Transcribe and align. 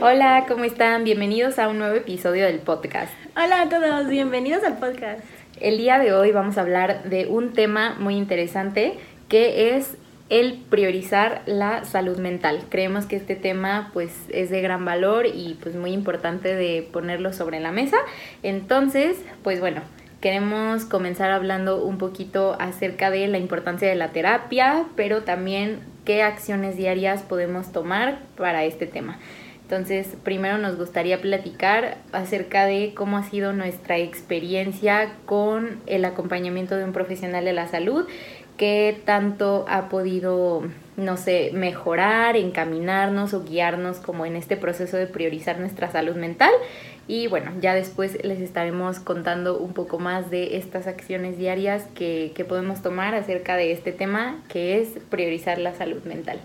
Hola, 0.00 0.46
¿cómo 0.48 0.64
están? 0.64 1.04
Bienvenidos 1.04 1.58
a 1.58 1.68
un 1.68 1.78
nuevo 1.78 1.94
episodio 1.94 2.46
del 2.46 2.60
podcast. 2.60 3.12
Hola 3.36 3.60
a 3.60 3.68
todos, 3.68 4.08
bienvenidos 4.08 4.64
al 4.64 4.78
podcast. 4.78 5.20
El 5.60 5.76
día 5.76 5.98
de 5.98 6.14
hoy 6.14 6.32
vamos 6.32 6.56
a 6.56 6.62
hablar 6.62 7.04
de 7.04 7.26
un 7.26 7.52
tema 7.52 7.94
muy 8.00 8.16
interesante 8.16 8.94
que 9.28 9.76
es 9.76 9.98
el 10.30 10.54
priorizar 10.70 11.42
la 11.44 11.84
salud 11.84 12.16
mental. 12.16 12.64
Creemos 12.70 13.04
que 13.04 13.16
este 13.16 13.36
tema 13.36 13.90
pues 13.92 14.14
es 14.30 14.48
de 14.48 14.62
gran 14.62 14.86
valor 14.86 15.26
y 15.26 15.58
pues 15.62 15.76
muy 15.76 15.92
importante 15.92 16.54
de 16.54 16.88
ponerlo 16.90 17.34
sobre 17.34 17.60
la 17.60 17.70
mesa. 17.70 17.98
Entonces, 18.42 19.18
pues 19.44 19.60
bueno, 19.60 19.82
queremos 20.22 20.86
comenzar 20.86 21.30
hablando 21.30 21.84
un 21.84 21.98
poquito 21.98 22.56
acerca 22.58 23.10
de 23.10 23.28
la 23.28 23.36
importancia 23.36 23.88
de 23.88 23.96
la 23.96 24.08
terapia, 24.12 24.86
pero 24.96 25.22
también 25.22 25.80
qué 26.06 26.22
acciones 26.22 26.78
diarias 26.78 27.22
podemos 27.22 27.72
tomar 27.72 28.20
para 28.36 28.64
este 28.64 28.86
tema. 28.86 29.18
Entonces, 29.72 30.18
primero 30.22 30.58
nos 30.58 30.76
gustaría 30.76 31.22
platicar 31.22 31.96
acerca 32.12 32.66
de 32.66 32.92
cómo 32.94 33.16
ha 33.16 33.22
sido 33.22 33.54
nuestra 33.54 33.96
experiencia 33.96 35.14
con 35.24 35.80
el 35.86 36.04
acompañamiento 36.04 36.76
de 36.76 36.84
un 36.84 36.92
profesional 36.92 37.46
de 37.46 37.54
la 37.54 37.66
salud, 37.68 38.06
qué 38.58 39.00
tanto 39.06 39.64
ha 39.70 39.88
podido, 39.88 40.62
no 40.98 41.16
sé, 41.16 41.52
mejorar, 41.54 42.36
encaminarnos 42.36 43.32
o 43.32 43.44
guiarnos 43.44 43.96
como 43.96 44.26
en 44.26 44.36
este 44.36 44.58
proceso 44.58 44.98
de 44.98 45.06
priorizar 45.06 45.58
nuestra 45.58 45.90
salud 45.90 46.16
mental. 46.16 46.52
Y 47.08 47.28
bueno, 47.28 47.52
ya 47.62 47.72
después 47.72 48.22
les 48.22 48.42
estaremos 48.42 49.00
contando 49.00 49.56
un 49.56 49.72
poco 49.72 49.98
más 49.98 50.28
de 50.28 50.58
estas 50.58 50.86
acciones 50.86 51.38
diarias 51.38 51.84
que, 51.94 52.32
que 52.34 52.44
podemos 52.44 52.82
tomar 52.82 53.14
acerca 53.14 53.56
de 53.56 53.72
este 53.72 53.92
tema 53.92 54.36
que 54.50 54.82
es 54.82 54.90
priorizar 55.08 55.56
la 55.56 55.72
salud 55.72 56.04
mental. 56.04 56.40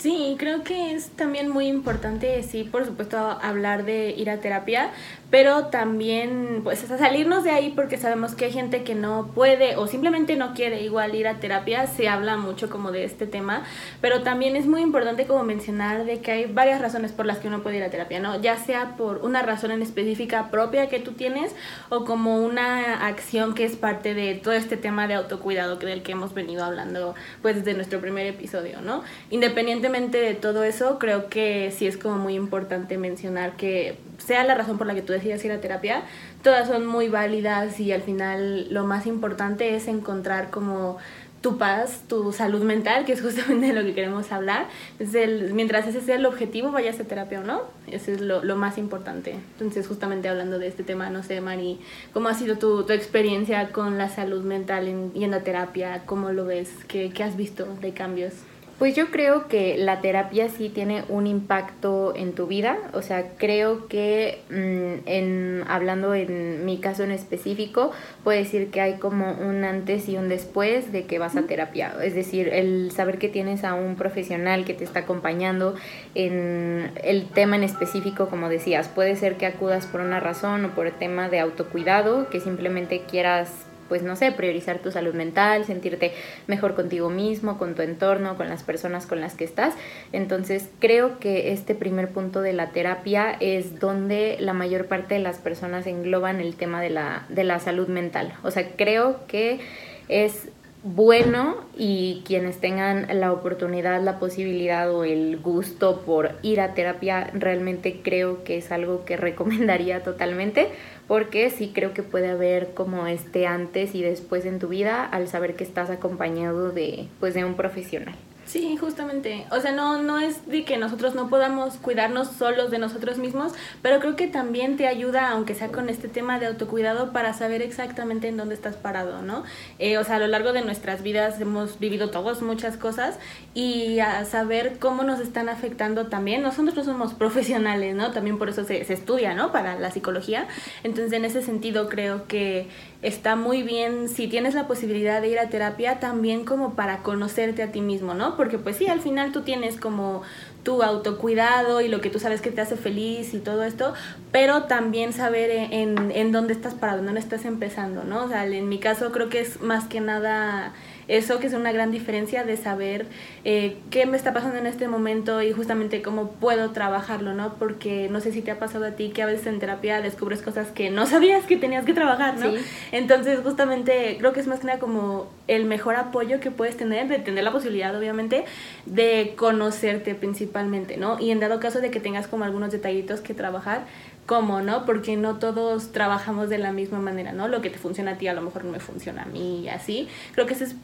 Sí, 0.00 0.36
creo 0.38 0.64
que 0.64 0.94
es 0.94 1.10
también 1.10 1.50
muy 1.50 1.66
importante, 1.66 2.42
sí, 2.42 2.64
por 2.64 2.86
supuesto, 2.86 3.18
hablar 3.18 3.84
de 3.84 4.12
ir 4.16 4.30
a 4.30 4.38
terapia, 4.40 4.92
pero 5.30 5.66
también 5.66 6.60
pues 6.64 6.80
salirnos 6.80 7.44
de 7.44 7.50
ahí 7.50 7.72
porque 7.74 7.96
sabemos 7.96 8.34
que 8.34 8.46
hay 8.46 8.52
gente 8.52 8.82
que 8.82 8.94
no 8.94 9.30
puede 9.34 9.76
o 9.76 9.86
simplemente 9.86 10.36
no 10.36 10.54
quiere 10.54 10.82
igual 10.82 11.14
ir 11.14 11.28
a 11.28 11.38
terapia, 11.38 11.86
se 11.86 12.08
habla 12.08 12.36
mucho 12.36 12.68
como 12.68 12.90
de 12.92 13.04
este 13.04 13.26
tema, 13.26 13.62
pero 14.00 14.22
también 14.22 14.56
es 14.56 14.66
muy 14.66 14.82
importante 14.82 15.26
como 15.26 15.44
mencionar 15.44 16.04
de 16.04 16.20
que 16.20 16.32
hay 16.32 16.44
varias 16.46 16.80
razones 16.80 17.12
por 17.12 17.26
las 17.26 17.38
que 17.38 17.48
uno 17.48 17.62
puede 17.62 17.78
ir 17.78 17.84
a 17.84 17.90
terapia, 17.90 18.20
¿no? 18.20 18.40
Ya 18.40 18.56
sea 18.56 18.96
por 18.96 19.18
una 19.18 19.42
razón 19.42 19.70
en 19.70 19.82
específica 19.82 20.50
propia 20.50 20.88
que 20.88 20.98
tú 20.98 21.12
tienes 21.12 21.54
o 21.88 22.04
como 22.04 22.42
una 22.42 23.06
acción 23.06 23.54
que 23.54 23.64
es 23.64 23.76
parte 23.76 24.14
de 24.14 24.34
todo 24.34 24.54
este 24.54 24.76
tema 24.76 25.06
de 25.06 25.14
autocuidado 25.14 25.76
del 25.76 26.02
que 26.02 26.12
hemos 26.12 26.34
venido 26.34 26.64
hablando 26.64 27.14
pues 27.42 27.56
desde 27.56 27.74
nuestro 27.74 28.00
primer 28.00 28.26
episodio, 28.26 28.80
¿no? 28.80 29.02
Independientemente 29.30 30.18
de 30.18 30.34
todo 30.34 30.64
eso, 30.64 30.98
creo 30.98 31.28
que 31.28 31.72
sí 31.76 31.86
es 31.86 31.96
como 31.96 32.16
muy 32.16 32.34
importante 32.34 32.98
mencionar 32.98 33.56
que 33.56 33.96
sea 34.18 34.44
la 34.44 34.54
razón 34.54 34.78
por 34.78 34.86
la 34.86 34.94
que 34.94 35.02
tú 35.02 35.12
decidas 35.20 35.44
ir 35.44 35.52
a 35.52 35.60
terapia, 35.60 36.02
todas 36.42 36.68
son 36.68 36.86
muy 36.86 37.08
válidas 37.08 37.78
y 37.80 37.92
al 37.92 38.02
final 38.02 38.72
lo 38.72 38.84
más 38.84 39.06
importante 39.06 39.76
es 39.76 39.88
encontrar 39.88 40.50
como 40.50 40.98
tu 41.40 41.56
paz, 41.56 42.02
tu 42.06 42.32
salud 42.32 42.62
mental, 42.62 43.04
que 43.04 43.12
es 43.12 43.22
justamente 43.22 43.68
de 43.68 43.72
lo 43.72 43.82
que 43.82 43.94
queremos 43.94 44.30
hablar. 44.32 44.66
Entonces, 44.98 45.52
mientras 45.52 45.86
ese 45.86 46.00
sea 46.00 46.16
el 46.16 46.26
objetivo, 46.26 46.70
vayas 46.70 47.00
a 47.00 47.04
terapia 47.04 47.40
o 47.40 47.44
no, 47.44 47.62
eso 47.86 48.12
es 48.12 48.20
lo, 48.20 48.44
lo, 48.44 48.56
más 48.56 48.78
importante. 48.78 49.34
Entonces, 49.52 49.86
justamente 49.86 50.28
hablando 50.28 50.58
de 50.58 50.68
este 50.68 50.82
tema, 50.82 51.10
no 51.10 51.22
sé, 51.22 51.40
Mari, 51.40 51.80
¿cómo 52.12 52.28
ha 52.28 52.34
sido 52.34 52.58
tu, 52.58 52.84
tu 52.84 52.92
experiencia 52.92 53.70
con 53.72 53.98
la 53.98 54.08
salud 54.08 54.44
mental 54.44 54.88
en, 54.88 55.12
yendo 55.14 55.38
a 55.38 55.40
terapia? 55.40 56.02
¿Cómo 56.06 56.30
lo 56.32 56.44
ves? 56.44 56.70
¿Qué, 56.88 57.10
¿Qué 57.10 57.22
has 57.22 57.36
visto 57.36 57.66
de 57.80 57.92
cambios? 57.92 58.34
Pues 58.80 58.96
yo 58.96 59.10
creo 59.10 59.46
que 59.46 59.76
la 59.76 60.00
terapia 60.00 60.48
sí 60.48 60.70
tiene 60.70 61.04
un 61.10 61.26
impacto 61.26 62.14
en 62.16 62.32
tu 62.32 62.46
vida, 62.46 62.78
o 62.94 63.02
sea, 63.02 63.32
creo 63.36 63.88
que 63.88 64.40
mm, 64.48 65.06
en, 65.06 65.64
hablando 65.68 66.14
en 66.14 66.64
mi 66.64 66.78
caso 66.78 67.02
en 67.02 67.10
específico, 67.10 67.92
puedo 68.24 68.38
decir 68.38 68.70
que 68.70 68.80
hay 68.80 68.94
como 68.94 69.32
un 69.32 69.64
antes 69.64 70.08
y 70.08 70.16
un 70.16 70.30
después 70.30 70.92
de 70.92 71.04
que 71.04 71.18
vas 71.18 71.36
a 71.36 71.42
terapia, 71.42 71.92
es 72.02 72.14
decir, 72.14 72.48
el 72.48 72.90
saber 72.90 73.18
que 73.18 73.28
tienes 73.28 73.64
a 73.64 73.74
un 73.74 73.96
profesional 73.96 74.64
que 74.64 74.72
te 74.72 74.84
está 74.84 75.00
acompañando 75.00 75.74
en 76.14 76.90
el 77.04 77.28
tema 77.28 77.56
en 77.56 77.64
específico, 77.64 78.30
como 78.30 78.48
decías, 78.48 78.88
puede 78.88 79.14
ser 79.16 79.36
que 79.36 79.44
acudas 79.44 79.84
por 79.84 80.00
una 80.00 80.20
razón 80.20 80.64
o 80.64 80.70
por 80.70 80.86
el 80.86 80.94
tema 80.94 81.28
de 81.28 81.38
autocuidado, 81.40 82.30
que 82.30 82.40
simplemente 82.40 83.02
quieras 83.02 83.66
pues 83.90 84.02
no 84.02 84.16
sé, 84.16 84.32
priorizar 84.32 84.78
tu 84.78 84.90
salud 84.90 85.12
mental, 85.12 85.66
sentirte 85.66 86.12
mejor 86.46 86.74
contigo 86.74 87.10
mismo, 87.10 87.58
con 87.58 87.74
tu 87.74 87.82
entorno, 87.82 88.38
con 88.38 88.48
las 88.48 88.62
personas 88.62 89.04
con 89.06 89.20
las 89.20 89.34
que 89.34 89.44
estás. 89.44 89.74
Entonces 90.12 90.70
creo 90.78 91.18
que 91.18 91.52
este 91.52 91.74
primer 91.74 92.08
punto 92.08 92.40
de 92.40 92.54
la 92.54 92.70
terapia 92.70 93.36
es 93.40 93.80
donde 93.80 94.38
la 94.40 94.54
mayor 94.54 94.86
parte 94.86 95.16
de 95.16 95.20
las 95.20 95.38
personas 95.38 95.86
engloban 95.86 96.40
el 96.40 96.54
tema 96.54 96.80
de 96.80 96.90
la, 96.90 97.26
de 97.28 97.44
la 97.44 97.58
salud 97.58 97.88
mental. 97.88 98.32
O 98.44 98.50
sea, 98.50 98.76
creo 98.76 99.26
que 99.26 99.60
es 100.08 100.48
bueno 100.82 101.56
y 101.76 102.22
quienes 102.24 102.58
tengan 102.58 103.06
la 103.20 103.32
oportunidad, 103.32 104.02
la 104.02 104.18
posibilidad 104.18 104.90
o 104.90 105.04
el 105.04 105.36
gusto 105.38 106.00
por 106.02 106.36
ir 106.42 106.60
a 106.60 106.74
terapia, 106.74 107.30
realmente 107.34 108.00
creo 108.02 108.44
que 108.44 108.56
es 108.56 108.72
algo 108.72 109.04
que 109.04 109.16
recomendaría 109.18 110.02
totalmente 110.02 110.68
porque 111.10 111.50
sí 111.50 111.72
creo 111.74 111.92
que 111.92 112.04
puede 112.04 112.28
haber 112.28 112.72
como 112.72 113.08
este 113.08 113.44
antes 113.44 113.96
y 113.96 114.00
después 114.00 114.46
en 114.46 114.60
tu 114.60 114.68
vida 114.68 115.04
al 115.04 115.26
saber 115.26 115.56
que 115.56 115.64
estás 115.64 115.90
acompañado 115.90 116.70
de 116.70 117.08
pues 117.18 117.34
de 117.34 117.44
un 117.44 117.54
profesional. 117.54 118.14
Sí, 118.50 118.76
justamente. 118.76 119.46
O 119.52 119.60
sea, 119.60 119.70
no, 119.70 120.02
no 120.02 120.18
es 120.18 120.48
de 120.48 120.64
que 120.64 120.76
nosotros 120.76 121.14
no 121.14 121.30
podamos 121.30 121.76
cuidarnos 121.76 122.26
solos 122.32 122.72
de 122.72 122.80
nosotros 122.80 123.16
mismos, 123.16 123.52
pero 123.80 124.00
creo 124.00 124.16
que 124.16 124.26
también 124.26 124.76
te 124.76 124.88
ayuda, 124.88 125.30
aunque 125.30 125.54
sea 125.54 125.68
con 125.68 125.88
este 125.88 126.08
tema 126.08 126.40
de 126.40 126.46
autocuidado, 126.46 127.12
para 127.12 127.32
saber 127.32 127.62
exactamente 127.62 128.26
en 128.26 128.36
dónde 128.36 128.56
estás 128.56 128.74
parado, 128.74 129.22
¿no? 129.22 129.44
Eh, 129.78 129.98
o 129.98 130.04
sea, 130.04 130.16
a 130.16 130.18
lo 130.18 130.26
largo 130.26 130.52
de 130.52 130.62
nuestras 130.62 131.04
vidas 131.04 131.40
hemos 131.40 131.78
vivido 131.78 132.10
todos 132.10 132.42
muchas 132.42 132.76
cosas 132.76 133.20
y 133.54 134.00
a 134.00 134.24
saber 134.24 134.80
cómo 134.80 135.04
nos 135.04 135.20
están 135.20 135.48
afectando 135.48 136.08
también. 136.08 136.42
Nosotros 136.42 136.74
no 136.74 136.82
somos 136.82 137.14
profesionales, 137.14 137.94
¿no? 137.94 138.10
También 138.10 138.36
por 138.36 138.48
eso 138.48 138.64
se, 138.64 138.84
se 138.84 138.94
estudia, 138.94 139.32
¿no? 139.32 139.52
Para 139.52 139.78
la 139.78 139.92
psicología. 139.92 140.48
Entonces, 140.82 141.12
en 141.12 141.24
ese 141.24 141.42
sentido, 141.42 141.88
creo 141.88 142.26
que 142.26 142.66
está 143.02 143.36
muy 143.36 143.62
bien 143.62 144.08
si 144.08 144.28
tienes 144.28 144.54
la 144.54 144.66
posibilidad 144.66 145.20
de 145.22 145.28
ir 145.28 145.38
a 145.38 145.48
terapia 145.48 146.00
también 146.00 146.44
como 146.44 146.74
para 146.74 147.04
conocerte 147.04 147.62
a 147.62 147.70
ti 147.72 147.80
mismo, 147.80 148.12
¿no? 148.14 148.36
Porque 148.40 148.56
pues 148.56 148.76
sí, 148.76 148.86
al 148.86 149.02
final 149.02 149.32
tú 149.32 149.42
tienes 149.42 149.76
como 149.76 150.22
tu 150.62 150.82
autocuidado 150.82 151.82
y 151.82 151.88
lo 151.88 152.00
que 152.00 152.08
tú 152.08 152.18
sabes 152.18 152.40
que 152.40 152.50
te 152.50 152.62
hace 152.62 152.74
feliz 152.74 153.34
y 153.34 153.38
todo 153.38 153.64
esto, 153.64 153.92
pero 154.32 154.62
también 154.62 155.12
saber 155.12 155.50
en, 155.50 156.10
en, 156.10 156.32
dónde 156.32 156.54
estás 156.54 156.72
parado, 156.72 157.02
dónde 157.02 157.20
estás 157.20 157.44
empezando, 157.44 158.02
¿no? 158.02 158.24
O 158.24 158.28
sea, 158.28 158.46
en 158.46 158.66
mi 158.70 158.78
caso 158.78 159.12
creo 159.12 159.28
que 159.28 159.40
es 159.40 159.60
más 159.60 159.88
que 159.88 160.00
nada 160.00 160.72
eso 161.10 161.40
que 161.40 161.48
es 161.48 161.54
una 161.54 161.72
gran 161.72 161.90
diferencia 161.90 162.44
de 162.44 162.56
saber 162.56 163.06
eh, 163.44 163.76
qué 163.90 164.06
me 164.06 164.16
está 164.16 164.32
pasando 164.32 164.58
en 164.58 164.66
este 164.66 164.86
momento 164.86 165.42
y 165.42 165.52
justamente 165.52 166.02
cómo 166.02 166.30
puedo 166.30 166.70
trabajarlo, 166.70 167.34
¿no? 167.34 167.54
Porque 167.54 168.08
no 168.08 168.20
sé 168.20 168.30
si 168.30 168.42
te 168.42 168.52
ha 168.52 168.60
pasado 168.60 168.84
a 168.84 168.92
ti 168.92 169.10
que 169.10 169.22
a 169.22 169.26
veces 169.26 169.48
en 169.48 169.58
terapia 169.58 170.00
descubres 170.02 170.40
cosas 170.40 170.68
que 170.68 170.88
no 170.90 171.06
sabías 171.06 171.44
que 171.46 171.56
tenías 171.56 171.84
que 171.84 171.94
trabajar, 171.94 172.38
¿no? 172.38 172.52
Entonces, 172.92 173.40
justamente 173.42 174.16
creo 174.20 174.32
que 174.32 174.38
es 174.38 174.46
más 174.46 174.60
que 174.60 174.68
nada 174.68 174.78
como 174.78 175.28
el 175.48 175.64
mejor 175.64 175.96
apoyo 175.96 176.38
que 176.38 176.52
puedes 176.52 176.76
tener, 176.76 177.08
de 177.08 177.18
tener 177.18 177.42
la 177.42 177.50
posibilidad, 177.50 177.96
obviamente, 177.96 178.44
de 178.86 179.34
conocerte 179.36 180.14
principalmente, 180.14 180.96
¿no? 180.96 181.18
Y 181.18 181.32
en 181.32 181.40
dado 181.40 181.58
caso 181.58 181.80
de 181.80 181.90
que 181.90 181.98
tengas 181.98 182.28
como 182.28 182.44
algunos 182.44 182.70
detallitos 182.70 183.20
que 183.20 183.34
trabajar, 183.34 183.84
cómo, 184.26 184.60
¿no? 184.60 184.86
Porque 184.86 185.16
no 185.16 185.38
todos 185.38 185.92
trabajamos 185.92 186.48
de 186.48 186.58
la 186.58 186.72
misma 186.72 187.00
manera, 187.00 187.32
¿no? 187.32 187.48
Lo 187.48 187.62
que 187.62 187.70
te 187.70 187.78
funciona 187.78 188.12
a 188.12 188.18
ti 188.18 188.28
a 188.28 188.32
lo 188.32 188.42
mejor 188.42 188.64
no 188.64 188.72
me 188.72 188.80
funciona 188.80 189.22
a 189.22 189.26
mí 189.26 189.62
y 189.62 189.68
así. 189.68 190.08
Creo 190.32 190.46
que 190.46 190.54
eso 190.54 190.64
es 190.64 190.74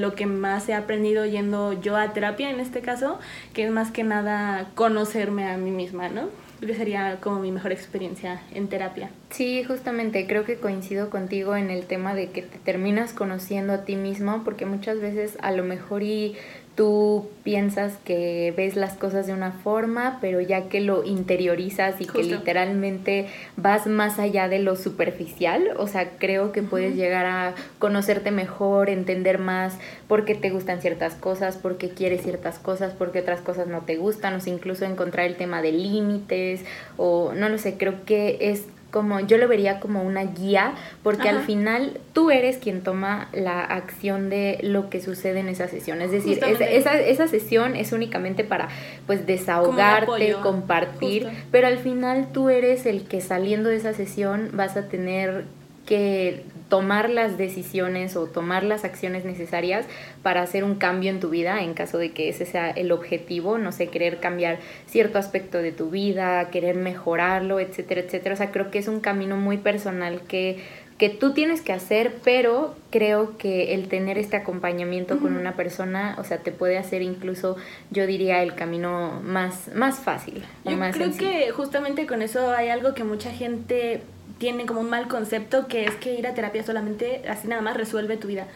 lo 0.00 0.14
que 0.14 0.26
más 0.26 0.68
he 0.68 0.74
aprendido 0.74 1.26
yendo 1.26 1.72
yo 1.74 1.96
a 1.96 2.12
terapia 2.12 2.50
en 2.50 2.60
este 2.60 2.80
caso, 2.80 3.18
que 3.52 3.66
es 3.66 3.70
más 3.70 3.90
que 3.90 4.02
nada 4.04 4.70
conocerme 4.74 5.48
a 5.48 5.56
mí 5.56 5.70
misma, 5.70 6.08
¿no? 6.08 6.28
Creo 6.58 6.70
que 6.70 6.76
sería 6.78 7.18
como 7.20 7.40
mi 7.40 7.52
mejor 7.52 7.70
experiencia 7.72 8.40
en 8.54 8.68
terapia. 8.68 9.10
Sí, 9.28 9.62
justamente 9.62 10.26
creo 10.26 10.44
que 10.44 10.56
coincido 10.56 11.10
contigo 11.10 11.54
en 11.54 11.68
el 11.68 11.84
tema 11.84 12.14
de 12.14 12.30
que 12.30 12.40
te 12.40 12.56
terminas 12.58 13.12
conociendo 13.12 13.74
a 13.74 13.84
ti 13.84 13.96
mismo, 13.96 14.42
porque 14.42 14.64
muchas 14.64 14.98
veces 14.98 15.36
a 15.42 15.50
lo 15.50 15.64
mejor 15.64 16.02
y 16.02 16.34
tú 16.76 17.30
piensas 17.42 17.94
que 18.04 18.52
ves 18.56 18.76
las 18.76 18.94
cosas 18.94 19.26
de 19.26 19.32
una 19.32 19.50
forma, 19.50 20.18
pero 20.20 20.40
ya 20.42 20.68
que 20.68 20.80
lo 20.80 21.04
interiorizas 21.04 22.00
y 22.00 22.06
que 22.06 22.22
literalmente 22.22 23.28
vas 23.56 23.86
más 23.86 24.18
allá 24.18 24.48
de 24.48 24.58
lo 24.58 24.76
superficial, 24.76 25.70
o 25.78 25.88
sea, 25.88 26.10
creo 26.18 26.52
que 26.52 26.62
puedes 26.62 26.94
llegar 26.94 27.24
a 27.24 27.54
conocerte 27.78 28.30
mejor, 28.30 28.90
entender 28.90 29.38
más 29.38 29.78
por 30.06 30.26
qué 30.26 30.34
te 30.34 30.50
gustan 30.50 30.82
ciertas 30.82 31.14
cosas, 31.14 31.56
por 31.56 31.78
qué 31.78 31.88
quieres 31.88 32.22
ciertas 32.22 32.58
cosas, 32.58 32.92
por 32.92 33.10
qué 33.10 33.20
otras 33.20 33.40
cosas 33.40 33.66
no 33.66 33.80
te 33.80 33.96
gustan, 33.96 34.34
o 34.34 34.40
sea, 34.40 34.52
incluso 34.52 34.84
encontrar 34.84 35.26
el 35.26 35.36
tema 35.36 35.62
de 35.62 35.72
límites, 35.72 36.60
o 36.98 37.32
no 37.34 37.48
lo 37.48 37.56
sé, 37.56 37.78
creo 37.78 38.04
que 38.04 38.36
es 38.40 38.64
como, 38.96 39.20
yo 39.20 39.36
lo 39.36 39.46
vería 39.46 39.78
como 39.78 40.02
una 40.02 40.22
guía, 40.22 40.72
porque 41.02 41.28
al 41.28 41.40
final 41.40 42.00
tú 42.14 42.30
eres 42.30 42.56
quien 42.56 42.80
toma 42.80 43.28
la 43.34 43.62
acción 43.62 44.30
de 44.30 44.58
lo 44.62 44.88
que 44.88 45.02
sucede 45.02 45.40
en 45.40 45.50
esa 45.50 45.68
sesión. 45.68 46.00
Es 46.00 46.12
decir, 46.12 46.40
esa, 46.42 46.98
esa 46.98 47.28
sesión 47.28 47.76
es 47.76 47.92
únicamente 47.92 48.42
para 48.42 48.70
pues 49.06 49.26
desahogarte, 49.26 50.36
compartir, 50.42 51.28
pero 51.50 51.66
al 51.66 51.76
final 51.76 52.28
tú 52.32 52.48
eres 52.48 52.86
el 52.86 53.02
que 53.02 53.20
saliendo 53.20 53.68
de 53.68 53.76
esa 53.76 53.92
sesión 53.92 54.48
vas 54.54 54.78
a 54.78 54.88
tener 54.88 55.44
que 55.86 56.42
tomar 56.68 57.08
las 57.08 57.38
decisiones 57.38 58.16
o 58.16 58.26
tomar 58.26 58.64
las 58.64 58.84
acciones 58.84 59.24
necesarias 59.24 59.86
para 60.22 60.42
hacer 60.42 60.64
un 60.64 60.74
cambio 60.74 61.10
en 61.10 61.20
tu 61.20 61.30
vida 61.30 61.62
en 61.62 61.74
caso 61.74 61.96
de 61.96 62.10
que 62.10 62.28
ese 62.28 62.44
sea 62.44 62.70
el 62.70 62.92
objetivo, 62.92 63.56
no 63.56 63.72
sé, 63.72 63.86
querer 63.88 64.18
cambiar 64.18 64.58
cierto 64.86 65.18
aspecto 65.18 65.58
de 65.58 65.72
tu 65.72 65.90
vida, 65.90 66.50
querer 66.50 66.76
mejorarlo, 66.76 67.60
etcétera, 67.60 68.00
etcétera. 68.00 68.34
O 68.34 68.36
sea, 68.36 68.50
creo 68.50 68.70
que 68.70 68.78
es 68.78 68.88
un 68.88 69.00
camino 69.00 69.36
muy 69.36 69.58
personal 69.58 70.22
que 70.22 70.58
que 70.98 71.10
tú 71.10 71.34
tienes 71.34 71.60
que 71.60 71.72
hacer, 71.72 72.14
pero 72.24 72.74
creo 72.90 73.36
que 73.36 73.74
el 73.74 73.88
tener 73.88 74.16
este 74.16 74.36
acompañamiento 74.36 75.18
con 75.18 75.36
una 75.36 75.54
persona, 75.54 76.16
o 76.18 76.24
sea, 76.24 76.38
te 76.38 76.52
puede 76.52 76.78
hacer 76.78 77.02
incluso, 77.02 77.56
yo 77.90 78.06
diría, 78.06 78.42
el 78.42 78.54
camino 78.54 79.20
más, 79.22 79.68
más 79.74 79.98
fácil. 79.98 80.42
Yo 80.64 80.76
más 80.76 80.96
creo 80.96 81.14
que 81.14 81.50
justamente 81.50 82.06
con 82.06 82.22
eso 82.22 82.50
hay 82.50 82.70
algo 82.70 82.94
que 82.94 83.04
mucha 83.04 83.30
gente 83.30 84.02
tiene 84.38 84.66
como 84.66 84.80
un 84.80 84.90
mal 84.90 85.08
concepto, 85.08 85.66
que 85.66 85.84
es 85.84 85.94
que 85.96 86.14
ir 86.14 86.26
a 86.26 86.34
terapia 86.34 86.62
solamente 86.62 87.22
así 87.28 87.48
nada 87.48 87.62
más 87.62 87.76
resuelve 87.76 88.16
tu 88.16 88.28
vida 88.28 88.46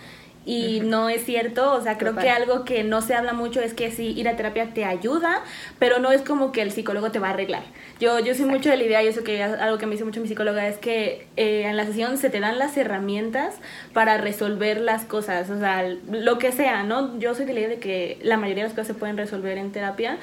y 0.46 0.80
no 0.80 1.10
es 1.10 1.24
cierto, 1.24 1.74
o 1.74 1.82
sea, 1.82 1.98
creo 1.98 2.16
que 2.16 2.30
algo 2.30 2.64
que 2.64 2.82
no 2.82 3.02
se 3.02 3.14
habla 3.14 3.34
mucho 3.34 3.60
es 3.60 3.74
que 3.74 3.90
sí, 3.90 4.14
ir 4.16 4.26
a 4.26 4.36
terapia 4.36 4.72
te 4.72 4.86
ayuda, 4.86 5.42
pero 5.78 5.98
no 5.98 6.12
es 6.12 6.22
como 6.22 6.50
que 6.50 6.62
el 6.62 6.72
psicólogo 6.72 7.10
te 7.10 7.18
va 7.18 7.28
a 7.28 7.30
arreglar. 7.30 7.62
Yo, 8.00 8.18
yo 8.20 8.34
soy 8.34 8.46
mucho 8.46 8.70
de 8.70 8.78
la 8.78 8.84
idea, 8.84 9.02
y 9.02 9.08
eso 9.08 9.22
que 9.22 9.42
algo 9.42 9.76
que 9.76 9.84
me 9.84 9.92
dice 9.92 10.04
mucho 10.04 10.20
mi 10.20 10.28
psicóloga, 10.28 10.66
es 10.66 10.78
que 10.78 11.26
eh, 11.36 11.64
en 11.66 11.76
la 11.76 11.84
sesión 11.84 12.16
se 12.16 12.30
te 12.30 12.40
dan 12.40 12.58
las 12.58 12.76
herramientas 12.78 13.56
para 13.92 14.16
resolver 14.16 14.80
las 14.80 15.04
cosas, 15.04 15.50
o 15.50 15.58
sea, 15.58 15.86
lo 16.10 16.38
que 16.38 16.52
sea, 16.52 16.84
¿no? 16.84 17.18
Yo 17.18 17.34
soy 17.34 17.44
de 17.44 17.52
la 17.52 17.60
idea 17.60 17.68
de 17.68 17.78
que 17.78 18.18
la 18.22 18.38
mayoría 18.38 18.64
de 18.64 18.70
las 18.70 18.74
cosas 18.74 18.86
se 18.86 18.94
pueden 18.94 19.18
resolver 19.18 19.58
en 19.58 19.72
terapia, 19.72 20.18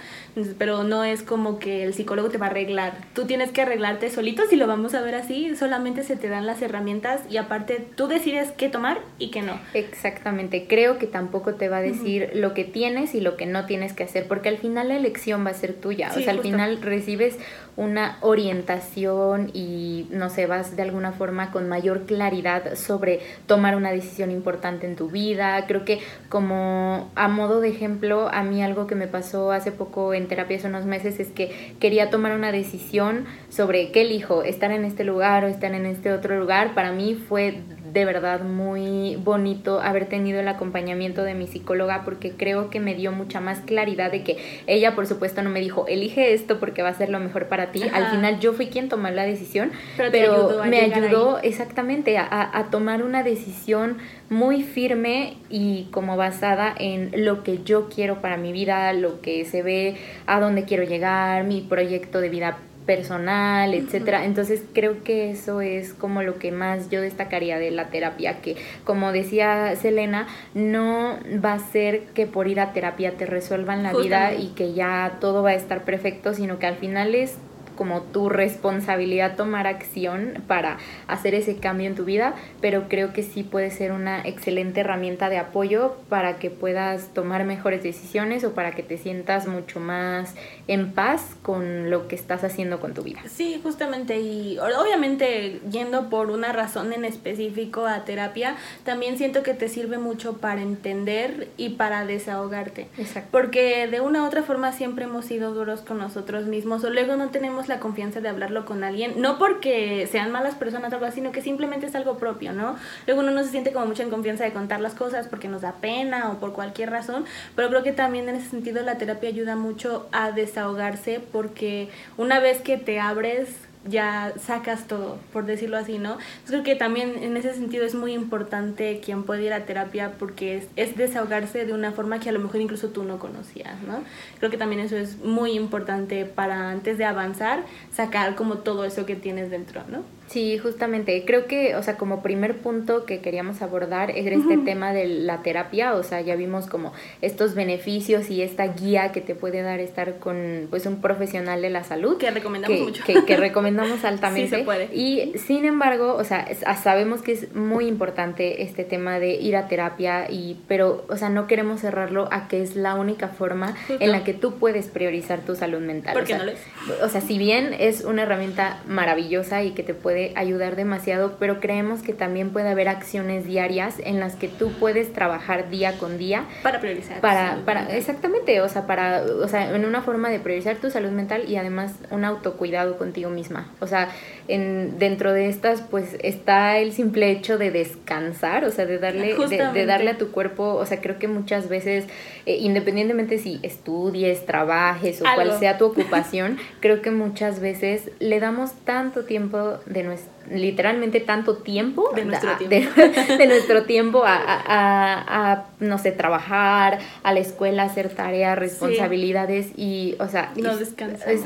pero 0.58 0.84
no 0.84 1.04
es 1.04 1.24
como 1.24 1.60
que 1.60 1.84
el 1.84 1.94
psicólogo 1.94 2.30
te 2.30 2.38
va 2.38 2.48
a 2.48 2.50
arreglar. 2.50 2.98
Tú 3.14 3.26
tienes 3.26 3.52
que 3.52 3.62
arreglarte 3.62 4.10
solito, 4.10 4.44
si 4.50 4.56
lo 4.56 4.68
vamos 4.68 4.94
a 4.94 5.02
ver 5.02 5.16
así, 5.16 5.56
solamente 5.56 6.04
se 6.04 6.16
te 6.16 6.30
dan 6.30 6.46
las 6.46 6.62
herramientas 6.62 7.22
y 7.30 7.38
aparte 7.38 7.86
tú 7.96 8.08
decides 8.08 8.52
qué 8.52 8.70
tomar 8.70 9.00
y 9.20 9.32
qué 9.32 9.42
no. 9.42 9.60
Exactamente, 9.74 10.66
creo 10.68 10.98
que 10.98 11.08
tampoco 11.08 11.56
te 11.56 11.70
va 11.70 11.78
a 11.78 11.82
decir 11.82 12.32
lo 12.34 12.54
que 12.54 12.64
tienes 12.64 13.16
y 13.16 13.22
lo 13.22 13.38
que 13.38 13.46
no 13.46 13.66
tienes 13.66 13.94
que 13.94 14.04
hacer, 14.04 14.28
porque 14.28 14.50
al 14.50 14.58
final 14.58 14.90
la 14.90 14.98
elección 14.98 15.46
va 15.46 15.52
a 15.52 15.54
ser 15.54 15.74
tuya, 15.74 16.12
o 16.16 16.20
sea, 16.20 16.32
al 16.32 16.40
final 16.40 16.82
recibes 16.82 17.38
una 17.78 18.18
orientación 18.22 19.52
y 19.54 20.08
no 20.10 20.30
sé, 20.30 20.48
vas 20.48 20.76
de 20.76 20.82
alguna 20.82 21.12
forma 21.12 21.52
con 21.52 21.70
mayor 21.70 22.06
claridad 22.06 22.76
sobre 22.76 23.22
tomar 23.46 23.76
una 23.76 23.92
decisión 23.92 24.32
importante 24.32 24.88
en 24.88 24.96
tu 24.96 25.10
vida. 25.10 25.64
Creo 25.68 25.86
que 25.86 26.00
como 26.28 27.12
a 27.16 27.28
modo 27.28 27.62
de 27.62 27.70
ejemplo, 27.70 28.30
a 28.34 28.42
mí 28.42 28.64
algo 28.64 28.88
que 28.88 28.96
me 28.96 29.08
pasó 29.08 29.52
hace 29.52 29.72
poco 29.72 30.16
en 30.16 30.28
terapia 30.28 30.58
hace 30.58 30.68
unos 30.68 30.86
meses 30.86 31.20
es 31.20 31.28
que 31.28 31.76
quería 31.80 32.10
tomar 32.10 32.34
una 32.34 32.52
decisión 32.52 33.26
sobre 33.50 33.92
qué 33.92 34.02
elijo, 34.02 34.42
estar 34.42 34.72
en 34.72 34.84
este 34.84 35.04
lugar 35.04 35.46
o 35.46 35.48
estar 35.48 35.74
en 35.76 35.86
este 35.86 36.12
otro 36.12 36.40
lugar. 36.40 36.74
Para 36.74 36.92
mí 36.92 37.14
fue 37.14 37.62
de 37.94 38.06
verdad 38.06 38.42
muy 38.42 39.16
bonito 39.16 39.80
haber 39.82 40.08
tenido 40.08 40.40
el 40.40 40.48
acompañamiento 40.48 41.24
de 41.24 41.34
mi 41.34 41.48
psicóloga 41.48 42.04
porque 42.04 42.32
creo 42.32 42.70
que 42.70 42.80
me 42.80 42.96
dio 42.96 43.12
mucha 43.12 43.40
más 43.40 43.60
claridad 43.62 44.12
de 44.12 44.24
que 44.24 44.38
ella 44.68 44.96
por 44.96 45.08
supuesto 45.08 45.42
no 45.42 45.50
me 45.50 45.60
dijo 45.60 45.86
elige 45.88 46.34
esto 46.34 46.60
porque 46.60 46.82
va 46.82 46.90
a 46.90 46.94
ser 46.94 47.10
lo 47.10 47.20
mejor 47.20 47.48
para 47.48 47.72
ti. 47.72 47.84
Al 47.94 48.12
final 48.12 48.40
yo 48.40 48.54
fui 48.54 48.68
quien 48.68 48.90
tomó 48.90 49.10
la 49.10 49.24
decisión, 49.24 49.72
pero, 49.98 50.64
me 50.66 50.80
ayudó 50.82 51.40
exactamente 51.40 52.18
a, 52.18 52.58
a 52.58 52.70
tomar 52.70 53.04
una 53.04 53.24
decisión 53.24 53.98
muy 54.30 54.64
firme 54.64 55.38
y 55.50 55.88
como 55.92 56.18
basada 56.18 56.74
en 56.78 57.12
lo 57.26 57.44
que 57.44 57.64
yo 57.64 57.90
quiero 57.90 58.22
para 58.22 58.38
mi 58.38 58.52
vida, 58.52 58.92
lo 58.94 59.22
que 59.22 59.46
se 59.46 59.64
ve, 59.64 59.96
a 60.26 60.40
dónde 60.40 60.64
quiero 60.64 60.84
llegar, 60.84 61.44
mi 61.46 61.62
proyecto 61.62 62.20
de 62.20 62.30
vida 62.30 62.58
personal, 62.88 63.76
etcétera. 63.76 64.26
Entonces 64.26 64.64
creo 64.74 65.04
que 65.04 65.30
eso 65.30 65.62
es 65.62 65.94
como 65.94 66.24
lo 66.24 66.40
que 66.40 66.52
más 66.52 66.90
yo 66.90 67.02
destacaría 67.02 67.60
de 67.60 67.70
la 67.70 67.90
terapia, 67.90 68.42
que 68.42 68.56
como 68.84 69.12
decía 69.12 69.76
Selena, 69.76 70.28
no 70.56 71.20
va 71.44 71.54
a 71.54 71.60
ser 71.60 72.06
que 72.16 72.26
por 72.26 72.48
ir 72.48 72.60
a 72.60 72.74
terapia 72.74 73.12
te 73.12 73.28
resuelvan 73.28 73.84
la 73.84 73.94
vida 73.94 74.34
y 74.34 74.48
que 74.56 74.74
ya 74.74 75.18
todo 75.22 75.44
va 75.44 75.52
a 75.52 75.56
estar 75.56 75.84
perfecto, 75.84 76.34
sino 76.34 76.58
que 76.58 76.66
al 76.66 76.78
final 76.78 77.14
es 77.14 77.38
como 77.78 78.02
tu 78.02 78.28
responsabilidad 78.28 79.38
tomar 79.38 79.68
acción 79.68 80.44
para 80.48 80.78
hacer 81.08 81.34
ese 81.34 81.56
cambio 81.56 81.88
en 81.88 81.96
tu 81.96 82.04
vida, 82.04 82.36
pero 82.60 82.90
creo 82.90 83.14
que 83.14 83.24
sí 83.24 83.44
puede 83.44 83.72
ser 83.72 83.94
una 83.94 84.22
excelente 84.22 84.82
herramienta 84.82 85.30
de 85.30 85.38
apoyo 85.38 85.96
para 86.10 86.38
que 86.40 86.50
puedas 86.50 87.14
tomar 87.14 87.46
mejores 87.46 87.84
decisiones 87.84 88.44
o 88.44 88.54
para 88.54 88.72
que 88.72 88.84
te 88.84 88.98
sientas 88.98 89.48
mucho 89.48 89.80
más 89.80 90.36
en 90.68 90.92
paz 90.92 91.38
con 91.42 91.90
lo 91.90 92.10
que 92.10 92.16
estás 92.16 92.44
haciendo 92.44 92.80
con 92.80 92.94
tu 92.94 93.04
vida. 93.04 93.22
Sí, 93.28 93.60
justamente, 93.64 94.20
y 94.20 94.58
obviamente 94.58 95.62
yendo 95.70 96.10
por 96.10 96.32
una 96.32 96.52
razón 96.52 96.92
en 96.92 97.06
específico 97.06 97.86
a 97.86 98.04
terapia, 98.04 98.56
también 98.84 99.18
siento 99.18 99.44
que 99.44 99.54
te 99.54 99.70
sirve 99.70 99.98
mucho 99.98 100.38
para 100.38 100.62
entender 100.62 101.50
y 101.58 101.70
para 101.70 102.06
desahogarte. 102.06 102.88
Exacto. 102.98 103.30
Porque 103.32 103.88
de 103.88 104.02
una 104.02 104.24
u 104.24 104.26
otra 104.26 104.44
forma 104.44 104.72
siempre 104.72 105.06
hemos 105.06 105.26
sido 105.26 105.54
duros 105.54 105.82
con 105.82 105.98
nosotros 105.98 106.46
mismos 106.46 106.84
o 106.84 106.90
luego 106.90 107.16
no 107.16 107.30
tenemos 107.30 107.67
la 107.68 107.80
confianza 107.80 108.22
de 108.22 108.30
hablarlo 108.30 108.66
con 108.66 108.84
alguien, 108.84 109.22
no 109.22 109.38
porque 109.38 110.08
sean 110.12 110.32
malas 110.32 110.56
personas 110.56 110.92
o 110.92 110.96
algo 110.96 111.06
así, 111.06 111.18
sino 111.18 111.32
que 111.32 111.42
simplemente 111.42 111.88
es 111.88 111.96
algo 111.96 112.18
propio, 112.18 112.54
¿no? 112.54 112.76
Luego 113.08 113.22
uno 113.22 113.32
no 113.32 113.44
se 113.44 113.50
siente 113.50 113.72
como 113.72 113.88
mucho 113.88 114.04
en 114.04 114.10
confianza 114.10 114.44
de 114.44 114.54
contar 114.54 114.82
las 114.82 114.94
cosas 114.94 115.28
porque 115.28 115.48
nos 115.48 115.62
da 115.62 115.74
pena 115.74 116.32
o 116.32 116.40
por 116.40 116.54
cualquier 116.54 116.92
razón, 116.92 117.26
pero 117.56 117.70
creo 117.70 117.84
que 117.84 117.92
también 117.92 118.30
en 118.30 118.36
ese 118.36 118.50
sentido 118.50 118.84
la 118.84 118.98
terapia 118.98 119.30
ayuda 119.30 119.56
mucho 119.56 120.08
a 120.12 120.32
desahogarse 120.32 121.20
porque 121.32 121.90
una 122.18 122.40
vez 122.40 122.62
que 122.62 122.78
te 122.78 123.00
abres 123.00 123.50
ya 123.90 124.34
sacas 124.40 124.88
todo, 124.88 125.18
por 125.34 125.46
decirlo 125.46 125.78
así, 125.78 125.98
¿no? 125.98 126.18
creo 126.46 126.64
que 126.64 126.76
también 126.76 127.24
en 127.24 127.38
ese 127.38 127.54
sentido 127.54 127.86
es 127.86 127.96
muy 127.96 128.14
importante 128.14 129.02
quien 129.04 129.24
puede 129.24 129.44
ir 129.44 129.54
a 129.54 129.66
terapia 129.66 130.14
porque 130.18 130.58
es, 130.58 130.68
es, 130.76 130.98
desahogarse 130.98 131.66
de 131.66 131.74
una 131.74 131.92
forma 131.92 132.20
que 132.20 132.30
a 132.30 132.32
lo 132.32 132.40
mejor 132.40 132.62
incluso 132.62 132.90
tú 132.90 133.04
no 133.04 133.20
conocías, 133.20 133.82
¿no? 133.82 134.04
Creo 134.40 134.50
que 134.50 134.58
también 134.58 134.82
eso 134.82 134.98
es 134.98 135.18
muy 135.18 135.52
importante 135.52 136.26
para 136.26 136.72
antes 136.72 136.98
de 136.98 137.06
avanzar, 137.06 137.64
sacar 137.92 138.36
como 138.36 138.60
todo 138.60 138.86
eso 138.86 139.06
que 139.06 139.16
tienes 139.16 139.50
dentro, 139.50 139.84
¿no? 139.90 140.17
Sí, 140.28 140.58
justamente. 140.58 141.24
Creo 141.26 141.48
que, 141.48 141.76
o 141.76 141.84
sea, 141.84 141.96
como 141.96 142.22
primer 142.22 142.58
punto 142.58 143.06
que 143.06 143.20
queríamos 143.20 143.62
abordar 143.62 144.12
es 144.12 144.28
este 144.28 144.58
tema 144.58 144.92
de 144.92 145.08
la 145.08 145.42
terapia. 145.42 145.96
O 145.96 146.04
sea, 146.04 146.22
ya 146.22 146.36
vimos 146.36 146.68
como 146.68 146.92
estos 147.22 147.56
beneficios 147.56 148.30
y 148.30 148.42
esta 148.42 148.68
guía 148.68 149.12
que 149.14 149.22
te 149.22 149.36
puede 149.36 149.62
dar 149.62 149.80
estar 149.80 150.20
con 150.20 150.68
pues 150.70 150.86
un 150.86 151.02
profesional 151.02 151.62
de 151.62 151.70
la 151.70 151.84
salud. 151.86 152.18
Que 152.18 152.30
recomendamos 152.32 152.80
mucho. 152.82 153.04
Que, 153.06 153.38
recomendamos 153.38 154.04
altamente. 154.04 154.50
Sí 154.50 154.56
se 154.58 154.64
puede. 154.64 154.94
Y 154.94 155.34
sin 155.38 155.64
embargo, 155.64 156.16
o 156.16 156.24
sea, 156.26 156.48
sabemos 156.76 157.22
que 157.22 157.32
es 157.32 157.56
muy 157.56 157.88
importante 157.88 158.64
este 158.64 158.84
tema 158.84 159.20
de 159.20 159.36
ir 159.36 159.56
a 159.56 159.68
terapia, 159.68 160.30
y, 160.30 160.58
pero, 160.68 161.06
o 161.08 161.16
sea, 161.16 161.30
no 161.30 161.48
queremos 161.48 161.82
cerrarlo 161.82 162.28
a 162.32 162.50
que 162.50 162.62
es 162.62 162.76
la 162.76 162.96
única 162.96 163.30
forma 163.30 163.76
en 163.88 164.12
la 164.12 164.24
que 164.26 164.34
tú 164.34 164.56
puedes 164.56 164.88
priorizar 164.88 165.40
tu 165.42 165.56
salud 165.56 165.80
mental. 165.80 166.14
Porque 166.14 166.34
o 166.34 166.38
no 166.38 166.44
lo 166.46 166.52
es. 166.52 166.60
O 167.02 167.08
sea, 167.08 167.22
si 167.22 167.38
bien 167.38 167.74
es 167.80 168.04
una 168.04 168.24
herramienta 168.24 168.82
maravillosa 168.88 169.64
y 169.64 169.72
que 169.72 169.84
te 169.84 169.94
puede 169.94 170.17
ayudar 170.36 170.76
demasiado, 170.76 171.38
pero 171.40 171.60
creemos 171.60 172.02
que 172.02 172.14
también 172.14 172.52
puede 172.52 172.70
haber 172.70 172.90
acciones 172.90 173.46
diarias 173.46 173.96
en 174.04 174.20
las 174.20 174.36
que 174.36 174.48
tú 174.48 174.72
puedes 174.80 175.14
trabajar 175.14 175.70
día 175.70 175.98
con 175.98 176.18
día. 176.18 176.46
Para 176.64 176.80
priorizar. 176.80 177.22
Para, 177.22 177.62
para, 177.66 177.96
exactamente, 177.96 178.62
o 178.62 178.70
sea, 178.70 178.88
para, 178.88 179.24
o 179.24 179.48
sea, 179.48 179.76
en 179.76 179.86
una 179.86 180.02
forma 180.02 180.30
de 180.30 180.40
priorizar 180.40 180.78
tu 180.78 180.90
salud 180.90 181.12
mental 181.12 181.46
y 181.48 181.58
además 181.58 181.94
un 182.12 182.26
autocuidado 182.26 182.98
contigo 182.98 183.30
misma. 183.30 183.72
O 183.80 183.88
sea, 183.88 184.10
en, 184.48 185.00
dentro 185.00 185.34
de 185.34 185.50
estas, 185.50 185.82
pues 185.82 186.18
está 186.22 186.78
el 186.78 186.94
simple 186.94 187.32
hecho 187.32 187.58
de 187.58 187.72
descansar, 187.72 188.64
o 188.66 188.72
sea, 188.72 188.86
de 188.86 189.00
darle, 189.00 189.36
de, 189.36 189.86
darle 189.86 190.12
a 190.12 190.18
tu 190.18 190.32
cuerpo, 190.32 190.76
o 190.76 190.86
sea, 190.86 191.02
creo 191.02 191.20
que 191.20 191.28
muchas 191.28 191.70
veces, 191.70 192.06
eh, 192.46 192.58
independientemente 192.58 193.38
si 193.38 193.60
estudies, 193.64 194.46
trabajes 194.46 195.22
o 195.22 195.26
cual 195.36 195.58
sea 195.60 195.78
tu 195.78 195.86
ocupación, 195.86 196.58
creo 196.80 197.02
que 197.02 197.12
muchas 197.12 197.60
veces 197.60 198.12
le 198.20 198.40
damos 198.40 198.74
tanto 198.86 199.26
tiempo 199.26 199.80
de 199.86 200.04
nuestro 200.04 200.37
literalmente 200.52 201.20
tanto 201.20 201.58
tiempo 201.58 202.12
de 202.16 202.26
nuestro 202.26 202.58
tiempo, 202.58 202.90
de, 203.38 203.48
nuestro 203.48 203.84
tiempo 203.84 204.24
a, 204.26 204.38
a, 204.38 205.66
no 205.80 205.98
sé, 205.98 206.12
trabajar, 206.12 207.00
a 207.24 207.34
la 207.34 207.40
escuela, 207.40 207.84
hacer 207.84 208.10
tareas, 208.10 208.58
responsabilidades 208.58 209.68
y, 209.78 210.16
o 210.20 210.28
sea... 210.28 210.52
No 210.56 210.72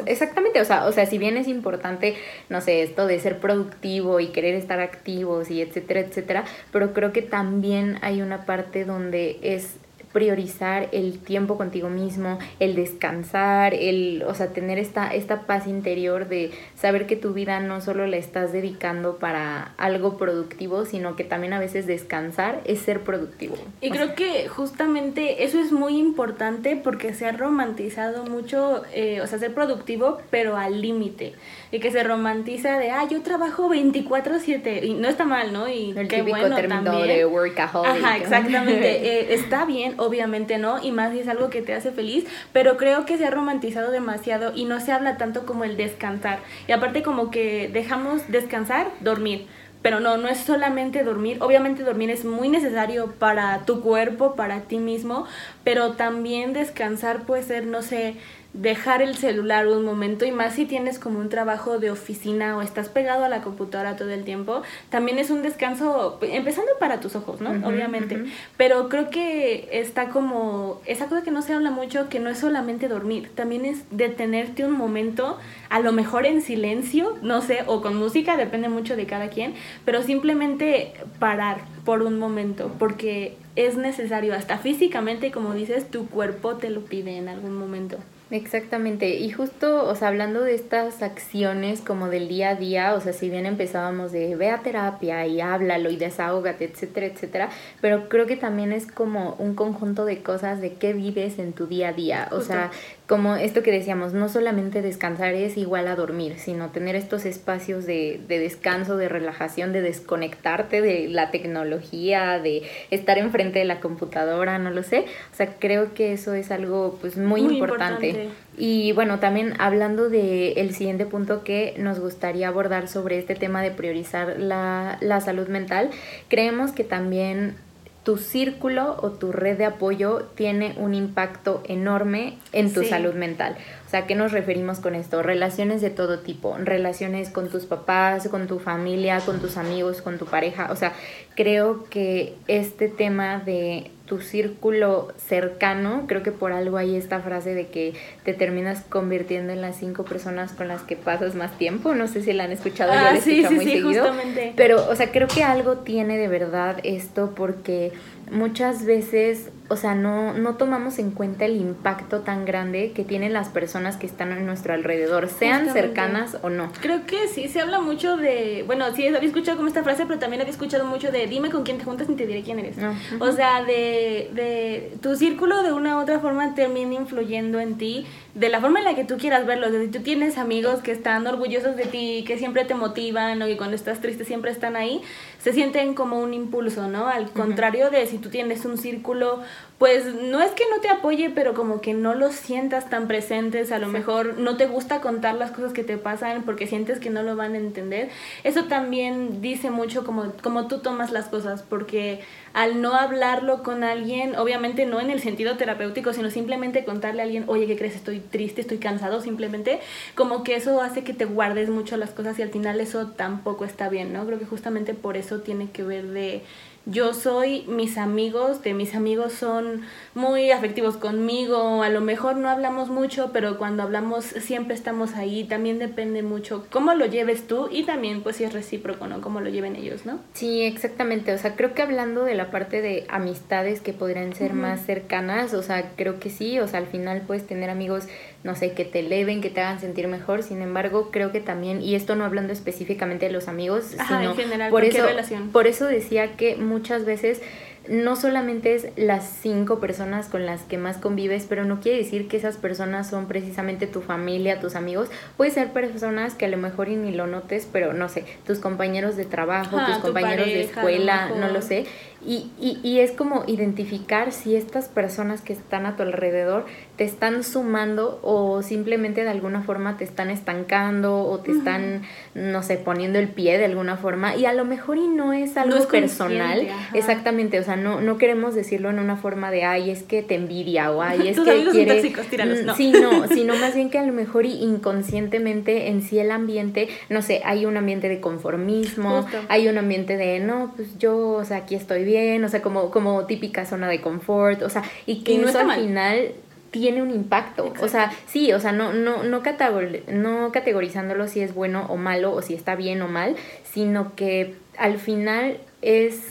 exactamente, 0.06 0.62
o 0.62 0.66
sea, 0.66 0.86
o 0.86 0.92
sea, 0.92 1.06
si 1.06 1.18
bien 1.18 1.38
es 1.38 1.48
importante, 1.48 2.16
no 2.50 2.62
sé, 2.62 2.84
esto 2.84 3.08
de 3.08 3.20
ser 3.20 3.40
productivo 3.40 4.20
y 4.20 4.28
querer 4.28 4.56
estar 4.56 4.80
activos 4.80 5.50
y 5.50 5.62
etcétera, 5.62 6.02
etcétera, 6.02 6.46
pero 6.72 6.94
creo 6.94 7.12
que 7.12 7.22
también 7.22 7.98
hay 8.02 8.22
una 8.22 8.46
parte 8.46 8.86
donde 8.86 9.40
es 9.42 9.76
priorizar 10.14 10.90
el 10.92 11.20
tiempo 11.20 11.58
contigo 11.58 11.90
mismo, 11.90 12.40
el 12.60 12.76
descansar, 12.76 13.74
el, 13.74 14.24
o 14.28 14.34
sea, 14.34 14.48
tener 14.48 14.78
esta, 14.78 15.14
esta 15.14 15.42
paz 15.42 15.68
interior 15.68 16.28
de 16.28 16.52
saber 16.76 17.08
que 17.08 17.16
tu 17.16 17.34
vida 17.34 17.60
no 17.60 17.82
solo 17.82 18.08
la 18.08 18.18
estás 18.18 18.52
dedicando 18.52 19.18
para 19.18 19.74
algo 19.78 20.18
productivo, 20.18 20.86
sino 20.86 21.16
que 21.16 21.24
también 21.24 21.54
a 21.54 21.60
veces 21.60 21.88
descansar 21.88 22.62
es 22.66 22.80
ser 22.80 23.02
productivo. 23.02 23.56
Y 23.82 23.90
creo 23.92 24.16
que 24.16 24.48
justamente 24.48 25.44
eso 25.44 25.60
es 25.60 25.72
muy 25.72 25.98
importante 25.98 26.76
porque 26.76 27.14
se 27.14 27.26
ha 27.26 27.32
romantizado 27.32 28.26
mucho, 28.26 28.84
eh, 28.94 29.22
o 29.22 29.28
sea, 29.28 29.40
ser 29.40 29.54
productivo, 29.54 30.20
pero 30.30 30.58
al 30.58 30.82
límite. 30.82 31.34
Y 31.72 31.80
que 31.80 31.92
se 31.92 32.04
romantiza 32.04 32.78
de, 32.78 32.92
ah, 32.92 33.08
yo 33.10 33.22
trabajo 33.22 33.70
24/7 33.70 34.84
y 34.84 34.94
no 34.94 35.08
está 35.08 35.24
mal, 35.24 35.54
¿no? 35.54 35.70
Y 35.70 35.92
El 35.98 36.08
qué 36.08 36.22
bueno 36.22 36.56
también. 36.56 37.08
de 37.08 37.26
workaholic. 37.26 38.04
Ajá, 38.04 38.18
exactamente. 38.18 38.92
Eh, 39.12 39.34
está 39.34 39.66
bien, 39.66 39.96
obviamente, 40.02 40.58
¿no? 40.58 40.84
Y 40.84 40.92
más 40.92 41.14
si 41.14 41.20
es 41.20 41.28
algo 41.28 41.50
que 41.50 41.62
te 41.62 41.74
hace 41.74 41.92
feliz, 41.92 42.26
pero 42.54 42.78
creo 42.78 43.06
que 43.06 43.18
se 43.18 43.26
ha 43.26 43.32
romantizado 43.32 43.92
demasiado 43.92 44.52
y 44.56 44.66
no 44.66 44.80
se 44.80 44.92
habla 44.92 45.18
tanto 45.18 45.46
como 45.46 45.64
el 45.64 45.78
descansar. 45.78 46.40
Y 46.68 46.72
aparte 46.72 47.04
como 47.04 47.32
que 47.32 47.70
dejamos 47.72 48.28
descansar, 48.30 48.88
dormir. 49.02 49.48
Pero 49.82 50.00
no, 50.00 50.18
no 50.18 50.28
es 50.28 50.38
solamente 50.38 51.04
dormir. 51.04 51.38
Obviamente 51.42 51.84
dormir 51.84 52.12
es 52.12 52.24
muy 52.24 52.50
necesario 52.50 53.14
para 53.14 53.66
tu 53.66 53.82
cuerpo, 53.82 54.36
para 54.36 54.62
ti 54.62 54.78
mismo, 54.78 55.26
pero 55.64 55.94
también 55.94 56.54
descansar 56.54 57.24
puede 57.26 57.42
ser, 57.44 57.66
no 57.66 57.82
sé, 57.82 58.16
dejar 58.54 59.02
el 59.02 59.16
celular 59.16 59.68
un 59.68 59.86
momento 59.86 60.26
y 60.26 60.32
más 60.32 60.56
si 60.56 60.66
tienes 60.66 61.00
como 61.00 61.20
un 61.20 61.30
trabajo 61.30 61.80
de 61.80 61.90
oficina 61.90 62.58
o 62.58 62.62
estás 62.62 62.90
pegado 62.90 63.24
a 63.24 63.30
la 63.30 63.42
computadora 63.42 63.96
todo 63.96 64.10
el 64.10 64.24
tiempo, 64.24 64.62
también 64.90 65.20
es 65.20 65.30
un 65.30 65.42
descanso, 65.42 66.20
empezando 66.22 66.72
para 66.80 67.00
tus 67.00 67.16
ojos, 67.16 67.40
¿no? 67.40 67.52
Obviamente. 67.68 68.26
Pero 68.58 68.90
creo 68.90 69.10
que 69.10 69.70
está 69.72 70.10
como 70.10 70.82
esa 70.86 71.08
cosa 71.08 71.24
que 71.24 71.32
no 71.32 71.42
se 71.42 71.54
habla 71.54 71.72
mucho, 71.72 72.10
que 72.10 72.20
no 72.20 72.30
es 72.30 72.40
solamente 72.40 72.88
dormir, 72.88 73.32
también 73.36 73.66
es 73.66 73.84
detenerte 73.90 74.66
un 74.66 74.74
momento, 74.74 75.38
a 75.70 75.80
lo 75.80 75.94
mejor 75.94 76.26
en 76.26 76.42
silencio, 76.42 77.18
no 77.22 77.42
sé, 77.42 77.60
o 77.68 77.82
con 77.82 77.96
música, 77.96 78.36
depende 78.36 78.68
mucho 78.68 78.96
de 78.96 79.06
cada 79.06 79.30
quien, 79.30 79.54
pero 79.86 80.04
simplemente 80.04 80.94
parar 81.20 81.62
por 81.86 82.02
un 82.02 82.20
momento, 82.20 82.72
porque 82.78 83.38
es 83.56 83.78
necesario, 83.78 84.34
hasta 84.34 84.58
físicamente, 84.58 85.32
como 85.32 85.54
dices, 85.54 85.90
tu 85.90 86.08
cuerpo 86.08 86.56
te 86.56 86.70
lo 86.70 86.82
pide 86.82 87.18
en 87.18 87.30
algún 87.30 87.56
momento. 87.56 87.98
Exactamente, 88.34 89.18
y 89.18 89.30
justo, 89.30 89.86
o 89.86 89.94
sea, 89.94 90.08
hablando 90.08 90.40
de 90.40 90.56
estas 90.56 91.02
acciones 91.02 91.82
como 91.82 92.08
del 92.08 92.30
día 92.30 92.52
a 92.52 92.56
día, 92.56 92.94
o 92.94 93.02
sea, 93.02 93.12
si 93.12 93.30
bien 93.30 93.46
empezábamos 93.46 94.14
de 94.14 94.38
ve 94.38 94.50
a 94.52 94.60
terapia 94.64 95.28
y 95.28 95.42
háblalo 95.42 95.90
y 95.92 95.98
desahógate, 95.98 96.64
etcétera, 96.64 97.08
etcétera, 97.08 97.50
pero 97.82 98.08
creo 98.08 98.28
que 98.28 98.38
también 98.38 98.72
es 98.72 98.90
como 98.90 99.34
un 99.34 99.54
conjunto 99.54 100.06
de 100.06 100.24
cosas 100.24 100.62
de 100.62 100.76
qué 100.76 100.94
vives 100.94 101.40
en 101.40 101.52
tu 101.52 101.68
día 101.68 101.90
a 101.90 101.94
día, 101.94 102.30
o 102.32 102.38
Justo. 102.38 102.54
sea, 102.54 102.72
como 103.12 103.36
esto 103.36 103.62
que 103.62 103.74
decíamos, 103.74 104.14
no 104.14 104.30
solamente 104.30 104.82
descansar 104.82 105.34
es 105.34 105.58
igual 105.58 105.90
a 105.90 105.98
dormir, 105.98 106.36
sino 106.38 106.70
tener 106.70 106.96
estos 106.96 107.26
espacios 107.26 107.86
de, 107.86 108.22
de 108.30 108.40
descanso, 108.40 108.96
de 108.96 109.10
relajación, 109.10 109.74
de 109.74 109.82
desconectarte 109.82 110.80
de 110.80 111.10
la 111.10 111.30
tecnología, 111.30 112.40
de 112.40 112.64
estar 112.90 113.18
enfrente 113.18 113.60
de 113.60 113.66
la 113.66 113.82
computadora, 113.82 114.60
no 114.60 114.70
lo 114.70 114.82
sé, 114.82 115.00
o 115.34 115.36
sea, 115.36 115.56
creo 115.60 115.94
que 115.94 116.14
eso 116.14 116.34
es 116.36 116.52
algo 116.52 116.98
pues 117.02 117.18
muy, 117.18 117.42
Muy 117.42 117.56
importante. 117.56 118.08
importante. 118.12 118.36
Y 118.58 118.94
bueno, 118.94 119.20
también 119.20 119.56
hablando 119.60 120.08
de 120.08 120.54
el 120.54 120.74
siguiente 120.74 121.06
punto 121.06 121.44
que 121.44 121.74
nos 121.78 122.00
gustaría 122.00 122.48
abordar 122.48 122.88
sobre 122.88 123.20
este 123.20 123.36
tema 123.36 123.62
de 123.62 123.72
priorizar 123.72 124.40
la, 124.40 124.98
la 125.02 125.20
salud 125.20 125.50
mental, 125.50 125.90
creemos 126.30 126.72
que 126.72 126.86
también 126.86 127.58
tu 128.04 128.18
círculo 128.18 128.98
o 129.02 129.12
tu 129.12 129.32
red 129.32 129.58
de 129.60 129.66
apoyo 129.66 130.24
tiene 130.36 130.74
un 130.78 130.96
impacto 130.96 131.62
enorme 131.68 132.38
en 132.52 132.74
tu 132.74 132.82
Sí. 132.82 132.88
salud 132.90 133.14
mental. 133.14 133.56
O 133.86 133.90
sea, 133.92 134.02
¿a 134.02 134.08
¿qué 134.08 134.16
nos 134.16 134.32
referimos 134.32 134.80
con 134.80 134.96
esto? 134.96 135.22
Relaciones 135.22 135.82
de 135.82 135.92
todo 135.92 136.20
tipo, 136.20 136.58
relaciones 136.58 137.30
con 137.30 137.50
tus 137.50 137.66
papás, 137.66 138.28
con 138.30 138.48
tu 138.48 138.58
familia, 138.58 139.20
con 139.20 139.40
tus 139.40 139.56
amigos, 139.58 140.02
con 140.02 140.18
tu 140.18 140.26
pareja. 140.26 140.70
O 140.72 140.76
sea, 140.76 140.94
creo 141.36 141.84
que 141.90 142.36
este 142.48 142.88
tema 142.88 143.40
de 143.40 143.92
tu 144.12 144.20
círculo 144.20 145.08
cercano, 145.16 146.04
creo 146.06 146.22
que 146.22 146.34
por 146.34 146.52
algo 146.52 146.76
hay 146.76 146.98
esta 146.98 147.22
frase 147.22 147.54
de 147.56 147.68
que 147.68 147.94
te 148.26 148.34
terminas 148.34 148.82
convirtiendo 148.90 149.54
en 149.54 149.62
las 149.62 149.78
cinco 149.78 150.04
personas 150.04 150.52
con 150.52 150.68
las 150.68 150.82
que 150.82 150.98
pasas 150.98 151.34
más 151.34 151.58
tiempo. 151.58 151.96
No 151.96 152.08
sé 152.10 152.22
si 152.22 152.34
la 152.34 152.44
han 152.44 152.52
escuchado, 152.52 152.92
yo 152.94 153.00
Ah, 153.00 153.14
he 153.16 153.22
sí, 153.22 153.40
escuchado 153.40 153.50
sí, 153.52 153.56
muy 153.56 153.66
sí, 153.66 153.72
seguido. 153.72 154.04
justamente. 154.04 154.54
Pero, 154.58 154.86
o 154.90 154.96
sea, 154.98 155.14
creo 155.14 155.30
que 155.30 155.46
algo 155.46 155.78
tiene 155.78 156.18
de 156.18 156.28
verdad 156.28 156.80
esto 156.84 157.32
porque 157.38 157.94
muchas 158.30 158.86
veces, 158.86 159.50
o 159.70 159.76
sea, 159.76 159.96
no, 159.96 160.34
no 160.34 160.56
tomamos 160.56 161.00
en 161.00 161.12
cuenta 161.12 161.46
el 161.46 161.56
impacto 161.56 162.20
tan 162.20 162.46
grande 162.46 162.92
que 162.94 163.04
tienen 163.04 163.34
las 163.34 163.50
personas 163.50 163.98
que 163.98 164.06
están 164.06 164.32
a 164.32 164.40
nuestro 164.40 164.74
alrededor, 164.74 165.28
sean 165.30 165.66
Justamente. 165.66 165.88
cercanas 165.88 166.38
o 166.42 166.50
no. 166.50 166.72
Creo 166.82 167.06
que 167.06 167.28
sí, 167.28 167.48
se 167.48 167.62
habla 167.62 167.80
mucho 167.80 168.18
de, 168.18 168.64
bueno, 168.68 168.86
sí, 168.96 169.08
había 169.08 169.20
escuchado 169.28 169.58
como 169.58 169.68
esta 169.68 169.84
frase, 169.84 170.06
pero 170.06 170.20
también 170.20 170.42
había 170.42 170.52
escuchado 170.54 170.86
mucho 170.86 171.12
de 171.12 171.28
dime 171.28 171.50
con 171.50 171.64
quién 171.64 171.78
te 171.78 171.84
juntas 171.84 172.10
y 172.10 172.16
te 172.16 172.28
diré 172.28 172.42
quién 172.44 172.60
eres. 172.60 172.76
O 173.20 173.32
sea, 173.32 173.64
de, 173.64 174.30
de 174.34 174.94
tu 175.02 175.16
círculo 175.16 175.64
de 175.64 175.74
una 175.74 175.98
u 175.98 176.02
otra 176.02 176.20
forma 176.20 176.54
termina 176.56 176.94
influyendo 176.94 177.60
en 177.60 177.78
ti 177.78 178.06
de 178.36 178.50
la 178.50 178.62
forma 178.62 178.80
en 178.80 178.86
la 178.86 178.96
que 178.96 179.04
tú 179.04 179.18
quieras 179.18 179.46
verlo. 179.46 179.68
Si 179.70 179.88
tú 179.88 180.00
tienes 180.00 180.38
amigos 180.38 180.82
que 180.82 180.92
están 180.92 181.28
orgullosos 181.28 181.76
de 181.76 181.86
ti, 181.86 182.24
que 182.26 182.38
siempre 182.38 182.64
te 182.66 182.76
motivan 182.76 183.42
o 183.42 183.46
que 183.46 183.58
cuando 183.58 183.76
estás 183.76 184.00
triste 184.00 184.24
siempre 184.24 184.52
están 184.52 184.76
ahí, 184.76 185.02
se 185.42 185.54
sienten 185.54 185.96
como 185.96 186.20
un 186.20 186.34
impulso, 186.34 186.88
¿no? 186.88 187.08
Al 187.08 187.32
contrario 187.32 187.90
de 187.90 188.06
si 188.06 188.20
tú 188.20 188.30
tienes 188.30 188.64
un 188.66 188.78
círculo, 188.78 189.42
pues 189.80 190.14
no 190.14 190.40
es 190.40 190.52
que 190.52 190.66
no 190.70 190.80
te 190.80 190.90
apoye, 190.90 191.32
pero 191.32 191.56
como 191.56 191.82
que 191.82 191.96
no 191.96 192.14
los 192.14 192.36
sientas 192.36 192.92
tan 192.92 193.08
presentes, 193.08 193.72
a 193.72 193.80
lo 193.80 193.88
mejor 193.88 194.38
no 194.38 194.56
te 194.56 194.68
gusta 194.68 195.02
contar 195.02 195.34
las 195.34 195.50
cosas 195.50 195.74
que 195.74 195.84
te 195.84 195.98
pasan 195.98 196.44
porque 196.44 196.68
sientes 196.68 197.00
que 197.00 197.10
no 197.10 197.24
lo 197.24 197.36
van 197.36 197.56
a 197.56 197.58
entender. 197.58 198.10
Eso 198.44 198.66
también 198.66 199.42
dice 199.42 199.72
mucho 199.72 200.06
como, 200.06 200.32
como 200.44 200.68
tú 200.68 200.80
tomas 200.80 201.12
las 201.12 201.26
cosas, 201.26 201.64
porque 201.64 202.22
al 202.54 202.82
no 202.82 202.94
hablarlo 202.94 203.64
con 203.64 203.84
alguien, 203.84 204.36
obviamente 204.36 204.86
no 204.86 205.00
en 205.00 205.10
el 205.10 205.22
sentido 205.22 205.58
terapéutico, 205.58 206.14
sino 206.14 206.30
simplemente 206.30 206.86
contarle 206.86 207.22
a 207.22 207.26
alguien, 207.26 207.46
oye, 207.48 207.66
¿qué 207.66 207.78
crees? 207.78 207.96
Estoy 207.96 208.20
triste, 208.20 208.62
estoy 208.62 208.78
cansado, 208.78 209.22
simplemente, 209.22 209.80
como 210.14 210.44
que 210.44 210.56
eso 210.56 210.82
hace 210.82 211.04
que 211.04 211.14
te 211.14 211.26
guardes 211.26 211.70
mucho 211.70 211.98
las 211.98 212.12
cosas 212.12 212.38
y 212.38 212.42
al 212.42 212.50
final 212.50 212.80
eso 212.82 213.08
tampoco 213.08 213.66
está 213.66 213.90
bien, 213.90 214.14
¿no? 214.14 214.26
Creo 214.26 214.38
que 214.38 214.46
justamente 214.46 214.94
por 214.94 215.18
eso 215.18 215.31
tiene 215.40 215.72
que 215.72 215.84
ver 215.84 216.08
de 216.08 216.44
yo 216.88 217.14
soy 217.14 217.64
mis 217.68 217.98
amigos, 218.00 218.64
de 218.64 218.74
mis 218.74 218.96
amigos 218.96 219.34
son 219.34 219.82
muy 220.16 220.50
afectivos 220.50 220.98
conmigo, 220.98 221.84
a 221.84 221.90
lo 221.90 222.02
mejor 222.02 222.38
no 222.38 222.50
hablamos 222.50 222.90
mucho, 222.90 223.30
pero 223.32 223.60
cuando 223.60 223.84
hablamos 223.84 224.26
siempre 224.26 224.74
estamos 224.74 225.14
ahí, 225.14 225.44
también 225.44 225.78
depende 225.78 226.24
mucho 226.24 226.66
cómo 226.72 226.96
lo 226.96 227.06
lleves 227.06 227.46
tú 227.46 227.70
y 227.72 227.84
también 227.84 228.22
pues 228.22 228.38
si 228.38 228.46
es 228.46 228.54
recíproco, 228.54 229.06
¿no? 229.06 229.22
Cómo 229.22 229.42
lo 229.42 229.50
lleven 229.50 229.76
ellos, 229.76 230.08
¿no? 230.08 230.20
Sí, 230.34 230.64
exactamente. 230.64 231.34
O 231.34 231.38
sea, 231.38 231.56
creo 231.56 231.76
que 231.76 231.84
hablando 231.84 232.24
de 232.24 232.34
la 232.34 232.50
parte 232.50 232.82
de 232.82 233.06
amistades 233.10 233.80
que 233.80 233.94
podrían 233.94 234.34
ser 234.34 234.54
más 234.54 234.84
cercanas, 234.84 235.54
o 235.54 235.62
sea, 235.62 235.92
creo 235.96 236.20
que 236.20 236.32
sí. 236.32 236.60
O 236.60 236.68
sea, 236.68 236.80
al 236.80 236.88
final 236.88 237.22
puedes 237.28 237.46
tener 237.46 237.70
amigos, 237.70 238.06
no 238.44 238.56
sé, 238.56 238.74
que 238.74 238.86
te 238.86 239.00
eleven, 239.00 239.42
que 239.42 239.50
te 239.50 239.62
hagan 239.62 239.80
sentir 239.80 240.08
mejor. 240.08 240.44
Sin 240.44 240.62
embargo, 240.62 241.10
creo 241.12 241.32
que 241.32 241.40
también, 241.40 241.82
y 241.82 241.96
esto 241.96 242.16
no 242.16 242.26
hablando 242.26 242.54
específicamente 242.54 243.28
de 243.28 243.32
los 243.32 243.48
amigos, 243.48 243.96
Ajá, 243.98 244.20
sino 244.20 244.32
en 244.32 244.38
general, 244.38 244.72
por 244.72 244.84
eso, 244.84 245.06
relación. 245.06 245.52
por 245.52 245.68
eso 245.68 245.86
decía 245.86 246.36
que 246.36 246.56
muchas 246.56 247.06
veces 247.06 247.42
no 247.88 248.16
solamente 248.16 248.76
es 248.76 248.88
las 248.96 249.28
cinco 249.42 249.80
personas 249.80 250.28
con 250.28 250.46
las 250.46 250.62
que 250.62 250.78
más 250.78 250.98
convives, 250.98 251.48
pero 251.50 251.66
no 251.66 251.80
quiere 251.80 251.98
decir 251.98 252.28
que 252.28 252.38
esas 252.38 252.58
personas 252.58 253.10
son 253.10 253.28
precisamente 253.28 253.88
tu 253.88 254.02
familia, 254.02 254.60
tus 254.60 254.76
amigos. 254.76 255.10
Puede 255.36 255.52
ser 255.52 255.72
personas 255.72 256.36
que 256.36 256.46
a 256.46 256.50
lo 256.50 256.58
mejor 256.58 256.90
y 256.90 256.96
ni 256.96 257.12
lo 257.12 257.26
notes, 257.26 257.68
pero 257.72 257.94
no 257.94 258.08
sé, 258.08 258.26
tus 258.46 258.60
compañeros 258.60 259.18
de 259.18 259.26
trabajo, 259.26 259.78
tus 259.84 259.96
tu 259.96 260.02
compañeros 260.02 260.46
de 260.46 260.52
pareja, 260.52 260.82
escuela, 260.82 261.32
no 261.36 261.48
lo 261.48 261.62
sé. 261.62 261.86
Y, 262.26 262.52
y, 262.60 262.80
y 262.84 263.00
es 263.00 263.12
como 263.12 263.44
identificar 263.48 264.32
si 264.32 264.56
estas 264.56 264.88
personas 264.90 265.42
que 265.42 265.54
están 265.54 265.86
a 265.86 265.96
tu 265.96 266.04
alrededor 266.04 266.66
te 266.96 267.04
están 267.04 267.44
sumando 267.44 268.20
o 268.22 268.62
simplemente 268.62 269.24
de 269.24 269.30
alguna 269.30 269.64
forma 269.64 269.98
te 269.98 270.04
están 270.04 270.30
estancando 270.30 271.24
o 271.24 271.40
te 271.40 271.52
están, 271.52 272.04
no 272.36 272.62
sé, 272.62 272.78
poniendo 272.78 273.18
el 273.18 273.28
pie 273.28 273.58
de 273.58 273.66
alguna 273.66 273.98
forma. 273.98 274.36
Y 274.36 274.46
a 274.46 274.54
lo 274.54 274.66
mejor 274.66 274.98
y 274.98 275.08
no 275.08 275.34
es 275.34 275.58
algo 275.58 275.78
es 275.78 275.86
personal. 275.88 276.68
Exactamente, 276.94 277.60
o 277.60 277.64
sea, 277.64 277.76
no, 277.76 278.02
no 278.02 278.18
queremos 278.18 278.54
decirlo 278.54 278.90
en 278.90 279.00
una 279.00 279.16
forma 279.16 279.50
de, 279.50 279.64
ay, 279.64 279.90
es 279.90 280.04
que 280.04 280.22
te 280.22 280.36
envidia 280.36 280.92
o 280.92 281.02
ay, 281.02 281.28
es 281.28 281.36
Tus 281.42 281.46
que 281.46 281.66
quiere... 281.72 281.94
tóxicos, 281.96 282.28
tíralos, 282.28 282.62
Mm, 282.62 282.66
no. 282.66 282.76
Sí, 282.76 282.92
no, 282.92 283.28
sino 283.28 283.56
más 283.56 283.74
bien 283.74 283.90
que 283.90 283.98
a 283.98 284.04
lo 284.06 284.14
mejor 284.14 284.46
y 284.46 284.52
inconscientemente 284.64 285.88
en 285.88 286.02
sí 286.02 286.20
el 286.20 286.32
ambiente, 286.32 286.88
no 287.10 287.22
sé, 287.22 287.42
hay 287.46 287.66
un 287.66 287.78
ambiente 287.78 288.10
de 288.10 288.20
conformismo, 288.20 289.24
Justo. 289.24 289.38
hay 289.50 289.68
un 289.68 289.78
ambiente 289.78 290.18
de, 290.18 290.40
no, 290.40 290.74
pues 290.76 290.98
yo, 291.00 291.18
o 291.32 291.46
sea, 291.46 291.58
aquí 291.58 291.76
estoy 291.76 292.04
bien, 292.04 292.11
o 292.44 292.50
sea, 292.50 292.62
como, 292.62 292.92
como 292.92 293.26
típica 293.26 293.66
zona 293.66 293.88
de 293.88 294.02
confort, 294.02 294.62
o 294.64 294.70
sea, 294.70 294.84
y 295.06 295.24
que 295.24 295.34
Y 295.34 295.38
no 295.38 295.50
eso 295.50 295.60
al 295.60 295.66
final 295.82 296.32
tiene 296.72 297.02
un 297.02 297.12
impacto, 297.12 297.74
o 297.82 297.88
sea, 297.90 298.12
sí, 298.28 298.54
o 298.54 298.60
sea, 298.60 298.72
no, 298.72 298.94
no, 298.94 299.24
no, 299.24 299.44
categor- 299.44 300.06
no 300.08 300.52
categorizándolo 300.54 301.28
si 301.28 301.42
es 301.42 301.54
bueno 301.54 301.86
o 301.90 301.98
malo 301.98 302.34
o 302.34 302.42
si 302.42 302.54
está 302.54 302.76
bien 302.76 303.02
o 303.02 303.08
mal, 303.10 303.36
sino 303.64 304.16
que 304.16 304.56
al 304.78 304.98
final 304.98 305.58
es 305.82 306.22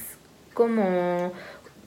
como 0.54 1.32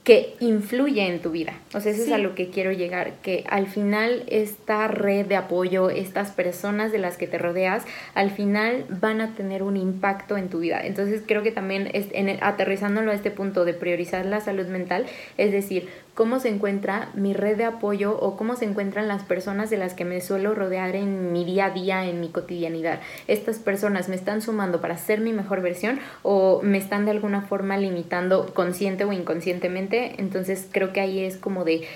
que 0.04 0.36
influye 0.42 1.08
en 1.08 1.22
tu 1.22 1.32
vida. 1.32 1.54
O 1.74 1.80
sea, 1.80 1.94
eso 1.94 2.04
es 2.04 2.12
a 2.12 2.18
lo 2.18 2.36
que 2.36 2.50
quiero 2.50 2.74
llegar, 2.74 3.14
que 3.22 3.46
al 3.48 3.68
final 3.68 4.24
esta 4.28 4.90
red 4.90 5.26
de 5.26 5.38
apoyo, 5.38 5.90
estas 5.90 6.32
personas 6.32 6.92
de 6.92 6.98
las 6.98 7.16
que 7.16 7.26
te 7.26 7.38
rodeas, 7.38 7.86
al 8.14 8.30
final 8.30 8.86
van 8.90 9.22
a 9.22 9.34
tener 9.34 9.64
un 9.64 9.78
impacto 9.78 10.36
en 10.36 10.50
tu 10.50 10.60
vida. 10.60 10.86
Entonces 10.86 11.22
creo 11.26 11.42
que 11.42 11.52
también 11.52 11.90
es, 11.94 12.08
en 12.12 12.38
aterrizándolo 12.44 13.12
a 13.12 13.14
este 13.14 13.32
punto 13.32 13.64
de 13.64 13.74
priorizar 13.74 14.26
la 14.26 14.42
salud 14.42 14.68
mental, 14.68 15.06
es 15.38 15.54
decir, 15.54 15.88
cómo 16.14 16.40
se 16.40 16.50
encuentra 16.50 17.10
mi 17.14 17.34
red 17.34 17.58
de 17.58 17.66
apoyo 17.66 18.18
o 18.20 18.38
cómo 18.38 18.56
se 18.56 18.66
encuentran 18.66 19.08
las 19.08 19.24
personas 19.24 19.70
de 19.70 19.78
las 19.78 19.94
que 19.94 20.06
me 20.06 20.22
suelo 20.22 20.54
rodear 20.54 20.96
en 20.96 21.32
mi 21.32 21.44
día 21.44 21.66
a 21.66 21.70
día, 21.72 22.06
en 22.06 22.20
mi 22.20 22.30
cotidianidad. 22.30 23.00
Estas 23.28 23.60
personas 23.60 24.10
me 24.10 24.16
están 24.16 24.42
sumando 24.42 24.82
para 24.82 24.98
ser 24.98 25.22
mi 25.22 25.34
mejor 25.34 25.62
versión 25.62 26.00
o 26.22 26.62
me 26.62 26.78
están 26.78 27.06
de 27.06 27.12
alguna 27.12 27.42
forma 27.42 27.78
limitando 27.78 28.54
consciente 28.54 29.06
o 29.06 29.14
inconscientemente. 29.14 30.16
Entonces 30.20 30.68
creo 30.72 30.94
que 30.94 31.02
ahí 31.02 31.20
es 31.24 31.38
como 31.38 31.64
de 31.64 31.88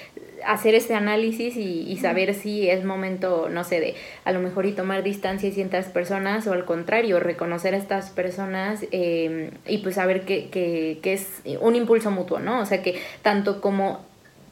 hacer 0.46 0.76
ese 0.76 0.96
análisis 0.96 1.56
y, 1.58 1.98
saber 1.98 2.34
si 2.34 2.70
es 2.70 2.86
momento, 2.86 3.50
no 3.50 3.64
sé, 3.64 3.80
de 3.80 3.96
a 4.24 4.32
lo 4.32 4.40
mejor 4.40 4.66
y 4.66 4.72
tomar 4.72 5.04
distancia 5.04 5.50
de 5.50 5.56
ciertas 5.56 5.88
personas 5.88 6.46
o 6.48 6.54
al 6.54 6.66
contrario, 6.66 7.20
reconocer 7.20 7.74
a 7.74 7.78
estas 7.78 8.12
personas 8.12 8.86
eh, 8.92 9.52
y 9.68 9.80
pues 9.80 9.96
saber 9.96 10.22
que, 10.22 10.50
que, 10.50 11.00
que 11.02 11.14
es 11.14 11.42
un 11.60 11.76
impulso 11.76 12.12
mutuo, 12.12 12.40
¿no? 12.40 12.62
O 12.62 12.66
sea 12.66 12.84
que 12.84 13.02
tanto 13.24 13.62
como 13.62 14.06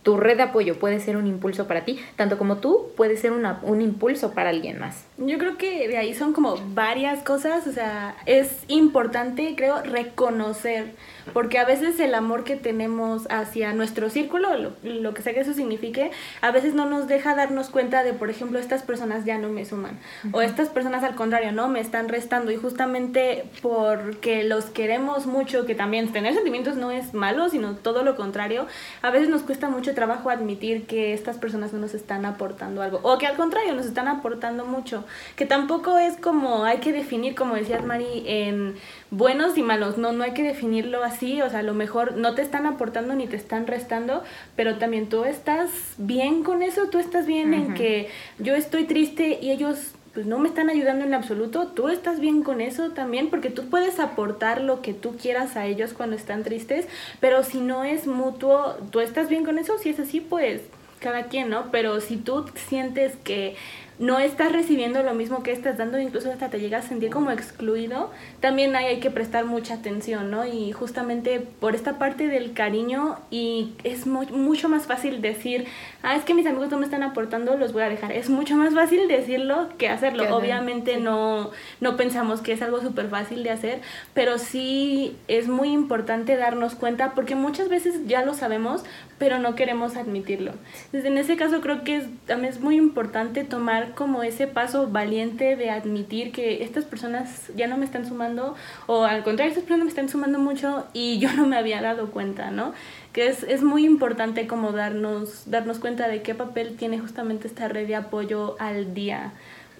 tu 0.06 0.18
red 0.18 0.38
de 0.38 0.44
apoyo 0.44 0.77
puede 0.77 1.00
ser 1.00 1.18
un 1.18 1.25
impulso 1.25 1.68
para 1.68 1.84
ti, 1.84 2.00
tanto 2.15 2.38
como 2.38 2.58
tú 2.58 2.92
puedes 2.96 3.20
ser 3.20 3.32
una, 3.32 3.60
un 3.63 3.82
impulso 3.82 4.36
para 4.36 4.51
alguien 4.51 4.80
más. 4.80 5.04
Yo 5.18 5.39
creo 5.39 5.58
que 5.58 5.88
de 5.88 5.98
ahí 5.98 6.13
son 6.13 6.32
como 6.32 6.58
varias 6.75 7.24
cosas, 7.24 7.65
o 7.65 7.72
sea, 7.72 8.15
es 8.27 8.63
importante, 8.68 9.56
creo, 9.58 9.82
reconocer, 9.82 10.94
porque 11.34 11.60
a 11.60 11.65
veces 11.65 12.00
el 12.00 12.13
amor 12.13 12.44
que 12.44 12.55
tenemos 12.55 13.27
hacia 13.29 13.74
nuestro 13.74 14.10
círculo, 14.10 14.50
lo, 14.84 15.13
que 15.13 15.22
sea 15.22 15.34
que 15.34 15.39
eso 15.41 15.53
signifique, 15.53 16.12
a 16.41 16.51
veces 16.51 16.74
no 16.74 16.86
nos 16.86 17.08
deja 17.08 17.36
darnos 17.36 17.70
cuenta 17.70 18.03
de, 18.03 18.13
por 18.13 18.29
ejemplo, 18.29 18.60
estas 18.60 18.84
personas 18.84 19.25
ya 19.25 19.38
no 19.38 19.50
me 19.50 19.65
suman, 19.65 20.00
o 20.32 20.41
estas 20.41 20.70
personas 20.70 21.03
al 21.03 21.15
contrario, 21.15 21.51
no, 21.51 21.67
me 21.67 21.79
están 21.79 22.10
restando, 22.10 22.51
y 22.51 22.58
justamente 22.58 23.46
porque 23.62 24.44
los 24.44 24.65
queremos 24.65 25.25
mucho, 25.25 25.65
que 25.65 25.75
también 25.75 26.12
tener 26.12 26.34
sentimientos 26.34 26.75
no 26.77 26.91
es 26.91 27.13
malo, 27.13 27.50
sino 27.50 27.75
todo 27.75 28.03
lo 28.03 28.15
contrario, 28.15 28.67
a 29.01 29.12
veces 29.12 29.29
nos 29.29 29.41
cuesta 29.44 29.70
mucho 29.70 29.94
trabajo 29.94 30.29
admitir 30.29 30.86
que 30.86 31.13
estas 31.13 31.38
personas 31.38 31.74
no 31.74 31.79
nos 31.79 31.94
están 31.94 32.25
aportando 32.25 32.82
algo 32.82 33.00
o 33.03 33.17
que 33.17 33.27
al 33.27 33.36
contrario 33.36 33.74
nos 33.74 33.86
están 33.86 34.08
aportando 34.08 34.65
mucho, 34.65 35.05
que 35.36 35.46
tampoco 35.46 35.98
es 35.98 36.17
como 36.17 36.65
hay 36.65 36.79
que 36.79 36.91
definir, 36.91 37.36
como 37.36 37.55
decías 37.55 37.86
Mari, 37.86 38.24
en 38.25 38.75
buenos 39.12 39.58
y 39.58 39.63
malos, 39.63 39.98
no, 39.98 40.12
no 40.12 40.24
hay 40.24 40.32
que 40.32 40.44
definirlo 40.44 41.03
así, 41.03 41.14
o 41.22 41.50
sea, 41.50 41.60
a 41.60 41.63
lo 41.63 41.74
mejor 41.74 42.15
no 42.17 42.36
te 42.36 42.41
están 42.41 42.65
aportando 42.65 43.15
ni 43.15 43.27
te 43.27 43.36
están 43.36 43.67
restando, 43.67 44.24
pero 44.55 44.77
también 44.77 45.07
tú 45.07 45.25
estás 45.25 45.69
bien 45.98 46.43
con 46.43 46.62
eso, 46.62 46.89
tú 46.89 47.00
estás 47.00 47.25
bien 47.25 47.53
en 47.53 47.74
que 47.74 48.10
yo 48.39 48.55
estoy 48.55 48.86
triste 48.86 49.39
y 49.41 49.51
ellos 49.51 49.93
pues 50.13 50.25
no 50.25 50.39
me 50.39 50.48
están 50.48 50.69
ayudando 50.69 51.03
en 51.03 51.13
absoluto, 51.13 51.67
tú 51.67 51.89
estás 51.89 52.22
bien 52.22 52.41
con 52.41 52.62
eso 52.62 52.91
también, 52.91 53.29
porque 53.29 53.50
tú 53.50 53.69
puedes 53.69 54.00
aportar 54.00 54.62
lo 54.62 54.81
que 54.81 54.93
tú 54.93 55.17
quieras 55.17 55.57
a 55.57 55.65
ellos 55.65 55.91
cuando 55.91 56.15
están 56.15 56.43
tristes, 56.43 56.88
pero 57.19 57.43
si 57.43 57.60
no 57.60 57.84
es 57.84 58.07
mutuo, 58.07 58.77
tú 58.91 59.01
estás 59.01 59.27
bien 59.27 59.43
con 59.43 59.60
eso, 59.60 59.77
si 59.77 59.89
es 59.89 60.00
así, 60.00 60.22
pues 60.22 60.62
cada 61.00 61.24
quien, 61.24 61.50
¿no? 61.50 61.69
Pero 61.69 62.00
si 62.00 62.15
tú 62.15 62.45
sientes 62.69 63.17
que 63.25 63.57
no 63.97 64.19
estás 64.19 64.51
recibiendo 64.51 65.03
lo 65.03 65.13
mismo 65.13 65.41
que 65.41 65.51
estás 65.51 65.77
dando, 65.77 65.99
incluso 65.99 66.31
hasta 66.31 66.49
te 66.49 66.59
llegas 66.59 66.85
a 66.85 66.89
sentir 66.89 67.09
como 67.09 67.31
excluido, 67.31 68.11
también 68.41 68.75
hay 68.75 68.99
que 68.99 69.09
prestar 69.09 69.45
mucha 69.45 69.75
atención, 69.75 70.29
¿no? 70.31 70.45
Y 70.45 70.71
justamente 70.73 71.39
por 71.39 71.75
esta 71.75 71.97
parte 71.97 72.27
del 72.27 72.53
cariño 72.53 73.19
y 73.31 73.73
es 73.83 74.05
mucho 74.05 74.67
más 74.67 74.85
fácil 74.85 75.21
decir, 75.21 75.65
ah, 76.03 76.15
es 76.15 76.23
que 76.23 76.33
mis 76.33 76.45
amigos 76.45 76.69
no 76.69 76.77
me 76.77 76.85
están 76.85 77.03
aportando, 77.03 77.55
los 77.57 77.71
voy 77.71 77.83
a 77.83 77.89
dejar. 77.89 78.11
Es 78.11 78.29
mucho 78.29 78.55
más 78.57 78.73
fácil 78.73 79.07
decirlo 79.07 79.69
que 79.77 79.87
hacerlo. 79.87 80.35
Obviamente 80.35 80.97
no, 80.97 81.51
no 81.79 81.95
pensamos 81.95 82.41
que 82.41 82.51
es 82.51 82.61
algo 82.61 82.81
súper 82.81 83.09
fácil 83.09 83.43
de 83.43 83.51
hacer, 83.51 83.81
pero 84.13 84.37
sí 84.37 85.15
es 85.27 85.47
muy 85.47 85.69
importante 85.71 86.35
darnos 86.35 86.75
cuenta 86.75 87.13
porque 87.13 87.35
muchas 87.35 87.69
veces 87.69 88.07
ya 88.07 88.25
lo 88.25 88.33
sabemos, 88.33 88.83
pero 89.17 89.39
no 89.39 89.55
queremos 89.55 89.95
admitirlo. 89.95 90.51
Entonces, 90.85 91.05
en 91.05 91.17
ese 91.17 91.37
caso 91.37 91.61
creo 91.61 91.83
que 91.83 91.97
es, 91.97 92.05
también 92.25 92.53
es 92.53 92.59
muy 92.59 92.75
importante 92.75 93.43
tomar 93.43 93.85
como 93.94 94.24
ese 94.24 94.48
paso 94.48 94.88
valiente 94.88 95.56
de 95.56 95.70
admitir 95.70 96.32
que 96.32 96.63
estas 96.63 96.86
personas 96.86 97.51
ya 97.56 97.68
no 97.68 97.77
me 97.77 97.86
están 97.86 98.08
sumando 98.08 98.56
o 98.88 99.04
al 99.04 99.24
contrario, 99.24 99.51
estas 99.51 99.63
personas 99.63 99.86
me 99.86 99.89
están 99.89 100.10
sumando 100.10 100.39
mucho 100.39 100.88
y 100.93 101.19
yo 101.19 101.32
no 101.34 101.45
me 101.45 101.58
había 101.58 101.82
dado 101.82 102.12
cuenta, 102.12 102.52
¿no? 102.52 102.74
Que 103.13 103.28
es, 103.28 103.43
es 103.43 103.63
muy 103.63 103.86
importante 103.86 104.48
como 104.48 104.71
darnos, 104.71 105.50
darnos 105.50 105.80
cuenta 105.80 106.08
de 106.08 106.21
qué 106.21 106.36
papel 106.36 106.76
tiene 106.76 107.00
justamente 107.00 107.48
esta 107.48 107.67
red 107.67 107.88
de 107.88 107.95
apoyo 107.95 108.56
al 108.60 108.93
día 108.93 109.34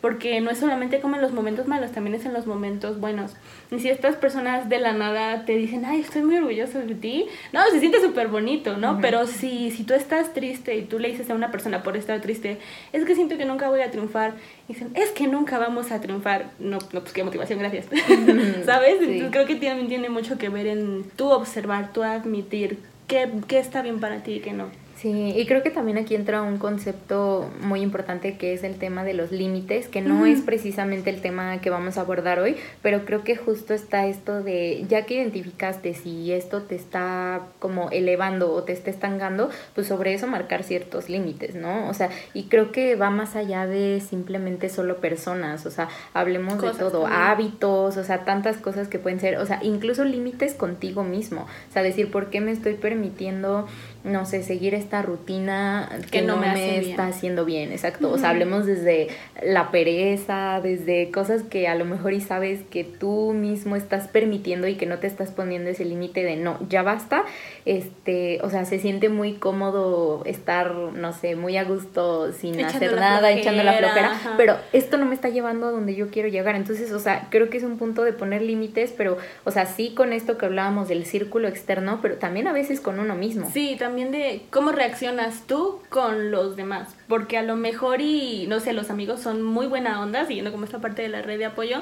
porque 0.06 0.40
no 0.40 0.52
es 0.52 0.60
solamente 0.60 1.00
como 1.00 1.16
en 1.16 1.22
los 1.24 1.32
momentos 1.32 1.68
malos, 1.68 1.92
también 1.92 2.16
es 2.16 2.28
en 2.28 2.34
los 2.34 2.46
momentos 2.46 3.00
buenos. 3.00 3.34
Y 3.72 3.80
si 3.80 3.90
estas 3.90 4.16
personas 4.16 4.70
de 4.70 4.78
la 4.78 4.94
nada 4.94 5.46
te 5.46 5.56
dicen, 5.56 5.84
ay, 5.84 6.02
estoy 6.02 6.22
muy 6.22 6.36
orgulloso 6.36 6.78
de 6.78 6.94
ti, 6.94 7.26
no, 7.52 7.60
se 7.72 7.80
siente 7.80 8.00
súper 8.00 8.28
bonito, 8.28 8.78
¿no? 8.78 9.00
Pero 9.02 9.26
si, 9.26 9.72
si 9.72 9.84
tú 9.84 9.96
estás 9.96 10.32
triste 10.32 10.76
y 10.76 10.84
tú 10.84 11.00
le 11.00 11.08
dices 11.08 11.32
a 11.32 11.34
una 11.34 11.50
persona 11.50 11.82
por 11.82 11.98
estar 11.98 12.22
triste, 12.22 12.60
es 12.94 13.04
que 13.04 13.16
siento 13.16 13.36
que 13.36 13.46
nunca 13.46 13.68
voy 13.68 13.82
a 13.82 13.90
triunfar, 13.90 14.36
y 14.70 14.74
dicen, 14.74 14.92
es 14.94 15.10
que 15.10 15.26
nunca 15.26 15.58
vamos 15.58 15.92
a 15.92 16.00
triunfar, 16.00 16.52
no, 16.60 16.78
no 16.94 17.00
pues 17.02 17.12
qué 17.12 17.24
motivación, 17.24 17.58
gracias. 17.58 17.88
¿Sabes? 18.64 19.02
Entonces 19.02 19.30
creo 19.32 19.48
que 19.48 19.56
también 19.56 19.88
tiene 19.88 20.10
mucho 20.10 20.38
que 20.38 20.50
ver 20.50 20.68
en 20.68 21.04
tú 21.16 21.32
observar, 21.32 21.94
tú 21.94 22.04
admitir 22.04 22.78
qué, 23.08 23.28
qué 23.48 23.58
está 23.58 23.82
bien 23.82 24.00
para 24.00 24.22
ti 24.22 24.34
y 24.34 24.40
qué 24.42 24.54
no. 24.54 24.70
Sí, 24.96 25.34
y 25.36 25.46
creo 25.46 25.62
que 25.62 25.72
también 25.72 25.98
aquí 25.98 26.16
entra 26.16 26.42
un 26.42 26.58
concepto 26.58 27.50
muy 27.62 27.82
importante 27.82 28.38
que 28.38 28.54
es 28.54 28.64
el 28.64 28.76
tema 28.76 29.04
de 29.04 29.14
los 29.14 29.30
límites, 29.30 29.90
que 29.90 30.02
no 30.02 30.26
es 30.26 30.40
precisamente 30.40 31.10
el 31.10 31.20
tema 31.20 31.60
que 31.60 31.70
vamos 31.70 31.98
a 31.98 32.02
abordar 32.02 32.40
hoy, 32.40 32.56
pero 32.82 33.04
creo 33.04 33.24
que 33.26 33.36
justo 33.36 33.74
está 33.74 34.08
esto 34.08 34.42
de, 34.42 34.86
ya 34.88 35.06
que 35.06 35.16
identificaste 35.16 35.94
si 35.96 36.32
esto 36.32 36.62
te 36.62 36.76
está 36.76 37.42
como 37.60 37.90
elevando 37.92 38.54
o 38.54 38.64
te 38.64 38.72
está 38.72 38.90
estancando, 38.90 39.50
pues 39.74 39.88
sobre 39.88 40.14
eso 40.14 40.28
marcar 40.28 40.64
ciertos 40.64 41.10
límites, 41.10 41.56
¿no? 41.56 41.90
O 41.90 41.94
sea, 41.94 42.10
y 42.34 42.44
creo 42.44 42.72
que 42.72 42.96
va 42.96 43.10
más 43.10 43.36
allá 43.36 43.68
de 43.68 44.00
simplemente 44.00 44.70
solo 44.70 45.02
personas, 45.02 45.66
o 45.66 45.72
sea, 45.72 45.90
hablemos 46.14 46.62
de 46.62 46.72
todo, 46.72 47.06
hábitos, 47.06 47.98
o 47.98 48.04
sea, 48.06 48.24
tantas 48.24 48.58
cosas 48.58 48.88
que 48.88 48.98
pueden 48.98 49.20
ser, 49.20 49.40
o 49.40 49.46
sea, 49.46 49.60
incluso 49.62 50.06
límites 50.06 50.54
contigo 50.54 51.04
mismo, 51.04 51.42
o 51.42 51.74
sea, 51.74 51.84
decir, 51.84 52.10
¿por 52.12 52.30
qué 52.30 52.40
me 52.40 52.52
estoy 52.52 52.76
permitiendo 52.76 53.68
no 54.06 54.26
sé, 54.26 54.44
seguir 54.44 54.76
esta 54.86 55.02
rutina 55.02 55.90
que, 56.12 56.22
no, 56.22 56.38
me, 56.38 56.78
está 56.80 57.08
haciendo 57.08 57.44
bien, 57.44 57.72
exacto. 57.72 58.12
O 58.12 58.18
sea, 58.18 58.30
hablemos 58.30 58.66
desde 58.66 59.08
la 59.44 59.72
pereza, 59.72 60.62
desde 60.62 61.10
cosas 61.12 61.44
que 61.44 61.68
a 61.68 61.76
lo 61.76 61.86
mejor 61.86 62.14
y 62.14 62.22
sabes 62.22 62.62
que 62.70 62.84
tú 62.84 63.34
mismo 63.34 63.76
estás 63.76 64.08
permitiendo 64.08 64.68
y 64.68 64.76
que 64.76 64.86
no 64.86 65.00
te 65.00 65.08
estás 65.08 65.32
poniendo 65.32 65.70
ese 65.70 65.86
límite 65.86 66.24
de 66.24 66.36
no, 66.36 66.60
ya 66.70 66.84
basta. 66.84 67.24
Este, 67.66 68.40
o 68.44 68.50
sea, 68.50 68.66
se 68.66 68.80
siente 68.80 69.10
muy 69.10 69.34
cómodo 69.34 70.24
estar, 70.26 70.74
no 70.74 71.14
sé, 71.14 71.36
muy 71.36 71.58
a 71.58 71.64
gusto 71.64 72.32
sin 72.32 72.64
hacer 72.64 72.96
nada, 72.96 73.32
echando 73.32 73.64
la 73.64 73.74
flojera, 73.74 74.36
pero 74.38 74.58
esto 74.72 74.98
no 74.98 75.06
me 75.06 75.16
está 75.16 75.30
llevando 75.30 75.68
a 75.68 75.72
donde 75.72 75.96
yo 75.96 76.10
quiero 76.10 76.30
llegar. 76.30 76.56
Entonces, 76.56 76.92
o 76.92 77.00
sea, 77.00 77.28
creo 77.32 77.50
que 77.50 77.58
es 77.58 77.64
un 77.64 77.78
punto 77.78 78.04
de 78.04 78.14
poner 78.14 78.44
límites, 78.44 78.94
pero, 78.96 79.18
o 79.44 79.52
sea, 79.52 79.66
sí 79.66 79.94
con 79.96 80.14
esto 80.14 80.38
que 80.38 80.46
hablábamos 80.46 80.88
del 80.88 81.06
círculo 81.06 81.48
externo, 81.48 82.00
pero 82.02 82.16
también 82.16 82.48
a 82.48 82.54
veces 82.54 82.80
con 82.80 83.00
uno 83.00 83.16
mismo. 83.16 83.50
Sí, 83.52 83.76
también 83.80 84.12
de 84.12 84.44
cómo 84.52 84.72
reaccionas 84.76 85.48
tú 85.48 85.80
con 85.90 86.32
los 86.32 86.56
demás, 86.56 86.96
porque 87.08 87.38
a 87.38 87.44
lo 87.44 87.56
mejor 87.56 88.02
y 88.02 88.46
no 88.48 88.60
sé, 88.60 88.74
los 88.74 88.90
amigos 88.90 89.22
son 89.22 89.42
muy 89.42 89.68
buena 89.68 90.02
onda, 90.02 90.26
siguiendo 90.26 90.52
como 90.52 90.66
esta 90.66 90.80
parte 90.80 91.02
de 91.02 91.10
la 91.10 91.22
red 91.22 91.38
de 91.38 91.46
apoyo, 91.46 91.82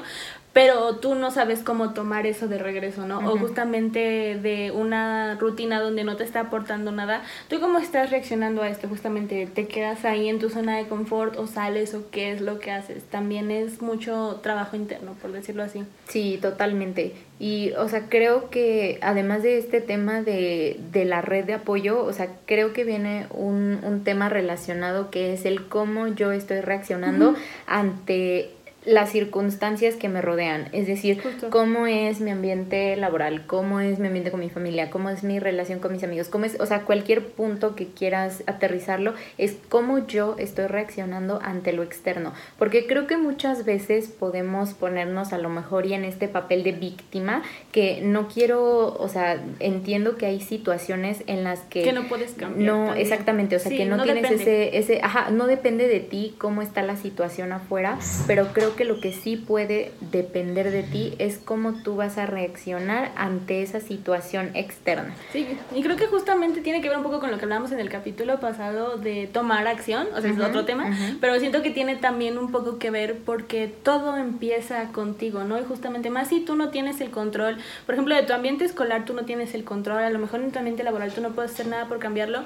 pero 0.54 0.96
tú 0.96 1.16
no 1.16 1.32
sabes 1.32 1.60
cómo 1.64 1.92
tomar 1.92 2.26
eso 2.26 2.46
de 2.46 2.58
regreso, 2.58 3.06
¿no? 3.06 3.18
O 3.18 3.36
justamente 3.36 4.38
de 4.40 4.70
una 4.70 5.34
rutina 5.34 5.80
donde 5.80 6.04
no 6.04 6.16
te 6.16 6.22
está 6.22 6.40
aportando 6.40 6.92
nada, 6.92 7.22
¿tú 7.48 7.58
cómo 7.58 7.78
estás 7.78 8.10
reaccionando 8.10 8.62
a 8.62 8.68
esto? 8.68 8.88
Justamente 8.88 9.48
te 9.52 9.66
quedas 9.66 10.04
ahí 10.04 10.28
en 10.28 10.38
tu 10.38 10.50
zona 10.50 10.78
de 10.78 10.86
confort 10.86 11.36
o 11.38 11.48
sales 11.48 11.92
o 11.94 12.08
qué 12.12 12.30
es 12.30 12.40
lo 12.40 12.60
que 12.60 12.70
haces. 12.70 13.02
También 13.02 13.50
es 13.50 13.82
mucho 13.82 14.38
trabajo 14.44 14.76
interno, 14.76 15.14
por 15.20 15.32
decirlo 15.32 15.64
así. 15.64 15.82
Sí, 16.08 16.38
totalmente. 16.40 17.14
Y, 17.40 17.72
o 17.72 17.88
sea, 17.88 18.08
creo 18.08 18.48
que 18.48 19.00
además 19.02 19.42
de 19.42 19.58
este 19.58 19.80
tema 19.80 20.22
de, 20.22 20.78
de 20.92 21.04
la 21.04 21.20
red 21.20 21.44
de 21.46 21.54
apoyo, 21.54 22.04
o 22.04 22.12
sea, 22.12 22.28
creo 22.46 22.72
que 22.72 22.84
viene 22.84 23.26
un, 23.30 23.80
un 23.82 24.04
tema 24.04 24.28
relacionado 24.28 25.10
que 25.10 25.32
es 25.32 25.46
el 25.46 25.66
cómo 25.66 26.06
yo 26.06 26.30
estoy 26.30 26.60
reaccionando 26.60 27.34
ante 27.66 28.52
las 28.84 29.10
circunstancias 29.10 29.94
que 29.96 30.08
me 30.08 30.20
rodean, 30.20 30.68
es 30.72 30.86
decir, 30.86 31.22
cómo 31.50 31.86
es 31.86 32.20
mi 32.20 32.30
ambiente 32.30 32.96
laboral, 32.96 33.46
cómo 33.46 33.80
es 33.80 33.98
mi 33.98 34.08
ambiente 34.08 34.30
con 34.30 34.40
mi 34.40 34.50
familia, 34.50 34.90
cómo 34.90 35.08
es 35.10 35.24
mi 35.24 35.38
relación 35.38 35.78
con 35.78 35.92
mis 35.92 36.04
amigos, 36.04 36.28
cómo 36.28 36.44
es, 36.44 36.60
o 36.60 36.66
sea, 36.66 36.82
cualquier 36.82 37.24
punto 37.26 37.74
que 37.74 37.86
quieras 37.86 38.42
aterrizarlo 38.46 39.14
es 39.38 39.56
cómo 39.68 40.06
yo 40.06 40.36
estoy 40.38 40.66
reaccionando 40.66 41.40
ante 41.42 41.72
lo 41.72 41.82
externo, 41.82 42.34
porque 42.58 42.86
creo 42.86 43.06
que 43.06 43.16
muchas 43.16 43.64
veces 43.64 44.08
podemos 44.08 44.74
ponernos 44.74 45.32
a 45.32 45.38
lo 45.38 45.48
mejor 45.48 45.86
y 45.86 45.94
en 45.94 46.04
este 46.04 46.28
papel 46.28 46.62
de 46.62 46.72
víctima 46.72 47.42
que 47.72 48.00
no 48.02 48.28
quiero, 48.28 48.94
o 48.94 49.08
sea, 49.08 49.42
entiendo 49.60 50.16
que 50.16 50.26
hay 50.26 50.40
situaciones 50.40 51.22
en 51.26 51.44
las 51.44 51.60
que 51.60 51.82
que 51.82 51.92
no 51.92 52.06
puedes 52.08 52.32
cambiar. 52.32 52.70
No, 52.70 52.94
exactamente, 52.94 53.56
o 53.56 53.58
sea, 53.58 53.70
que 53.70 53.86
no, 53.86 54.02
tienes 54.02 54.30
ese 54.30 54.76
ese 54.76 55.00
ajá, 55.02 55.30
no 55.30 55.46
depende 55.46 55.88
de 55.88 56.00
ti 56.00 56.34
cómo 56.38 56.60
está 56.60 56.82
la 56.82 56.96
situación 56.96 57.52
afuera, 57.52 57.98
pero 58.26 58.48
creo 58.52 58.73
que 58.74 58.84
lo 58.84 59.00
que 59.00 59.12
sí 59.12 59.36
puede 59.36 59.92
depender 60.00 60.70
de 60.70 60.82
ti 60.82 61.14
es 61.18 61.38
cómo 61.38 61.74
tú 61.82 61.96
vas 61.96 62.18
a 62.18 62.26
reaccionar 62.26 63.12
ante 63.16 63.62
esa 63.62 63.80
situación 63.80 64.50
externa. 64.54 65.14
Sí, 65.32 65.46
y 65.74 65.82
creo 65.82 65.96
que 65.96 66.06
justamente 66.06 66.60
tiene 66.60 66.80
que 66.80 66.88
ver 66.88 66.98
un 66.98 67.04
poco 67.04 67.20
con 67.20 67.30
lo 67.30 67.38
que 67.38 67.44
hablamos 67.44 67.72
en 67.72 67.80
el 67.80 67.88
capítulo 67.88 68.40
pasado 68.40 68.96
de 68.96 69.28
tomar 69.32 69.66
acción, 69.66 70.06
o 70.16 70.20
sea, 70.20 70.30
es 70.30 70.38
otro 70.38 70.64
tema, 70.64 70.96
pero 71.20 71.38
siento 71.38 71.62
que 71.62 71.70
tiene 71.70 71.96
también 71.96 72.38
un 72.38 72.50
poco 72.50 72.78
que 72.78 72.90
ver 72.90 73.18
porque 73.24 73.72
todo 73.82 74.16
empieza 74.16 74.92
contigo, 74.92 75.44
¿no? 75.44 75.58
Y 75.58 75.64
justamente 75.64 76.10
más 76.10 76.28
si 76.28 76.40
tú 76.40 76.56
no 76.56 76.70
tienes 76.70 77.00
el 77.00 77.10
control, 77.10 77.58
por 77.86 77.94
ejemplo, 77.94 78.14
de 78.14 78.22
tu 78.22 78.32
ambiente 78.32 78.64
escolar 78.64 79.04
tú 79.04 79.14
no 79.14 79.24
tienes 79.24 79.54
el 79.54 79.64
control, 79.64 79.98
a 79.98 80.10
lo 80.10 80.18
mejor 80.18 80.40
en 80.40 80.50
tu 80.50 80.58
ambiente 80.58 80.84
laboral 80.84 81.12
tú 81.12 81.20
no 81.20 81.30
puedes 81.30 81.52
hacer 81.52 81.66
nada 81.66 81.86
por 81.86 81.98
cambiarlo, 81.98 82.44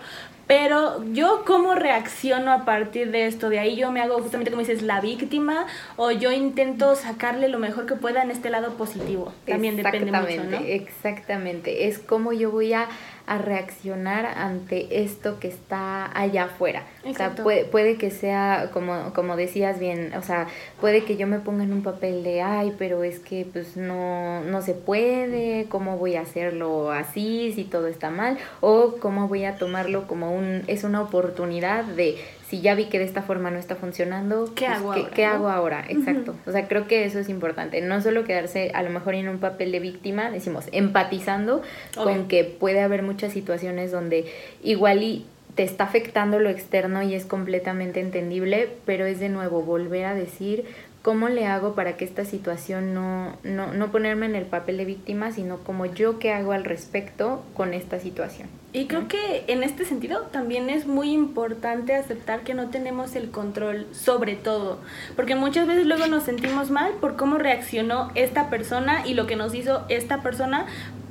pero 0.49 1.05
yo 1.13 1.45
cómo 1.47 1.75
reacciono 1.75 2.51
a 2.51 2.65
partir 2.65 3.13
de 3.13 3.27
esto, 3.27 3.51
de 3.51 3.59
ahí 3.59 3.77
yo 3.77 3.93
me 3.93 4.01
hago 4.01 4.19
justamente 4.21 4.51
como 4.51 4.63
dices 4.63 4.83
la 4.83 5.01
víctima 5.01 5.67
o 5.97 6.11
yo 6.11 6.33
intento 6.33 6.97
sacarle 6.97 7.49
lo 7.49 7.59
mejor 7.59 7.85
que 7.85 7.95
pueda 7.95 8.23
en 8.23 8.31
este 8.31 8.49
lado 8.49 8.73
positivo. 8.79 9.33
También 9.47 9.77
depende 9.77 10.11
mucho, 10.11 10.45
¿no? 10.45 10.57
Exactamente, 10.57 11.87
es 11.87 11.99
como 11.99 12.33
yo 12.33 12.51
voy 12.51 12.73
a, 12.73 12.89
reaccionar 13.37 14.25
ante 14.25 15.03
esto 15.03 15.39
que 15.39 15.49
está 15.49 16.11
allá 16.19 16.45
afuera. 16.45 16.85
O 17.05 17.13
sea, 17.13 17.35
puede, 17.35 17.67
puede 17.67 17.97
que 17.97 18.11
sea, 18.11 18.71
como, 18.73 19.13
como 19.13 19.37
decías 19.37 19.79
bien, 19.79 20.15
o 20.17 20.23
sea, 20.23 20.47
puede 20.81 21.05
que 21.05 21.19
yo 21.19 21.27
me 21.27 21.39
ponga 21.39 21.65
en 21.65 21.75
un 21.75 21.83
papel 21.83 22.23
de, 22.25 22.41
ay, 22.41 22.75
pero 22.79 23.05
es 23.05 23.19
que 23.19 23.47
pues 23.53 23.77
no, 23.77 24.43
no 24.45 24.63
se 24.63 24.73
puede, 24.73 25.67
¿cómo 25.69 25.99
voy 25.99 26.17
a 26.17 26.23
hacerlo 26.23 26.91
así 26.91 27.53
si 27.55 27.65
todo 27.65 27.89
está 27.89 28.09
mal? 28.09 28.39
O 28.61 28.95
cómo 29.01 29.29
voy 29.29 29.45
a 29.45 29.57
tomarlo 29.57 30.07
como 30.07 30.33
un, 30.33 30.63
es 30.67 30.85
una 30.85 31.03
oportunidad 31.03 31.85
de 31.85 32.17
si 32.49 32.63
ya 32.63 32.75
vi 32.75 32.87
que 32.87 32.99
de 32.99 33.05
esta 33.05 33.23
forma 33.23 33.51
no 33.51 33.59
está 33.59 33.77
funcionando, 33.77 34.53
¿qué 34.55 34.67
pues, 34.67 34.79
hago 34.79 34.93
ahora? 34.93 35.11
¿qué 35.15 35.25
hago 35.27 35.49
ahora? 35.49 35.85
Exacto. 35.89 36.35
O 36.47 36.51
sea, 36.51 36.67
creo 36.67 36.87
que 36.87 37.05
eso 37.05 37.19
es 37.19 37.29
importante. 37.29 37.81
No 37.83 38.01
solo 38.01 38.25
quedarse 38.25 38.71
a 38.75 38.83
lo 38.83 38.89
mejor 38.89 39.15
en 39.15 39.29
un 39.29 39.39
papel 39.39 39.71
de 39.71 39.81
víctima, 39.81 40.31
decimos, 40.31 40.65
empatizando 40.73 41.61
con 41.95 42.27
que 42.27 42.45
puede 42.45 42.81
haber 42.81 43.03
muchas 43.03 43.33
situaciones 43.33 43.93
donde 43.93 44.33
igual 44.63 45.03
y 45.03 45.27
te 45.57 45.63
está 45.65 45.85
afectando 45.85 46.39
lo 46.39 46.49
externo 46.49 47.03
y 47.03 47.15
es 47.15 47.27
completamente 47.27 48.01
entendible, 48.01 48.71
pero 48.87 49.07
es 49.07 49.19
de 49.19 49.29
nuevo 49.29 49.63
volver 49.63 50.05
a 50.05 50.15
decir, 50.15 50.65
¿cómo 51.09 51.31
le 51.31 51.47
hago 51.47 51.73
para 51.75 51.97
que 51.97 52.05
esta 52.05 52.27
situación 52.27 52.93
no, 52.93 53.39
no, 53.43 53.73
no 53.73 53.91
ponerme 53.91 54.27
en 54.27 54.37
el 54.37 54.45
papel 54.45 54.77
de 54.77 54.85
víctima, 54.85 55.33
sino 55.33 55.57
como 55.57 55.87
yo 55.87 56.19
qué 56.19 56.35
hago 56.35 56.53
al 56.53 56.67
respecto 56.67 57.43
con 57.55 57.73
esta 57.73 57.99
situación? 57.99 58.51
Y 58.75 58.89
creo 58.89 59.09
que 59.09 59.45
en 59.47 59.63
este 59.63 59.87
sentido 59.87 60.25
también 60.25 60.69
es 60.69 60.87
muy 60.87 61.13
importante 61.13 61.95
aceptar 61.95 62.41
que 62.41 62.53
no 62.53 62.69
tenemos 62.69 63.17
el 63.17 63.31
control 63.31 63.87
sobre 63.93 64.35
todo, 64.35 64.81
porque 65.17 65.35
muchas 65.35 65.67
veces 65.67 65.87
luego 65.87 66.09
nos 66.09 66.25
sentimos 66.25 66.71
mal 66.71 66.93
por 67.01 67.17
cómo 67.17 67.39
reaccionó 67.39 68.11
esta 68.15 68.51
persona 68.51 69.07
y 69.07 69.15
lo 69.15 69.27
que 69.27 69.37
nos 69.37 69.55
hizo 69.55 69.87
esta 69.89 70.21
persona, 70.21 70.67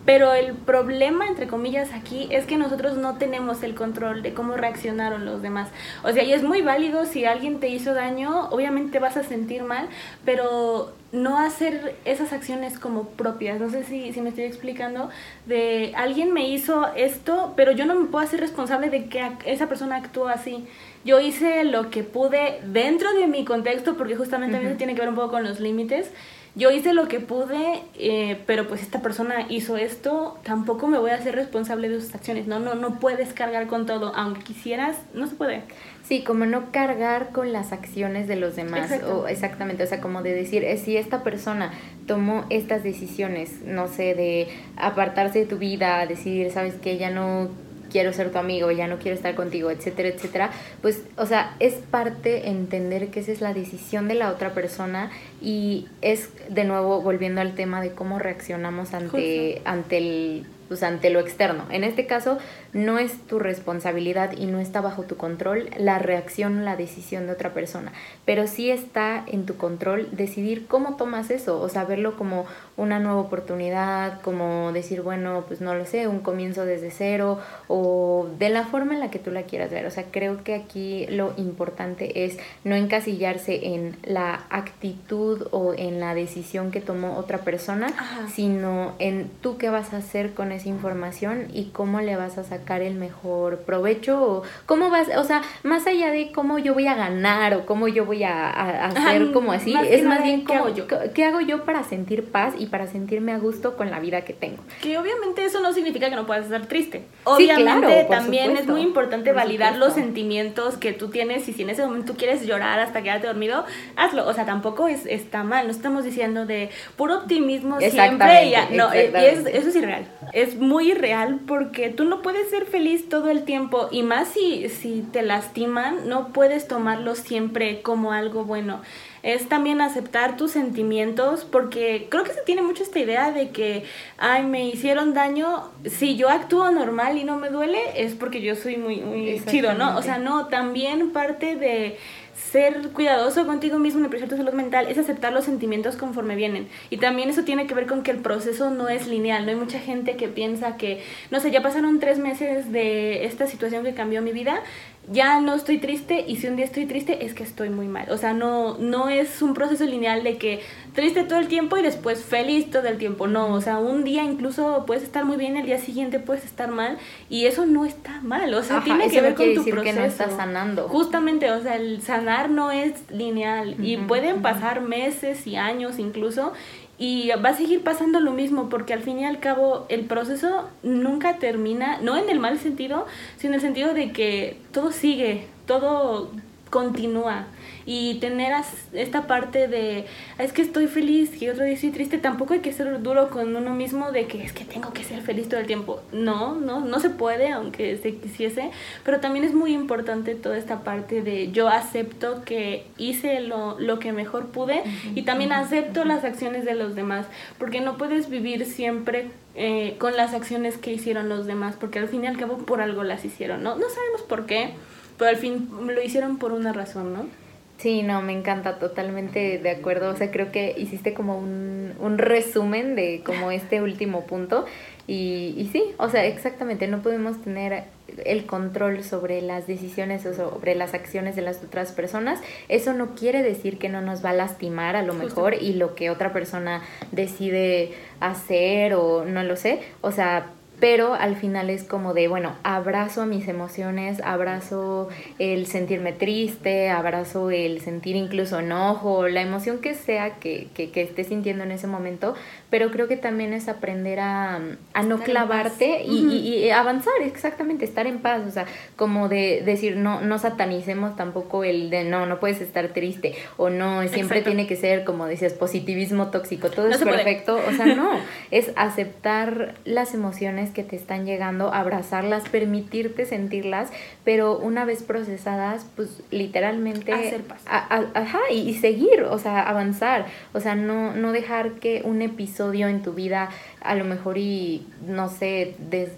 pero 0.07 0.33
el 0.33 0.53
problema, 0.53 1.27
entre 1.27 1.47
comillas, 1.47 1.91
aquí 1.91 2.29
es 2.31 2.45
que 2.45 2.55
nosotros 2.55 2.95
no 2.95 3.17
tenemos 3.17 3.61
el 3.61 3.75
control 3.75 4.21
de 4.21 4.33
cómo 4.33 4.55
reaccionaron 4.55 5.25
los 5.25 5.41
demás. 5.41 5.67
O 6.01 6.13
sea, 6.13 6.23
y 6.23 6.31
es 6.31 6.43
muy 6.43 6.61
válido 6.61 7.03
si 7.03 7.25
alguien 7.25 7.59
te 7.59 7.67
hizo 7.67 7.93
daño, 7.93 8.47
obviamente 8.51 8.99
vas 8.99 9.17
a 9.17 9.23
sentir 9.23 9.63
mal, 9.63 9.89
pero 10.23 10.93
no 11.11 11.39
hacer 11.39 11.97
esas 12.05 12.31
acciones 12.31 12.79
como 12.79 13.09
propias. 13.09 13.59
No 13.59 13.69
sé 13.69 13.83
si, 13.83 14.13
si 14.13 14.21
me 14.21 14.29
estoy 14.29 14.45
explicando. 14.45 15.09
De 15.45 15.91
alguien 15.97 16.31
me 16.31 16.47
hizo 16.47 16.87
esto, 16.95 17.51
pero 17.57 17.73
yo 17.73 17.85
no 17.85 17.93
me 17.93 18.05
puedo 18.05 18.23
hacer 18.23 18.39
responsable 18.39 18.89
de 18.89 19.09
que 19.09 19.29
esa 19.43 19.67
persona 19.67 19.97
actuó 19.97 20.29
así. 20.29 20.65
Yo 21.03 21.19
hice 21.19 21.65
lo 21.65 21.89
que 21.89 22.03
pude 22.03 22.61
dentro 22.63 23.13
de 23.13 23.27
mi 23.27 23.43
contexto, 23.43 23.97
porque 23.97 24.15
justamente 24.15 24.55
a 24.55 24.77
tiene 24.77 24.95
que 24.95 25.01
ver 25.01 25.09
un 25.09 25.15
poco 25.15 25.31
con 25.31 25.43
los 25.43 25.59
límites 25.59 26.13
yo 26.57 26.71
hice 26.71 26.93
lo 26.93 27.07
que 27.07 27.19
pude, 27.19 27.83
eh, 27.99 28.41
pero 28.47 28.67
pues 28.67 28.81
esta 28.81 28.99
persona 29.03 29.45
hizo 29.47 29.77
esto, 29.77 30.39
tampoco 30.43 30.87
me 30.87 30.97
voy 30.97 31.11
a 31.11 31.15
hacer 31.15 31.35
responsable 31.35 31.87
de 31.87 32.01
sus 32.01 32.15
acciones, 32.15 32.47
no, 32.47 32.59
no, 32.59 32.73
no 32.73 32.99
puedes 32.99 33.31
cargar 33.31 33.67
con 33.67 33.85
todo, 33.85 34.11
aunque 34.15 34.41
quisieras, 34.41 34.97
no 35.13 35.27
se 35.27 35.35
puede. 35.35 35.61
Sí, 36.03 36.23
como 36.23 36.45
no 36.47 36.71
cargar 36.71 37.29
con 37.31 37.53
las 37.53 37.73
acciones 37.73 38.27
de 38.27 38.37
los 38.37 38.55
demás, 38.55 38.91
o 39.03 39.27
exactamente, 39.27 39.83
o 39.83 39.87
sea, 39.87 40.01
como 40.01 40.23
de 40.23 40.33
decir, 40.33 40.63
eh, 40.63 40.77
si 40.77 40.97
esta 40.97 41.21
persona 41.21 41.71
tomó 42.07 42.45
estas 42.49 42.81
decisiones, 42.81 43.61
no 43.61 43.87
sé, 43.87 44.15
de 44.15 44.47
apartarse 44.77 45.39
de 45.39 45.45
tu 45.45 45.59
vida, 45.59 46.03
decir, 46.07 46.49
sabes 46.51 46.73
que 46.75 46.97
ya 46.97 47.11
no 47.11 47.49
quiero 47.91 48.13
ser 48.13 48.31
tu 48.31 48.37
amigo, 48.37 48.71
ya 48.71 48.87
no 48.87 48.97
quiero 48.97 49.15
estar 49.15 49.35
contigo, 49.35 49.71
etcétera, 49.71 50.09
etcétera, 50.09 50.51
pues, 50.81 51.03
o 51.17 51.25
sea, 51.25 51.55
es 51.59 51.75
parte 51.75 52.49
entender 52.49 53.09
que 53.09 53.19
esa 53.19 53.31
es 53.31 53.41
la 53.41 53.53
decisión 53.53 54.07
de 54.07 54.15
la 54.15 54.31
otra 54.31 54.53
persona 54.53 55.11
y 55.41 55.87
es 56.01 56.29
de 56.49 56.63
nuevo 56.63 57.01
volviendo 57.01 57.41
al 57.41 57.53
tema 57.55 57.81
de 57.81 57.91
cómo 57.91 58.19
reaccionamos 58.19 58.93
ante, 58.93 59.61
ante 59.65 59.97
el 59.97 60.45
pues, 60.67 60.83
ante 60.83 61.09
lo 61.09 61.19
externo. 61.19 61.65
En 61.69 61.83
este 61.83 62.05
caso, 62.05 62.37
no 62.73 62.99
es 62.99 63.17
tu 63.27 63.39
responsabilidad 63.39 64.33
y 64.37 64.45
no 64.45 64.59
está 64.59 64.81
bajo 64.81 65.03
tu 65.03 65.17
control 65.17 65.69
la 65.77 65.99
reacción, 65.99 66.65
la 66.65 66.75
decisión 66.75 67.27
de 67.27 67.33
otra 67.33 67.53
persona, 67.53 67.91
pero 68.25 68.47
sí 68.47 68.69
está 68.69 69.23
en 69.27 69.45
tu 69.45 69.57
control 69.57 70.07
decidir 70.11 70.67
cómo 70.67 70.95
tomas 70.95 71.29
eso, 71.29 71.59
o 71.61 71.69
sea, 71.69 71.85
verlo 71.85 72.17
como 72.17 72.45
una 72.77 72.99
nueva 72.99 73.19
oportunidad, 73.19 74.21
como 74.21 74.71
decir, 74.71 75.01
bueno, 75.01 75.45
pues 75.47 75.61
no 75.61 75.73
lo 75.73 75.85
sé, 75.85 76.07
un 76.07 76.19
comienzo 76.19 76.65
desde 76.65 76.91
cero 76.91 77.39
o 77.67 78.27
de 78.37 78.49
la 78.49 78.65
forma 78.65 78.93
en 78.93 78.99
la 78.99 79.09
que 79.09 79.19
tú 79.19 79.31
la 79.31 79.43
quieras 79.43 79.71
ver. 79.71 79.85
O 79.85 79.91
sea, 79.91 80.05
creo 80.11 80.43
que 80.43 80.53
aquí 80.53 81.07
lo 81.07 81.33
importante 81.37 82.25
es 82.25 82.37
no 82.63 82.75
encasillarse 82.75 83.73
en 83.73 83.97
la 84.03 84.45
actitud 84.49 85.47
o 85.51 85.73
en 85.73 85.99
la 85.99 86.13
decisión 86.13 86.71
que 86.71 86.81
tomó 86.81 87.17
otra 87.17 87.39
persona, 87.39 87.87
sino 88.33 88.93
en 88.99 89.29
tú 89.41 89.57
qué 89.57 89.69
vas 89.69 89.93
a 89.93 89.97
hacer 89.97 90.33
con 90.33 90.51
esa 90.51 90.69
información 90.69 91.47
y 91.53 91.65
cómo 91.71 92.01
le 92.01 92.15
vas 92.15 92.37
a 92.37 92.43
sacar 92.43 92.66
el 92.75 92.95
mejor 92.95 93.59
provecho 93.59 94.21
o 94.21 94.43
cómo 94.65 94.89
vas, 94.89 95.07
o 95.15 95.23
sea, 95.23 95.41
más 95.63 95.87
allá 95.87 96.11
de 96.11 96.31
cómo 96.31 96.59
yo 96.59 96.73
voy 96.73 96.87
a 96.87 96.95
ganar 96.95 97.53
o 97.53 97.65
cómo 97.65 97.87
yo 97.87 98.05
voy 98.05 98.23
a, 98.23 98.85
hacer 98.87 99.31
como 99.31 99.51
así, 99.51 99.75
es 99.89 100.03
más 100.03 100.23
bien 100.23 100.43
como, 100.43 100.69
yo? 100.69 100.85
¿qué 101.13 101.25
hago 101.25 101.41
yo 101.41 101.63
para 101.63 101.83
sentir 101.83 102.25
paz 102.25 102.53
y 102.57 102.67
para 102.67 102.87
sentirme 102.87 103.31
a 103.31 103.37
gusto 103.37 103.77
con 103.77 103.89
la 103.89 103.99
vida 103.99 104.21
que 104.21 104.33
tengo. 104.33 104.63
Que 104.81 104.97
obviamente 104.97 105.45
eso 105.45 105.61
no 105.61 105.73
significa 105.73 106.09
que 106.09 106.15
no 106.15 106.25
puedas 106.25 106.45
estar 106.45 106.65
triste. 106.67 107.03
Obviamente 107.23 108.05
también 108.09 108.57
es 108.57 108.67
muy 108.67 108.81
importante 108.81 109.31
validar 109.31 109.77
los 109.77 109.93
sentimientos 109.93 110.77
que 110.77 110.93
tú 110.93 111.09
tienes 111.09 111.47
y 111.47 111.53
si 111.53 111.63
en 111.63 111.69
ese 111.69 111.85
momento 111.85 112.13
tú 112.13 112.17
quieres 112.17 112.45
llorar 112.45 112.79
hasta 112.79 113.01
quedarte 113.01 113.27
dormido, 113.27 113.65
hazlo. 113.95 114.27
O 114.27 114.33
sea, 114.33 114.45
tampoco 114.45 114.87
es, 114.87 115.05
está 115.05 115.43
mal, 115.43 115.65
no 115.65 115.71
estamos 115.71 116.03
diciendo 116.03 116.45
de 116.45 116.69
puro 116.95 117.17
optimismo 117.17 117.79
siempre. 117.79 118.45
Y 118.47 118.75
no, 118.75 118.91
eh, 118.93 119.11
eso 119.53 119.69
es 119.69 119.75
irreal. 119.75 120.07
Es 120.33 120.55
muy 120.55 120.91
irreal 120.91 121.39
porque 121.47 121.89
tú 121.89 122.05
no 122.05 122.21
puedes 122.21 122.46
ser 122.47 122.65
feliz 122.65 123.09
todo 123.09 123.29
el 123.29 123.43
tiempo 123.43 123.87
y 123.91 124.03
más 124.03 124.29
si, 124.29 124.69
si 124.69 125.01
te 125.11 125.21
lastiman, 125.21 126.07
no 126.07 126.29
puedes 126.29 126.67
tomarlo 126.67 127.15
siempre 127.15 127.81
como 127.81 128.11
algo 128.11 128.43
bueno 128.43 128.81
es 129.27 129.49
también 129.49 129.81
aceptar 129.81 130.37
tus 130.37 130.51
sentimientos, 130.51 131.43
porque 131.43 132.07
creo 132.09 132.23
que 132.23 132.31
se 132.31 132.41
tiene 132.43 132.61
mucho 132.61 132.83
esta 132.83 132.99
idea 132.99 133.31
de 133.31 133.49
que, 133.49 133.83
ay, 134.17 134.45
me 134.45 134.65
hicieron 134.69 135.13
daño, 135.13 135.69
si 135.83 136.15
yo 136.15 136.29
actúo 136.29 136.71
normal 136.71 137.17
y 137.17 137.25
no 137.25 137.37
me 137.37 137.49
duele, 137.49 137.77
es 137.97 138.13
porque 138.13 138.41
yo 138.41 138.55
soy 138.55 138.77
muy, 138.77 139.01
muy 139.01 139.41
chido, 139.45 139.73
¿no? 139.73 139.97
O 139.97 140.01
sea, 140.01 140.17
no, 140.17 140.47
también 140.47 141.11
parte 141.11 141.57
de 141.57 141.97
ser 142.37 142.89
cuidadoso 142.93 143.45
contigo 143.45 143.79
mismo 143.79 143.99
en 143.99 144.05
apreciar 144.05 144.29
tu 144.29 144.37
salud 144.37 144.53
mental 144.53 144.87
es 144.87 144.97
aceptar 144.97 145.33
los 145.33 145.45
sentimientos 145.45 145.97
conforme 145.97 146.35
vienen. 146.35 146.67
Y 146.89 146.97
también 146.97 147.29
eso 147.29 147.43
tiene 147.43 147.67
que 147.67 147.73
ver 147.73 147.87
con 147.87 148.03
que 148.03 148.11
el 148.11 148.19
proceso 148.19 148.69
no 148.69 148.89
es 148.89 149.07
lineal. 149.07 149.45
No 149.45 149.51
hay 149.51 149.57
mucha 149.57 149.79
gente 149.79 150.15
que 150.15 150.27
piensa 150.27 150.77
que, 150.77 151.03
no 151.31 151.39
sé, 151.39 151.51
ya 151.51 151.61
pasaron 151.61 151.99
tres 151.99 152.19
meses 152.19 152.71
de 152.71 153.25
esta 153.25 153.47
situación 153.47 153.83
que 153.83 153.93
cambió 153.93 154.21
mi 154.21 154.31
vida, 154.31 154.61
ya 155.09 155.39
no 155.39 155.53
estoy 155.53 155.77
triste 155.77 156.25
y 156.27 156.35
si 156.35 156.47
un 156.47 156.57
día 156.57 156.65
estoy 156.65 156.85
triste 156.85 157.25
es 157.25 157.33
que 157.33 157.43
estoy 157.43 157.69
muy 157.69 157.87
mal. 157.87 158.09
O 158.11 158.17
sea, 158.17 158.33
no, 158.33 158.77
no 158.77 159.09
es 159.09 159.41
un 159.41 159.53
proceso 159.53 159.85
lineal 159.85 160.23
de 160.23 160.37
que 160.37 160.61
triste 160.93 161.23
todo 161.23 161.39
el 161.39 161.47
tiempo 161.47 161.77
y 161.77 161.81
después 161.81 162.23
feliz 162.23 162.69
todo 162.69 162.87
el 162.87 162.97
tiempo. 162.97 163.27
No, 163.27 163.53
o 163.53 163.61
sea, 163.61 163.79
un 163.79 164.03
día 164.03 164.23
incluso 164.23 164.83
puedes 164.85 165.03
estar 165.03 165.23
muy 165.23 165.37
bien, 165.37 165.55
el 165.55 165.65
día 165.65 165.79
siguiente 165.79 166.19
puedes 166.19 166.43
estar 166.43 166.71
mal 166.71 166.97
y 167.29 167.45
eso 167.45 167.65
no 167.65 167.85
está 167.85 168.19
mal, 168.21 168.53
o 168.53 168.63
sea, 168.63 168.83
tiene 168.83 169.09
que 169.09 169.21
ver 169.21 169.35
con 169.35 169.53
tu 169.53 169.63
proceso. 169.63 169.83
Que 169.83 169.93
no 169.93 170.05
estás 170.05 170.35
sanando. 170.35 170.89
Justamente, 170.89 171.51
o 171.51 171.61
sea, 171.61 171.75
el 171.77 172.01
sanar 172.01 172.49
no 172.49 172.71
es 172.71 173.09
lineal 173.09 173.75
y 173.83 173.97
pueden 173.97 174.41
pasar 174.41 174.81
meses 174.81 175.47
y 175.47 175.55
años 175.55 175.99
incluso 175.99 176.53
y 176.97 177.29
va 177.43 177.49
a 177.49 177.53
seguir 177.53 177.83
pasando 177.83 178.19
lo 178.19 178.31
mismo 178.31 178.69
porque 178.69 178.93
al 178.93 179.01
fin 179.01 179.19
y 179.19 179.25
al 179.25 179.39
cabo 179.39 179.85
el 179.89 180.05
proceso 180.05 180.67
nunca 180.83 181.37
termina, 181.37 181.99
no 182.01 182.17
en 182.17 182.29
el 182.29 182.39
mal 182.39 182.57
sentido, 182.57 183.05
sino 183.37 183.51
en 183.51 183.55
el 183.55 183.61
sentido 183.61 183.93
de 183.93 184.11
que 184.11 184.57
todo 184.71 184.91
sigue, 184.91 185.45
todo 185.65 186.31
continúa 186.69 187.47
y 187.87 188.15
tener 188.15 188.53
esta 188.91 189.27
parte 189.27 189.69
de 189.69 190.05
es 190.37 190.51
que 190.51 190.61
estoy 190.61 190.87
feliz 190.87 191.41
y 191.41 191.47
otro 191.47 191.63
día 191.63 191.73
estoy 191.73 191.91
triste 191.91 192.17
tampoco 192.17 192.53
hay 192.53 192.59
que 192.59 192.73
ser 192.73 193.01
duro 193.01 193.29
con 193.29 193.55
uno 193.55 193.73
mismo 193.73 194.11
de 194.11 194.27
que 194.27 194.43
es 194.43 194.51
que 194.51 194.65
tengo 194.65 194.91
que 194.91 195.05
ser 195.05 195.21
feliz 195.21 195.47
todo 195.47 195.61
el 195.61 195.67
tiempo 195.67 196.01
no 196.11 196.55
no 196.55 196.81
no 196.81 196.99
se 196.99 197.09
puede 197.09 197.49
aunque 197.49 197.97
se 197.97 198.15
quisiese 198.17 198.71
pero 199.05 199.21
también 199.21 199.45
es 199.45 199.53
muy 199.53 199.73
importante 199.73 200.35
toda 200.35 200.57
esta 200.57 200.83
parte 200.83 201.23
de 201.23 201.53
yo 201.53 201.69
acepto 201.69 202.43
que 202.43 202.85
hice 202.97 203.39
lo, 203.39 203.79
lo 203.79 203.99
que 203.99 204.11
mejor 204.11 204.47
pude 204.47 204.83
y 205.15 205.21
también 205.21 205.53
acepto 205.53 206.03
las 206.03 206.25
acciones 206.25 206.65
de 206.65 206.75
los 206.75 206.93
demás 206.93 207.25
porque 207.57 207.79
no 207.79 207.97
puedes 207.97 208.29
vivir 208.29 208.65
siempre 208.65 209.29
eh, 209.55 209.95
con 209.97 210.17
las 210.17 210.33
acciones 210.33 210.77
que 210.77 210.91
hicieron 210.91 211.29
los 211.29 211.45
demás 211.45 211.77
porque 211.79 211.99
al 211.99 212.09
fin 212.09 212.25
y 212.25 212.27
al 212.27 212.37
cabo 212.37 212.57
por 212.57 212.81
algo 212.81 213.05
las 213.05 213.23
hicieron 213.23 213.63
no 213.63 213.77
no 213.77 213.87
sabemos 213.89 214.23
por 214.23 214.45
qué 214.45 214.73
pero 215.17 215.31
al 215.31 215.37
fin 215.37 215.69
lo 215.81 216.01
hicieron 216.01 216.37
por 216.37 216.51
una 216.51 216.73
razón, 216.73 217.13
¿no? 217.13 217.46
Sí, 217.77 218.01
no, 218.01 218.21
me 218.23 218.33
encanta, 218.33 218.79
totalmente 218.79 219.59
de 219.59 219.69
acuerdo. 219.69 220.09
O 220.09 220.15
sea, 220.15 220.31
creo 220.31 220.51
que 220.51 220.73
hiciste 220.77 221.13
como 221.13 221.37
un, 221.37 221.93
un 221.99 222.17
resumen 222.17 222.95
de 222.95 223.21
como 223.23 223.51
este 223.51 223.81
último 223.81 224.25
punto. 224.25 224.65
Y, 225.05 225.53
y 225.57 225.69
sí, 225.71 225.83
o 225.97 226.09
sea, 226.09 226.25
exactamente, 226.25 226.87
no 226.87 227.01
podemos 227.01 227.41
tener 227.41 227.85
el 228.25 228.45
control 228.45 229.03
sobre 229.03 229.41
las 229.41 229.67
decisiones 229.67 230.25
o 230.25 230.33
sobre 230.33 230.75
las 230.75 230.93
acciones 230.93 231.35
de 231.35 231.43
las 231.43 231.63
otras 231.63 231.91
personas. 231.91 232.41
Eso 232.67 232.93
no 232.93 233.15
quiere 233.15 233.43
decir 233.43 233.77
que 233.77 233.89
no 233.89 234.01
nos 234.01 234.25
va 234.25 234.31
a 234.31 234.33
lastimar 234.33 234.95
a 234.95 235.03
lo 235.03 235.13
mejor 235.13 235.53
y 235.53 235.73
lo 235.73 235.95
que 235.95 236.09
otra 236.09 236.33
persona 236.33 236.81
decide 237.11 237.93
hacer 238.19 238.95
o 238.95 239.23
no 239.23 239.43
lo 239.43 239.55
sé. 239.55 239.81
O 240.01 240.11
sea, 240.11 240.47
pero 240.79 241.15
al 241.15 241.35
final 241.35 241.69
es 241.69 241.83
como 241.83 242.13
de, 242.13 242.27
bueno, 242.27 242.55
abrazo 242.63 243.25
mis 243.25 243.47
emociones, 243.47 244.21
abrazo 244.23 245.09
el 245.39 245.65
sentirme 245.65 246.13
triste, 246.13 246.89
abrazo 246.89 247.49
el 247.49 247.81
sentir 247.81 248.15
incluso 248.15 248.59
enojo, 248.59 249.27
la 249.27 249.41
emoción 249.41 249.79
que 249.79 249.95
sea 249.95 250.35
que, 250.35 250.67
que, 250.73 250.91
que 250.91 251.01
esté 251.01 251.23
sintiendo 251.23 251.63
en 251.63 251.71
ese 251.71 251.87
momento, 251.87 252.35
pero 252.69 252.91
creo 252.91 253.07
que 253.07 253.15
también 253.15 253.53
es 253.53 253.69
aprender 253.69 254.19
a, 254.19 254.59
a 254.93 255.03
no 255.03 255.19
clavarte 255.19 256.03
y, 256.03 256.25
y, 256.27 256.69
avanzar, 256.69 257.13
exactamente, 257.23 257.85
estar 257.85 258.07
en 258.07 258.19
paz, 258.19 258.41
o 258.45 258.51
sea, 258.51 258.65
como 258.97 259.29
de 259.29 259.61
decir, 259.63 259.95
no, 259.95 260.19
no 260.19 260.37
satanicemos 260.37 261.15
tampoco 261.15 261.63
el 261.63 261.89
de, 261.89 262.03
no, 262.03 262.25
no 262.25 262.39
puedes 262.39 262.59
estar 262.59 262.89
triste, 262.89 263.35
o 263.55 263.69
no, 263.69 264.05
siempre 264.09 264.41
tiene 264.41 264.67
que 264.67 264.75
ser, 264.75 265.05
como 265.05 265.25
decías, 265.25 265.53
positivismo 265.53 266.29
tóxico, 266.29 266.69
todo 266.69 266.89
es 266.89 266.97
perfecto, 266.97 267.55
o 267.55 267.71
sea, 267.71 267.85
no, 267.85 268.11
es 268.51 268.71
aceptar 268.75 269.75
las 269.85 270.13
emociones 270.13 270.71
que 270.71 270.83
te 270.83 270.97
están 270.97 271.25
llegando, 271.25 271.73
abrazarlas, 271.73 272.49
permitirte 272.49 273.25
sentirlas, 273.25 273.91
pero 274.25 274.57
una 274.57 274.83
vez 274.83 275.03
procesadas, 275.03 275.85
pues 275.95 276.21
literalmente... 276.31 277.13
Hacer 277.13 277.43
paz. 277.43 277.61
ajá, 277.65 278.39
y, 278.51 278.73
seguir, 278.73 279.23
o 279.23 279.39
sea, 279.39 279.61
avanzar, 279.61 280.25
o 280.53 280.59
sea, 280.59 280.75
no, 280.75 281.13
no 281.13 281.31
dejar 281.31 281.73
que 281.73 282.01
un 282.03 282.21
episodio 282.21 282.56
en 282.59 283.01
tu 283.01 283.13
vida, 283.13 283.49
a 283.81 283.95
lo 283.95 284.03
mejor 284.03 284.37
y, 284.37 284.87
no 285.05 285.29
sé, 285.29 285.75
des, 285.77 286.09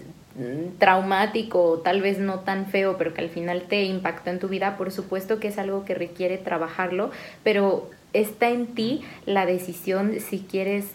traumático, 0.78 1.80
tal 1.84 2.00
vez 2.00 2.18
no 2.18 2.40
tan 2.40 2.66
feo, 2.66 2.96
pero 2.96 3.12
que 3.12 3.20
al 3.20 3.28
final 3.28 3.62
te 3.68 3.82
impactó 3.82 4.30
en 4.30 4.38
tu 4.38 4.48
vida, 4.48 4.76
por 4.76 4.90
supuesto 4.90 5.38
que 5.38 5.48
es 5.48 5.58
algo 5.58 5.84
que 5.84 5.94
requiere 5.94 6.38
trabajarlo, 6.38 7.10
pero 7.42 7.90
está 8.12 8.48
en 8.48 8.68
ti 8.68 9.02
la 9.26 9.44
decisión 9.44 10.14
si 10.20 10.38
quieres 10.40 10.86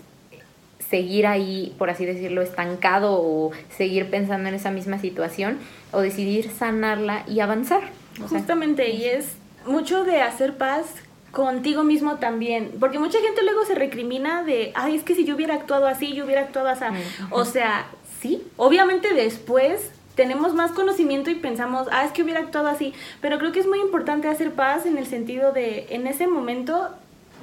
seguir 0.90 1.28
ahí, 1.28 1.76
por 1.78 1.90
así 1.90 2.06
decirlo, 2.06 2.42
estancado 2.42 3.20
o 3.22 3.52
seguir 3.70 4.10
pensando 4.10 4.50
en 4.50 4.56
esa 4.56 4.72
misma 4.72 5.00
situación 5.00 5.60
o 5.92 6.00
decidir 6.00 6.50
sanarla 6.52 7.24
y 7.28 7.40
avanzar. 7.40 7.82
Justamente, 8.30 8.92
y 8.92 9.06
es 9.06 9.36
mucho 9.66 10.06
de 10.06 10.22
hacer 10.22 10.58
paz 10.58 10.86
contigo 11.36 11.84
mismo 11.84 12.16
también, 12.16 12.72
porque 12.80 12.98
mucha 12.98 13.20
gente 13.20 13.44
luego 13.44 13.66
se 13.66 13.76
recrimina 13.76 14.44
de, 14.44 14.72
ay, 14.74 14.96
es 14.96 15.04
que 15.04 15.16
si 15.16 15.26
yo 15.26 15.36
hubiera 15.36 15.54
actuado 15.54 15.86
así, 15.86 16.14
yo 16.14 16.24
hubiera 16.24 16.42
actuado 16.42 16.70
así. 16.70 16.86
O 17.30 17.44
sea, 17.44 17.88
sí, 18.22 18.42
obviamente 18.56 19.14
después 19.14 19.92
tenemos 20.16 20.54
más 20.54 20.72
conocimiento 20.72 21.30
y 21.30 21.36
pensamos, 21.36 21.90
ah, 21.92 22.06
es 22.06 22.14
que 22.14 22.24
hubiera 22.24 22.40
actuado 22.40 22.70
así, 22.70 22.94
pero 23.20 23.38
creo 23.38 23.52
que 23.52 23.60
es 23.60 23.68
muy 23.68 23.82
importante 23.82 24.30
hacer 24.30 24.54
paz 24.54 24.86
en 24.86 24.98
el 24.98 25.06
sentido 25.06 25.52
de, 25.52 25.88
en 25.90 26.08
ese 26.08 26.26
momento 26.26 26.90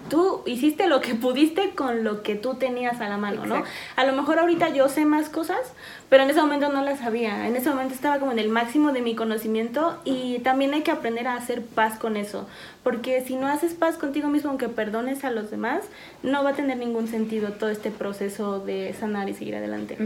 tú 0.09 0.43
hiciste 0.47 0.89
lo 0.89 1.01
que 1.01 1.15
pudiste 1.15 1.71
con 1.71 2.05
lo 2.05 2.23
que 2.23 2.35
tú 2.35 2.55
tenías 2.55 3.01
a 3.01 3.09
la 3.09 3.19
mano, 3.19 3.47
¿no? 3.47 3.63
A 3.97 4.05
lo 4.05 4.13
mejor 4.13 4.39
ahorita 4.39 4.71
yo 4.71 4.89
sé 4.89 5.05
más 5.05 5.29
cosas, 5.29 5.61
pero 6.09 6.25
en 6.25 6.31
ese 6.31 6.41
momento 6.41 6.69
no 6.69 6.83
las 6.83 6.99
sabía. 6.99 7.47
En 7.47 7.57
ese 7.57 7.71
momento 7.71 7.95
estaba 7.95 8.19
como 8.19 8.33
en 8.33 8.39
el 8.39 8.49
máximo 8.49 8.93
de 8.93 9.01
mi 9.01 9.15
conocimiento 9.15 9.99
y 10.05 10.41
también 10.41 10.75
hay 10.75 10.83
que 10.83 10.91
aprender 10.91 11.27
a 11.27 11.37
hacer 11.37 11.63
paz 11.63 11.99
con 11.99 12.17
eso, 12.17 12.47
porque 12.83 13.23
si 13.23 13.37
no 13.37 13.47
haces 13.47 13.75
paz 13.75 13.97
contigo 13.97 14.29
mismo, 14.29 14.51
aunque 14.51 14.69
perdones 14.69 15.25
a 15.25 15.31
los 15.31 15.51
demás, 15.51 15.85
no 16.23 16.45
va 16.45 16.51
a 16.51 16.55
tener 16.55 16.77
ningún 16.77 17.09
sentido 17.09 17.53
todo 17.53 17.71
este 17.71 17.91
proceso 17.91 18.61
de 18.61 18.93
sanar 18.93 19.29
y 19.29 19.35
seguir 19.35 19.57
adelante. 19.57 19.97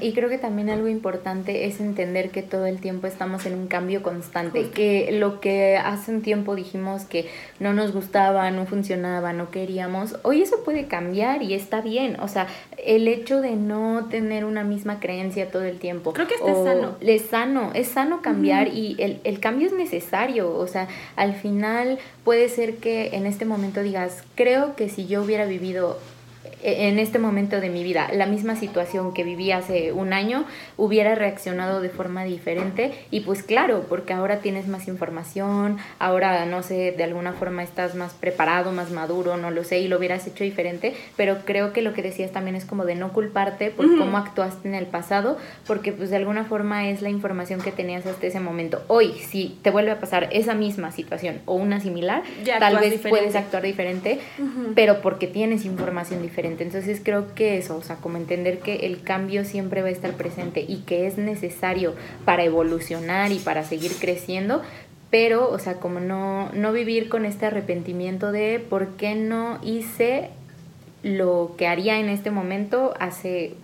Y 0.00 0.12
creo 0.14 0.28
que 0.28 0.38
también 0.38 0.70
algo 0.70 0.88
importante 0.88 1.66
es 1.66 1.80
entender 1.80 2.30
que 2.30 2.42
todo 2.42 2.66
el 2.66 2.80
tiempo 2.80 3.06
estamos 3.06 3.46
en 3.46 3.54
un 3.54 3.66
cambio 3.68 4.02
constante, 4.02 4.70
que 4.70 5.10
lo 5.12 5.40
que 5.40 5.76
hace 5.76 6.10
un 6.10 6.22
tiempo 6.22 6.54
dijimos 6.54 7.04
que 7.04 7.28
no 7.60 7.72
nos 7.72 7.92
gustaba, 7.92 8.50
no 8.50 8.66
funcionaba, 8.66 9.32
no 9.32 9.41
queríamos, 9.50 10.16
hoy 10.22 10.42
eso 10.42 10.62
puede 10.64 10.86
cambiar 10.86 11.42
y 11.42 11.54
está 11.54 11.80
bien. 11.80 12.18
O 12.20 12.28
sea, 12.28 12.46
el 12.78 13.08
hecho 13.08 13.40
de 13.40 13.56
no 13.56 14.06
tener 14.10 14.44
una 14.44 14.64
misma 14.64 15.00
creencia 15.00 15.50
todo 15.50 15.64
el 15.64 15.78
tiempo. 15.78 16.12
Creo 16.12 16.26
que 16.26 16.34
es 16.34 16.40
sano. 16.40 16.96
Es 17.00 17.22
sano, 17.26 17.70
es 17.74 17.88
sano 17.88 18.22
cambiar 18.22 18.68
y 18.68 18.96
el, 18.98 19.20
el 19.24 19.40
cambio 19.40 19.66
es 19.66 19.72
necesario. 19.72 20.54
O 20.56 20.66
sea, 20.66 20.88
al 21.16 21.34
final 21.34 21.98
puede 22.24 22.48
ser 22.48 22.76
que 22.76 23.16
en 23.16 23.26
este 23.26 23.44
momento 23.44 23.82
digas, 23.82 24.22
creo 24.34 24.76
que 24.76 24.88
si 24.88 25.06
yo 25.06 25.22
hubiera 25.22 25.46
vivido 25.46 25.98
en 26.62 26.98
este 26.98 27.18
momento 27.18 27.60
de 27.60 27.68
mi 27.68 27.82
vida, 27.82 28.08
la 28.12 28.26
misma 28.26 28.56
situación 28.56 29.12
que 29.12 29.24
viví 29.24 29.50
hace 29.52 29.92
un 29.92 30.12
año, 30.12 30.44
hubiera 30.76 31.14
reaccionado 31.14 31.80
de 31.80 31.88
forma 31.88 32.24
diferente. 32.24 32.92
Y 33.10 33.20
pues 33.20 33.42
claro, 33.42 33.86
porque 33.88 34.12
ahora 34.12 34.38
tienes 34.38 34.68
más 34.68 34.88
información, 34.88 35.78
ahora 35.98 36.46
no 36.46 36.62
sé, 36.62 36.92
de 36.92 37.04
alguna 37.04 37.32
forma 37.32 37.62
estás 37.62 37.94
más 37.94 38.12
preparado, 38.12 38.72
más 38.72 38.90
maduro, 38.90 39.36
no 39.36 39.50
lo 39.50 39.64
sé, 39.64 39.80
y 39.80 39.88
lo 39.88 39.98
hubieras 39.98 40.26
hecho 40.26 40.44
diferente, 40.44 40.94
pero 41.16 41.38
creo 41.44 41.72
que 41.72 41.82
lo 41.82 41.92
que 41.92 42.02
decías 42.02 42.30
también 42.30 42.56
es 42.56 42.64
como 42.64 42.84
de 42.84 42.94
no 42.94 43.12
culparte 43.12 43.70
por 43.70 43.86
cómo 43.98 44.16
actuaste 44.16 44.68
en 44.68 44.74
el 44.74 44.86
pasado, 44.86 45.38
porque 45.66 45.92
pues 45.92 46.10
de 46.10 46.16
alguna 46.16 46.44
forma 46.44 46.88
es 46.88 47.02
la 47.02 47.10
información 47.10 47.60
que 47.60 47.72
tenías 47.72 48.06
hasta 48.06 48.26
ese 48.26 48.40
momento. 48.40 48.82
Hoy, 48.88 49.12
si 49.14 49.58
te 49.62 49.70
vuelve 49.70 49.90
a 49.90 50.00
pasar 50.00 50.28
esa 50.32 50.54
misma 50.54 50.92
situación 50.92 51.40
o 51.46 51.54
una 51.54 51.80
similar, 51.80 52.22
tal 52.58 52.78
vez 52.78 53.00
puedes 53.08 53.34
actuar 53.34 53.62
diferente, 53.62 54.20
pero 54.74 55.00
porque 55.00 55.26
tienes 55.26 55.64
información 55.64 56.22
diferente 56.22 56.51
entonces 56.60 57.00
creo 57.02 57.34
que 57.34 57.58
eso, 57.58 57.76
o 57.76 57.82
sea, 57.82 57.96
como 57.96 58.16
entender 58.16 58.58
que 58.58 58.86
el 58.86 59.02
cambio 59.02 59.44
siempre 59.44 59.82
va 59.82 59.88
a 59.88 59.92
estar 59.92 60.12
presente 60.14 60.64
y 60.66 60.78
que 60.78 61.06
es 61.06 61.18
necesario 61.18 61.94
para 62.24 62.44
evolucionar 62.44 63.32
y 63.32 63.38
para 63.38 63.64
seguir 63.64 63.92
creciendo, 64.00 64.62
pero, 65.10 65.50
o 65.50 65.58
sea, 65.58 65.74
como 65.74 66.00
no, 66.00 66.50
no 66.52 66.72
vivir 66.72 67.08
con 67.08 67.24
este 67.24 67.46
arrepentimiento 67.46 68.32
de 68.32 68.64
por 68.68 68.96
qué 68.96 69.14
no 69.14 69.58
hice 69.62 70.30
lo 71.02 71.54
que 71.58 71.66
haría 71.66 71.98
en 71.98 72.08
este 72.08 72.30
momento 72.30 72.94
hace 72.98 73.54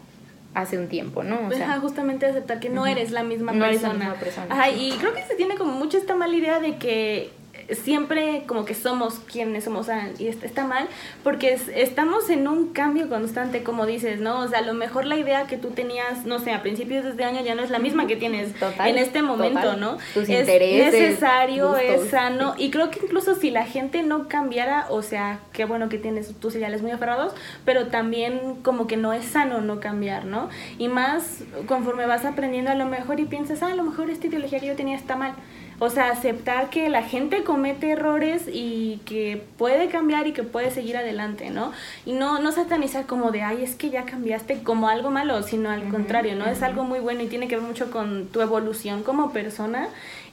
hace 0.54 0.78
un 0.78 0.88
tiempo, 0.88 1.22
¿no? 1.22 1.46
O 1.46 1.52
sea, 1.52 1.78
justamente 1.78 2.26
aceptar 2.26 2.58
que 2.58 2.68
no 2.68 2.86
eres 2.86 3.12
la 3.12 3.22
misma 3.22 3.52
persona. 3.52 3.68
Eres 3.68 3.82
la 3.82 3.92
misma 3.94 4.14
persona. 4.14 4.46
Ajá, 4.50 4.70
y 4.70 4.90
creo 4.98 5.14
que 5.14 5.22
se 5.22 5.36
tiene 5.36 5.56
como 5.56 5.72
mucho 5.72 5.98
esta 5.98 6.16
mala 6.16 6.34
idea 6.34 6.58
de 6.58 6.76
que 6.76 7.30
siempre 7.74 8.44
como 8.46 8.64
que 8.64 8.74
somos 8.74 9.20
quienes 9.30 9.64
somos 9.64 9.88
y 10.18 10.28
está 10.28 10.66
mal 10.66 10.88
porque 11.22 11.58
estamos 11.74 12.30
en 12.30 12.48
un 12.48 12.72
cambio 12.72 13.08
constante 13.08 13.62
como 13.62 13.86
dices 13.86 14.20
no 14.20 14.40
o 14.40 14.48
sea 14.48 14.60
a 14.60 14.62
lo 14.62 14.74
mejor 14.74 15.04
la 15.04 15.16
idea 15.16 15.46
que 15.46 15.56
tú 15.56 15.70
tenías 15.70 16.24
no 16.24 16.38
sé 16.38 16.52
a 16.52 16.62
principios 16.62 17.04
de 17.04 17.10
este 17.10 17.24
año 17.24 17.42
ya 17.42 17.54
no 17.54 17.62
es 17.62 17.70
la 17.70 17.78
misma 17.78 18.06
que 18.06 18.16
tienes 18.16 18.54
en 18.84 18.98
este 18.98 19.22
momento 19.22 19.76
no 19.76 19.98
Tus 20.14 20.28
es 20.28 20.46
necesario 20.46 21.76
es 21.76 22.10
sano 22.10 22.54
y 22.56 22.70
creo 22.70 22.90
que 22.90 23.00
incluso 23.02 23.34
si 23.34 23.50
la 23.50 23.64
gente 23.64 24.02
no 24.02 24.28
cambiara 24.28 24.86
o 24.88 25.02
sea 25.02 25.40
qué 25.52 25.64
bueno 25.64 25.88
que 25.88 25.98
tienes 25.98 26.34
tus 26.40 26.54
ideales 26.54 26.82
muy 26.82 26.90
aferrados 26.90 27.34
pero 27.64 27.88
también 27.88 28.56
como 28.62 28.86
que 28.86 28.96
no 28.96 29.12
es 29.12 29.24
sano 29.26 29.60
no 29.60 29.80
cambiar 29.80 30.24
no 30.24 30.48
y 30.78 30.88
más 30.88 31.42
conforme 31.66 32.06
vas 32.06 32.24
aprendiendo 32.24 32.70
a 32.70 32.74
lo 32.74 32.86
mejor 32.86 33.20
y 33.20 33.26
piensas 33.26 33.62
ah, 33.62 33.72
a 33.72 33.74
lo 33.74 33.82
mejor 33.82 34.10
esta 34.10 34.26
ideología 34.26 34.60
que 34.60 34.66
yo 34.66 34.76
tenía 34.76 34.96
está 34.96 35.16
mal 35.16 35.34
O 35.80 35.90
sea, 35.90 36.10
aceptar 36.10 36.70
que 36.70 36.88
la 36.88 37.02
gente 37.02 37.44
comete 37.44 37.90
errores 37.90 38.48
y 38.52 39.00
que 39.04 39.44
puede 39.56 39.88
cambiar 39.88 40.26
y 40.26 40.32
que 40.32 40.42
puede 40.42 40.72
seguir 40.72 40.96
adelante, 40.96 41.50
¿no? 41.50 41.72
Y 42.04 42.14
no, 42.14 42.40
no 42.40 42.50
satanizar 42.50 43.06
como 43.06 43.30
de, 43.30 43.42
ay, 43.42 43.62
es 43.62 43.76
que 43.76 43.90
ya 43.90 44.04
cambiaste 44.04 44.62
como 44.64 44.88
algo 44.88 45.10
malo, 45.10 45.42
sino 45.44 45.70
al 45.70 45.88
contrario, 45.88 46.34
¿no? 46.34 46.46
Es 46.46 46.62
algo 46.62 46.82
muy 46.82 46.98
bueno 46.98 47.22
y 47.22 47.28
tiene 47.28 47.46
que 47.46 47.56
ver 47.56 47.64
mucho 47.64 47.92
con 47.92 48.26
tu 48.26 48.40
evolución 48.40 49.04
como 49.04 49.32
persona 49.32 49.88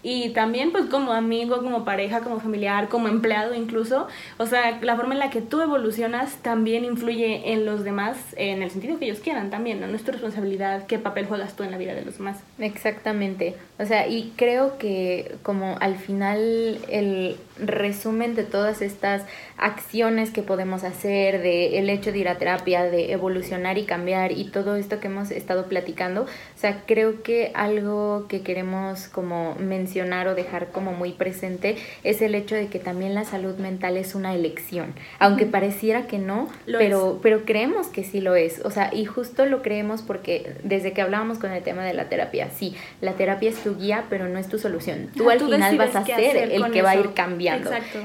y 0.07 0.29
también 0.29 0.71
pues 0.71 0.85
como 0.85 1.13
amigo, 1.13 1.63
como 1.63 1.83
pareja, 1.83 2.19
como 2.19 2.39
familiar, 2.39 2.89
como 2.89 3.07
empleado 3.07 3.55
incluso. 3.55 4.07
O 4.37 4.45
sea, 4.45 4.77
la 4.83 4.95
forma 4.95 5.15
en 5.15 5.19
la 5.19 5.31
que 5.31 5.41
tú 5.41 5.61
evolucionas 5.61 6.35
también 6.43 6.85
influye 6.85 7.53
en 7.53 7.65
los 7.65 7.83
demás 7.83 8.15
en 8.37 8.61
el 8.61 8.69
sentido 8.69 8.99
que 8.99 9.05
ellos 9.05 9.19
quieran 9.19 9.49
también, 9.49 9.81
¿no? 9.81 9.87
No 9.87 9.95
es 9.95 10.03
tu 10.03 10.11
responsabilidad 10.11 10.85
qué 10.85 10.99
papel 10.99 11.25
juegas 11.25 11.55
tú 11.55 11.63
en 11.63 11.71
la 11.71 11.79
vida 11.79 11.95
de 11.95 12.05
los 12.05 12.19
demás. 12.19 12.37
Exactamente. 12.59 13.55
O 13.79 13.85
sea, 13.85 14.07
y 14.07 14.31
creo 14.35 14.77
que 14.77 15.37
como 15.41 15.75
al 15.79 15.95
final 15.95 16.77
el 16.87 17.37
resumen 17.57 18.35
de 18.35 18.43
todas 18.43 18.81
estas 18.81 19.23
acciones 19.57 20.31
que 20.31 20.41
podemos 20.41 20.83
hacer, 20.83 21.41
de 21.41 21.79
el 21.79 21.89
hecho 21.89 22.11
de 22.11 22.19
ir 22.19 22.27
a 22.27 22.37
terapia, 22.37 22.83
de 22.83 23.11
evolucionar 23.11 23.77
y 23.77 23.85
cambiar 23.85 24.31
y 24.31 24.45
todo 24.45 24.75
esto 24.75 24.99
que 24.99 25.07
hemos 25.07 25.31
estado 25.31 25.65
platicando, 25.65 26.23
o 26.23 26.57
sea, 26.57 26.83
creo 26.85 27.23
que 27.23 27.51
algo 27.53 28.25
que 28.27 28.41
queremos 28.41 29.07
como 29.07 29.55
mencionar 29.55 30.27
o 30.27 30.35
dejar 30.35 30.67
como 30.67 30.93
muy 30.93 31.13
presente 31.13 31.77
es 32.03 32.21
el 32.21 32.35
hecho 32.35 32.55
de 32.55 32.67
que 32.67 32.79
también 32.79 33.15
la 33.15 33.23
salud 33.23 33.55
mental 33.57 33.97
es 33.97 34.15
una 34.15 34.33
elección, 34.33 34.93
aunque 35.19 35.45
pareciera 35.45 36.07
que 36.07 36.17
no, 36.17 36.49
pero 36.65 37.19
pero 37.23 37.45
creemos 37.45 37.87
que 37.87 38.03
sí 38.03 38.19
lo 38.19 38.35
es, 38.35 38.59
o 38.65 38.71
sea, 38.71 38.93
y 38.93 39.05
justo 39.05 39.45
lo 39.45 39.61
creemos 39.61 40.01
porque 40.01 40.55
desde 40.63 40.91
que 40.91 41.01
hablábamos 41.01 41.39
con 41.39 41.51
el 41.51 41.63
tema 41.63 41.83
de 41.83 41.93
la 41.93 42.09
terapia, 42.09 42.49
sí, 42.49 42.75
la 43.01 43.13
terapia 43.13 43.49
es 43.49 43.57
tu 43.63 43.77
guía, 43.77 44.05
pero 44.09 44.27
no 44.27 44.39
es 44.39 44.49
tu 44.49 44.59
solución. 44.59 45.09
Tú 45.15 45.29
al 45.29 45.39
final 45.39 45.77
vas 45.77 45.95
a 45.95 46.05
ser 46.05 46.51
el 46.51 46.71
que 46.71 46.81
va 46.81 46.91
a 46.91 46.95
ir 46.95 47.13
cambiando. 47.13 47.44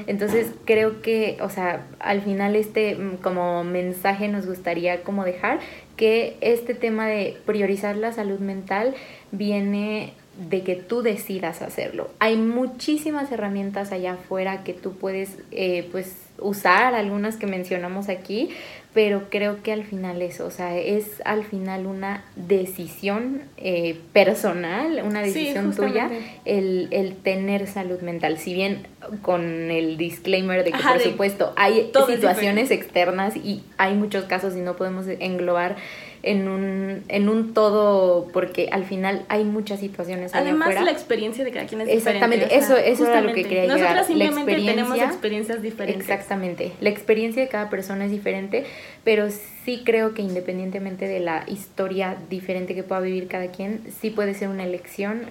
Entonces, 0.07 0.51
creo 0.65 1.01
que 1.01 1.37
o 1.41 1.49
sea, 1.49 1.85
al 1.99 2.21
final 2.21 2.55
este 2.55 2.95
mm, 2.95 3.17
como 3.17 3.63
mensaje 3.63 4.27
nos 4.27 4.45
gustaría 4.45 5.03
como 5.03 5.23
dejar 5.23 5.59
que 5.95 6.37
este 6.41 6.73
tema 6.73 7.07
de 7.07 7.37
priorizar 7.45 7.95
la 7.95 8.11
salud 8.11 8.39
mental 8.39 8.95
viene 9.31 10.13
de 10.49 10.63
que 10.63 10.75
tú 10.75 11.01
decidas 11.01 11.61
hacerlo. 11.61 12.09
Hay 12.19 12.37
muchísimas 12.37 13.31
herramientas 13.31 13.91
allá 13.91 14.13
afuera 14.13 14.63
que 14.63 14.73
tú 14.73 14.93
puedes 14.93 15.37
eh, 15.51 15.87
pues 15.91 16.15
usar, 16.39 16.95
algunas 16.95 17.37
que 17.37 17.45
mencionamos 17.45 18.09
aquí, 18.09 18.49
pero 18.93 19.29
creo 19.29 19.61
que 19.61 19.71
al 19.71 19.83
final 19.83 20.21
eso, 20.21 20.45
o 20.45 20.51
sea, 20.51 20.75
es 20.77 21.21
al 21.23 21.45
final 21.45 21.85
una 21.85 22.25
decisión 22.35 23.43
eh, 23.57 23.99
personal, 24.11 25.01
una 25.05 25.21
decisión 25.21 25.73
tuya, 25.75 26.09
el, 26.45 26.87
el, 26.91 27.15
tener 27.15 27.67
salud 27.67 28.01
mental. 28.01 28.37
Si 28.37 28.53
bien 28.53 28.87
con 29.21 29.69
el 29.71 29.97
disclaimer 29.97 30.63
de 30.63 30.71
que, 30.71 30.79
por 30.79 30.99
supuesto, 30.99 31.53
hay 31.55 31.91
situaciones 32.07 32.71
externas 32.71 33.35
y 33.37 33.63
hay 33.77 33.93
muchos 33.93 34.25
casos 34.25 34.55
y 34.55 34.59
no 34.59 34.75
podemos 34.75 35.05
englobar 35.07 35.77
en 36.23 36.47
un, 36.47 37.03
en 37.07 37.29
un 37.29 37.53
todo, 37.53 38.27
porque 38.31 38.69
al 38.71 38.85
final 38.85 39.25
hay 39.27 39.43
muchas 39.43 39.79
situaciones. 39.79 40.33
Además, 40.35 40.75
la 40.81 40.91
experiencia 40.91 41.43
de 41.43 41.51
cada 41.51 41.65
quien 41.65 41.81
es 41.81 41.89
Exactamente, 41.89 42.45
diferente. 42.45 42.55
Exactamente, 42.55 42.93
eso, 42.93 43.03
eso 43.03 43.11
era 43.11 43.21
lo 43.21 43.33
que 43.33 43.43
quería 43.43 43.67
Nosotras 43.67 44.07
llegar. 44.09 44.33
simplemente 44.33 44.65
tenemos 44.65 44.97
experiencias 44.97 45.61
diferentes. 45.61 46.01
Exactamente, 46.01 46.71
la 46.79 46.89
experiencia 46.89 47.41
de 47.41 47.49
cada 47.49 47.69
persona 47.69 48.05
es 48.05 48.11
diferente, 48.11 48.65
pero 49.03 49.29
sí 49.65 49.81
creo 49.83 50.13
que 50.13 50.21
independientemente 50.21 51.07
de 51.07 51.19
la 51.19 51.43
historia 51.47 52.17
diferente 52.29 52.75
que 52.75 52.83
pueda 52.83 53.01
vivir 53.01 53.27
cada 53.27 53.47
quien, 53.47 53.81
sí 53.99 54.09
puede 54.09 54.33
ser 54.33 54.49
una 54.49 54.63
elección 54.63 55.23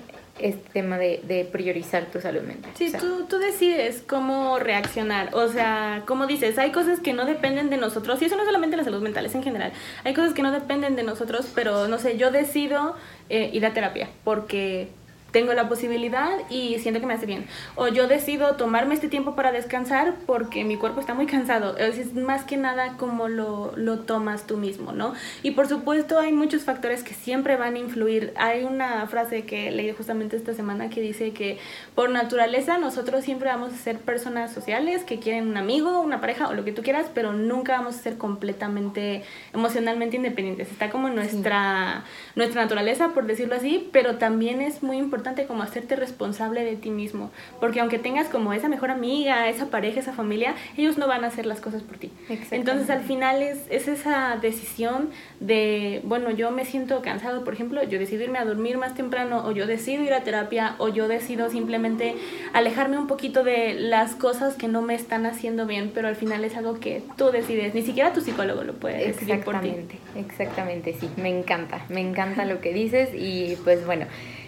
este 0.43 0.71
tema 0.73 0.99
de, 0.99 1.21
de 1.27 1.45
priorizar 1.45 2.07
tu 2.07 2.21
salud 2.21 2.43
mental. 2.43 2.71
Sí, 2.75 2.93
tú, 2.99 3.27
tú 3.29 3.39
decides 3.39 4.03
cómo 4.07 4.59
reaccionar. 4.59 5.35
O 5.35 5.49
sea, 5.49 6.05
como 6.07 6.27
dices, 6.27 6.59
hay 6.59 6.73
cosas 6.73 7.01
que 7.01 7.13
no 7.13 7.25
dependen 7.25 7.71
de 7.71 7.77
nosotros, 7.77 8.21
y 8.23 8.27
eso 8.27 8.37
no 8.37 8.45
solamente 8.45 8.77
la 8.77 8.85
salud 8.85 9.03
mental, 9.03 9.27
es 9.27 9.35
en 9.35 9.43
general. 9.43 9.73
Hay 10.05 10.15
cosas 10.15 10.35
que 10.35 10.43
no 10.43 10.53
dependen 10.53 10.97
de 10.97 11.03
nosotros, 11.03 11.51
pero 11.55 11.89
no 11.89 11.99
sé, 11.99 12.17
yo 12.17 12.31
decido 12.31 12.97
eh, 13.29 13.51
ir 13.53 13.65
a 13.65 13.73
terapia 13.73 14.09
porque 14.25 14.89
tengo 15.31 15.55
la 15.55 15.69
posibilidad 15.69 16.31
y 16.49 16.79
siento 16.79 17.01
que 17.01 17.07
me 17.07 17.15
hace 17.15 17.27
bien. 17.27 17.47
O 17.77 17.89
yo 17.89 18.09
decido 18.09 18.57
tomarme 18.57 18.95
este 18.95 19.09
tiempo 19.09 19.35
para 19.35 19.53
descansar 19.53 20.15
porque 20.27 20.65
mi 20.65 20.77
cuerpo 20.77 21.01
está 21.01 21.15
muy 21.15 21.27
cansado. 21.27 21.77
Es 21.77 22.15
más 22.15 22.45
que 22.45 22.57
nada 22.57 22.97
como 22.97 23.29
lo, 23.29 23.73
lo 23.77 24.01
tomas 24.01 24.47
tú 24.47 24.57
mismo, 24.57 24.93
¿no? 24.93 25.15
Y 25.43 25.53
por 25.53 25.69
supuesto 25.69 26.19
hay 26.19 26.33
muchos 26.33 26.65
factores 26.65 27.03
que 27.03 27.15
siempre 27.15 27.57
van 27.57 27.77
a 27.77 27.79
influir. 27.79 28.33
Hay 28.37 28.65
una 28.65 29.07
frase 29.07 29.45
que 29.45 29.71
leí 29.71 29.93
justamente 29.93 30.37
esta 30.37 30.55
semana 30.55 30.91
que 30.91 31.01
dice 31.01 31.33
que 31.33 31.59
por 31.95 32.11
naturaleza 32.11 32.79
nosotros 32.79 33.25
siempre 33.25 33.51
vamos 33.51 33.73
a 33.73 33.77
ser 33.77 33.99
personas 33.99 34.53
sociales 34.53 35.05
que 35.05 35.21
quieren 35.21 35.49
un 35.49 35.57
amigo, 35.57 36.01
una 36.01 36.21
pareja 36.21 36.49
o 36.49 36.55
lo 36.55 36.65
que 36.65 36.73
tú 36.73 36.83
quieras, 36.83 37.07
pero 37.15 37.33
nunca 37.33 37.77
vamos 37.77 37.97
a 37.97 37.99
ser 37.99 38.19
completamente 38.19 39.23
emocionalmente 39.53 40.17
independientes. 40.17 40.71
Está 40.71 40.91
como 40.91 41.09
nuestra, 41.09 42.05
nuestra 42.35 42.63
naturaleza, 42.63 43.11
por 43.11 43.27
decirlo 43.27 43.55
así, 43.55 43.89
pero 43.93 44.17
también 44.17 44.61
es 44.61 44.83
muy 44.83 44.97
importante 44.97 45.20
como 45.47 45.63
hacerte 45.63 45.97
responsable 45.97 46.65
de 46.65 46.77
ti 46.77 46.91
mismo, 46.91 47.31
porque 47.61 47.81
aunque 47.81 47.99
tengas 47.99 48.29
como 48.29 48.53
esa 48.53 48.69
mejor 48.69 48.91
amiga, 48.91 49.49
esa 49.49 49.67
pareja, 49.67 50.01
esa 50.01 50.13
familia, 50.13 50.55
ellos 50.77 50.99
no 50.99 51.07
van 51.07 51.25
a 51.25 51.29
hacer 51.29 51.47
las 51.47 51.61
cosas 51.61 51.83
por 51.83 51.99
ti. 51.99 52.11
Entonces 52.51 52.91
al 52.91 53.03
final 53.03 53.43
es, 53.43 53.59
es 53.71 53.89
esa 53.89 54.37
decisión 54.41 55.11
de, 55.41 56.01
bueno, 56.05 56.31
yo 56.31 56.51
me 56.51 56.65
siento 56.65 57.03
cansado, 57.03 57.45
por 57.45 57.55
ejemplo, 57.55 57.83
yo 57.83 57.99
decido 57.99 58.25
irme 58.25 58.39
a 58.39 58.45
dormir 58.45 58.79
más 58.79 58.95
temprano, 58.95 59.45
o 59.47 59.53
yo 59.53 59.67
decido 59.67 60.03
ir 60.03 60.13
a 60.13 60.23
terapia, 60.23 60.75
o 60.79 60.89
yo 60.89 61.09
decido 61.09 61.51
simplemente 61.51 62.15
alejarme 62.53 62.99
un 62.99 63.07
poquito 63.07 63.45
de 63.45 63.75
las 63.75 64.15
cosas 64.15 64.55
que 64.55 64.69
no 64.69 64.83
me 64.83 64.95
están 64.95 65.27
haciendo 65.27 65.67
bien, 65.67 65.91
pero 65.95 66.09
al 66.09 66.17
final 66.17 66.45
es 66.45 66.57
algo 66.57 66.81
que 66.81 67.03
tú 67.17 67.31
decides, 67.31 67.75
ni 67.75 67.83
siquiera 67.83 68.13
tu 68.13 68.21
psicólogo 68.21 68.65
lo 68.65 68.75
puede 68.75 69.07
decidir 69.07 69.41
por 69.45 69.61
ti. 69.61 69.75
Exactamente, 70.17 70.95
sí, 70.99 71.09
me 71.17 71.29
encanta, 71.29 71.85
me 71.89 72.01
encanta 72.01 72.45
lo 72.45 72.61
que 72.61 72.73
dices 72.73 73.11
y 73.15 73.57
pues 73.65 73.85
bueno. 73.87 74.07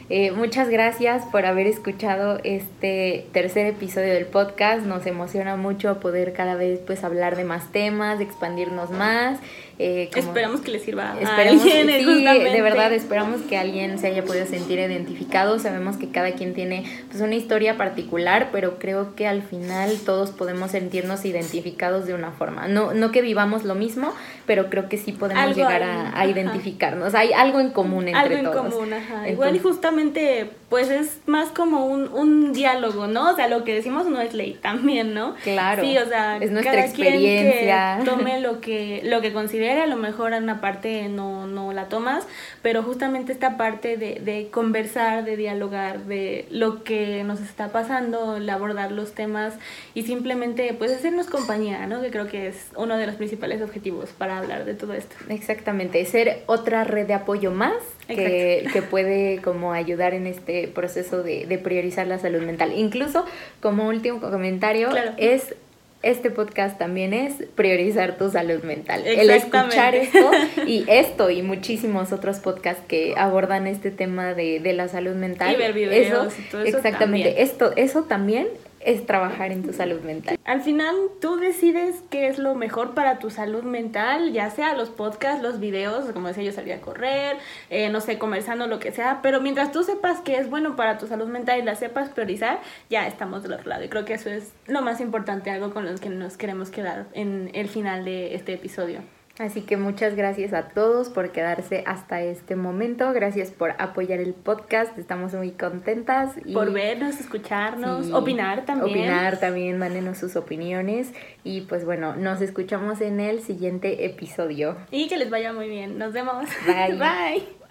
Eh, 0.09 0.33
muchas 0.33 0.69
gracias 0.69 1.25
por 1.27 1.47
haber 1.47 1.67
escuchado 1.67 2.39
este 2.45 3.27
tercer 3.33 3.67
episodio 3.67 4.13
del 4.13 4.27
podcast. 4.27 4.85
Nos 4.85 5.07
emociona 5.07 5.57
mucho 5.57 6.01
poder 6.01 6.33
cada 6.33 6.55
vez 6.55 6.81
pues 6.87 7.05
hablar 7.05 7.37
de 7.37 7.45
más 7.45 7.73
temas, 7.73 8.21
expandirnos 8.21 8.91
más 8.91 9.39
eh, 9.79 10.11
esperamos 10.15 10.61
que 10.61 10.71
les 10.71 10.83
sirva 10.83 11.09
a 11.09 11.13
alguien. 11.13 11.61
Sí, 11.61 11.71
de 11.73 12.63
verdad, 12.63 12.93
esperamos 12.93 13.43
que 13.43 13.57
alguien 13.57 13.99
se 13.99 14.09
haya 14.09 14.25
podido 14.25 14.47
sentir 14.47 14.79
identificado. 14.79 15.59
Sabemos 15.59 15.97
que 15.97 16.11
cada 16.11 16.33
quien 16.33 16.55
tiene 16.55 16.85
pues, 17.11 17.21
una 17.23 17.35
historia 17.35 17.77
particular, 17.77 18.51
pero 18.53 18.79
creo 18.79 19.15
que 19.15 19.27
al 19.27 19.43
final 19.43 19.99
todos 20.05 20.31
podemos 20.31 20.73
sentirnos 20.73 21.25
identificados 21.25 22.07
de 22.07 22.15
una 22.15 22.33
forma. 22.33 22.69
No, 22.69 22.95
no 22.95 23.11
que 23.13 23.23
vivamos 23.23 23.65
lo 23.65 23.75
mismo, 23.75 24.13
pero 24.47 24.71
creo 24.71 24.89
que 24.89 24.99
sí 24.99 25.13
podemos 25.13 25.57
llegar 25.57 25.83
a, 25.83 26.27
identificarnos. 26.27 27.15
Hay 27.15 27.33
algo 27.33 27.61
en 27.61 27.71
común 27.71 28.09
entre 28.09 28.39
todos. 28.43 28.57
Algo 28.57 28.67
en 28.67 28.71
común, 28.71 28.93
ajá. 28.93 29.29
Igual 29.29 29.57
y 29.57 29.59
justamente, 29.59 30.51
pues 30.69 30.91
es 30.91 31.21
más 31.27 31.49
como 31.51 31.87
un, 31.87 32.09
un 32.13 32.53
diálogo, 32.53 33.07
¿no? 33.07 33.31
O 33.31 33.37
sea, 33.37 33.49
lo 33.49 33.65
que 33.65 33.75
decimos 33.75 34.07
no 34.07 34.21
es 34.21 34.35
ley 34.35 34.59
también, 34.61 35.15
¿no? 35.15 35.35
Claro. 35.43 35.83
Sí, 35.83 35.97
o 35.99 36.07
sea, 36.07 36.37
es 36.39 36.51
nuestra 36.51 36.85
experiencia. 36.85 37.99
que 37.99 38.05
tome 38.05 38.41
lo 38.41 38.61
que, 38.61 39.01
lo 39.05 39.21
que 39.21 39.33
considere 39.63 39.83
a 39.83 39.87
lo 39.87 39.97
mejor 39.97 40.33
en 40.33 40.43
una 40.43 40.61
parte 40.61 41.09
no, 41.09 41.47
no 41.47 41.73
la 41.73 41.89
tomas, 41.89 42.27
pero 42.63 42.83
justamente 42.83 43.33
esta 43.33 43.57
parte 43.57 43.97
de, 43.97 44.21
de 44.21 44.49
conversar, 44.51 45.25
de 45.25 45.37
dialogar, 45.37 46.01
de 46.01 46.47
lo 46.51 46.83
que 46.83 47.23
nos 47.23 47.41
está 47.41 47.71
pasando, 47.71 48.39
el 48.39 48.51
abordar 48.51 48.91
los 48.91 49.13
temas 49.13 49.55
y 49.95 50.03
simplemente 50.03 50.75
pues 50.77 50.91
hacernos 50.91 51.29
compañía, 51.29 51.87
¿no? 51.87 52.03
Que 52.03 52.11
creo 52.11 52.27
que 52.27 52.49
es 52.49 52.71
uno 52.77 52.97
de 52.97 53.07
los 53.07 53.15
principales 53.15 53.63
objetivos 53.63 54.11
para 54.11 54.39
hablar 54.39 54.65
de 54.65 54.75
todo 54.75 54.95
esto. 54.95 55.15
Exactamente, 55.29 56.05
ser 56.07 56.43
otra 56.47 56.83
red 56.83 57.07
de 57.07 57.15
apoyo 57.15 57.53
más 57.53 57.75
que, 58.09 58.67
que, 58.73 58.83
puede 58.83 59.41
como 59.43 59.73
ayudar 59.73 60.13
en 60.13 60.27
este 60.27 60.67
proceso 60.67 61.23
de, 61.23 61.47
de, 61.47 61.59
priorizar 61.59 62.09
la 62.09 62.19
salud 62.19 62.43
mental. 62.43 62.73
Incluso 62.77 63.25
como 63.61 63.87
último 63.87 64.21
comentario 64.21 64.91
es 65.19 65.55
este 66.03 66.31
podcast 66.31 66.79
también 66.79 67.15
es 67.15 67.35
priorizar 67.55 68.19
tu 68.19 68.31
salud 68.31 68.63
mental. 68.63 69.07
El 69.07 69.31
escuchar 69.31 69.95
esto 69.95 70.31
y 70.67 70.85
esto 70.89 71.31
y 71.31 71.43
muchísimos 71.43 72.13
otros 72.13 72.39
podcasts 72.41 72.83
que 72.87 73.15
abordan 73.17 73.67
este 73.67 73.91
tema 73.91 74.35
de, 74.35 74.61
de 74.61 74.73
la 74.73 74.89
salud 74.89 75.15
mental. 75.15 75.55
Y 75.55 75.57
ver 75.57 75.73
videos 75.73 76.39
y 76.39 76.43
todo 76.43 76.63
eso 76.63 76.77
Exactamente. 76.77 77.43
Esto, 77.43 77.73
eso 77.77 78.03
también 78.05 78.49
es 78.85 79.07
trabajar 79.07 79.53
en 79.53 79.63
tu 79.63 79.73
salud 79.73 80.01
mental. 80.01 80.39
Al 80.45 80.61
final 80.61 80.95
tú 81.21 81.37
decides 81.37 82.03
qué 82.11 82.29
es 82.29 82.39
lo 82.39 82.55
mejor 82.55 82.95
para 82.95 83.19
tu 83.19 83.31
salud 83.31 83.63
mental, 83.63 84.33
ya 84.33 84.51
sea 84.51 84.75
los 84.75 84.91
podcasts, 84.91 85.43
los 85.43 85.61
videos, 85.61 86.11
como 86.13 86.29
decía 86.29 86.45
yo 86.45 86.53
salía 86.53 86.77
a 86.77 86.81
correr, 86.81 87.37
eh, 87.71 87.89
no 87.91 88.01
sé, 88.01 88.19
conversando, 88.19 88.67
lo 88.67 88.79
que 88.79 88.93
sea, 88.93 89.21
pero 89.23 89.41
mientras 89.41 89.73
tú 89.73 89.83
sepas 89.85 90.21
qué 90.21 90.37
es 90.37 90.51
bueno 90.51 90.77
para 90.77 90.99
tu 90.99 91.07
salud 91.07 91.29
mental 91.29 91.61
y 91.61 91.63
la 91.63 91.75
sepas 91.75 92.11
priorizar, 92.11 92.61
ya 92.91 93.07
estamos 93.07 93.43
del 93.43 93.55
otro 93.55 93.69
lado. 93.69 93.85
Y 93.85 93.89
creo 93.89 94.05
que 94.05 94.15
eso 94.15 94.31
es 94.31 94.53
lo 94.67 94.83
más 94.83 95.01
importante, 95.01 95.51
algo 95.51 95.73
con 95.73 95.85
lo 95.85 95.95
que 95.99 96.09
nos 96.09 96.37
queremos 96.37 96.71
quedar 96.71 97.07
en 97.13 97.51
el 97.55 97.69
final 97.69 98.05
de 98.05 98.35
este 98.35 98.55
episodio. 98.55 99.01
Así 99.39 99.63
que 99.63 99.77
muchas 99.79 100.15
gracias 100.15 100.53
a 100.53 100.69
todos 100.69 101.09
por 101.09 101.33
quedarse 101.33 101.85
hasta 101.87 102.21
este 102.23 102.55
momento. 102.55 103.13
Gracias 103.13 103.51
por 103.51 103.75
apoyar 103.79 104.21
el 104.21 104.35
podcast. 104.35 104.97
Estamos 104.99 105.33
muy 105.33 105.53
contentas. 105.53 106.35
Y 106.45 106.53
por 106.53 106.73
vernos, 106.73 107.19
escucharnos, 107.19 108.11
opinar 108.13 108.67
también. 108.67 108.91
Opinar 108.91 109.41
también, 109.41 109.79
mándenos 109.79 110.19
sus 110.19 110.37
opiniones. 110.37 111.13
Y 111.45 111.63
pues 111.63 111.85
bueno, 111.87 112.15
nos 112.15 112.43
escuchamos 112.43 113.01
en 113.01 113.21
el 113.21 113.41
siguiente 113.41 114.05
episodio. 114.05 114.77
Y 114.91 115.09
que 115.09 115.17
les 115.17 115.31
vaya 115.31 115.53
muy 115.53 115.69
bien. 115.69 115.97
Nos 115.99 116.13
vemos. 116.13 116.47
Bye. 116.67 116.99
Bye. 116.99 117.62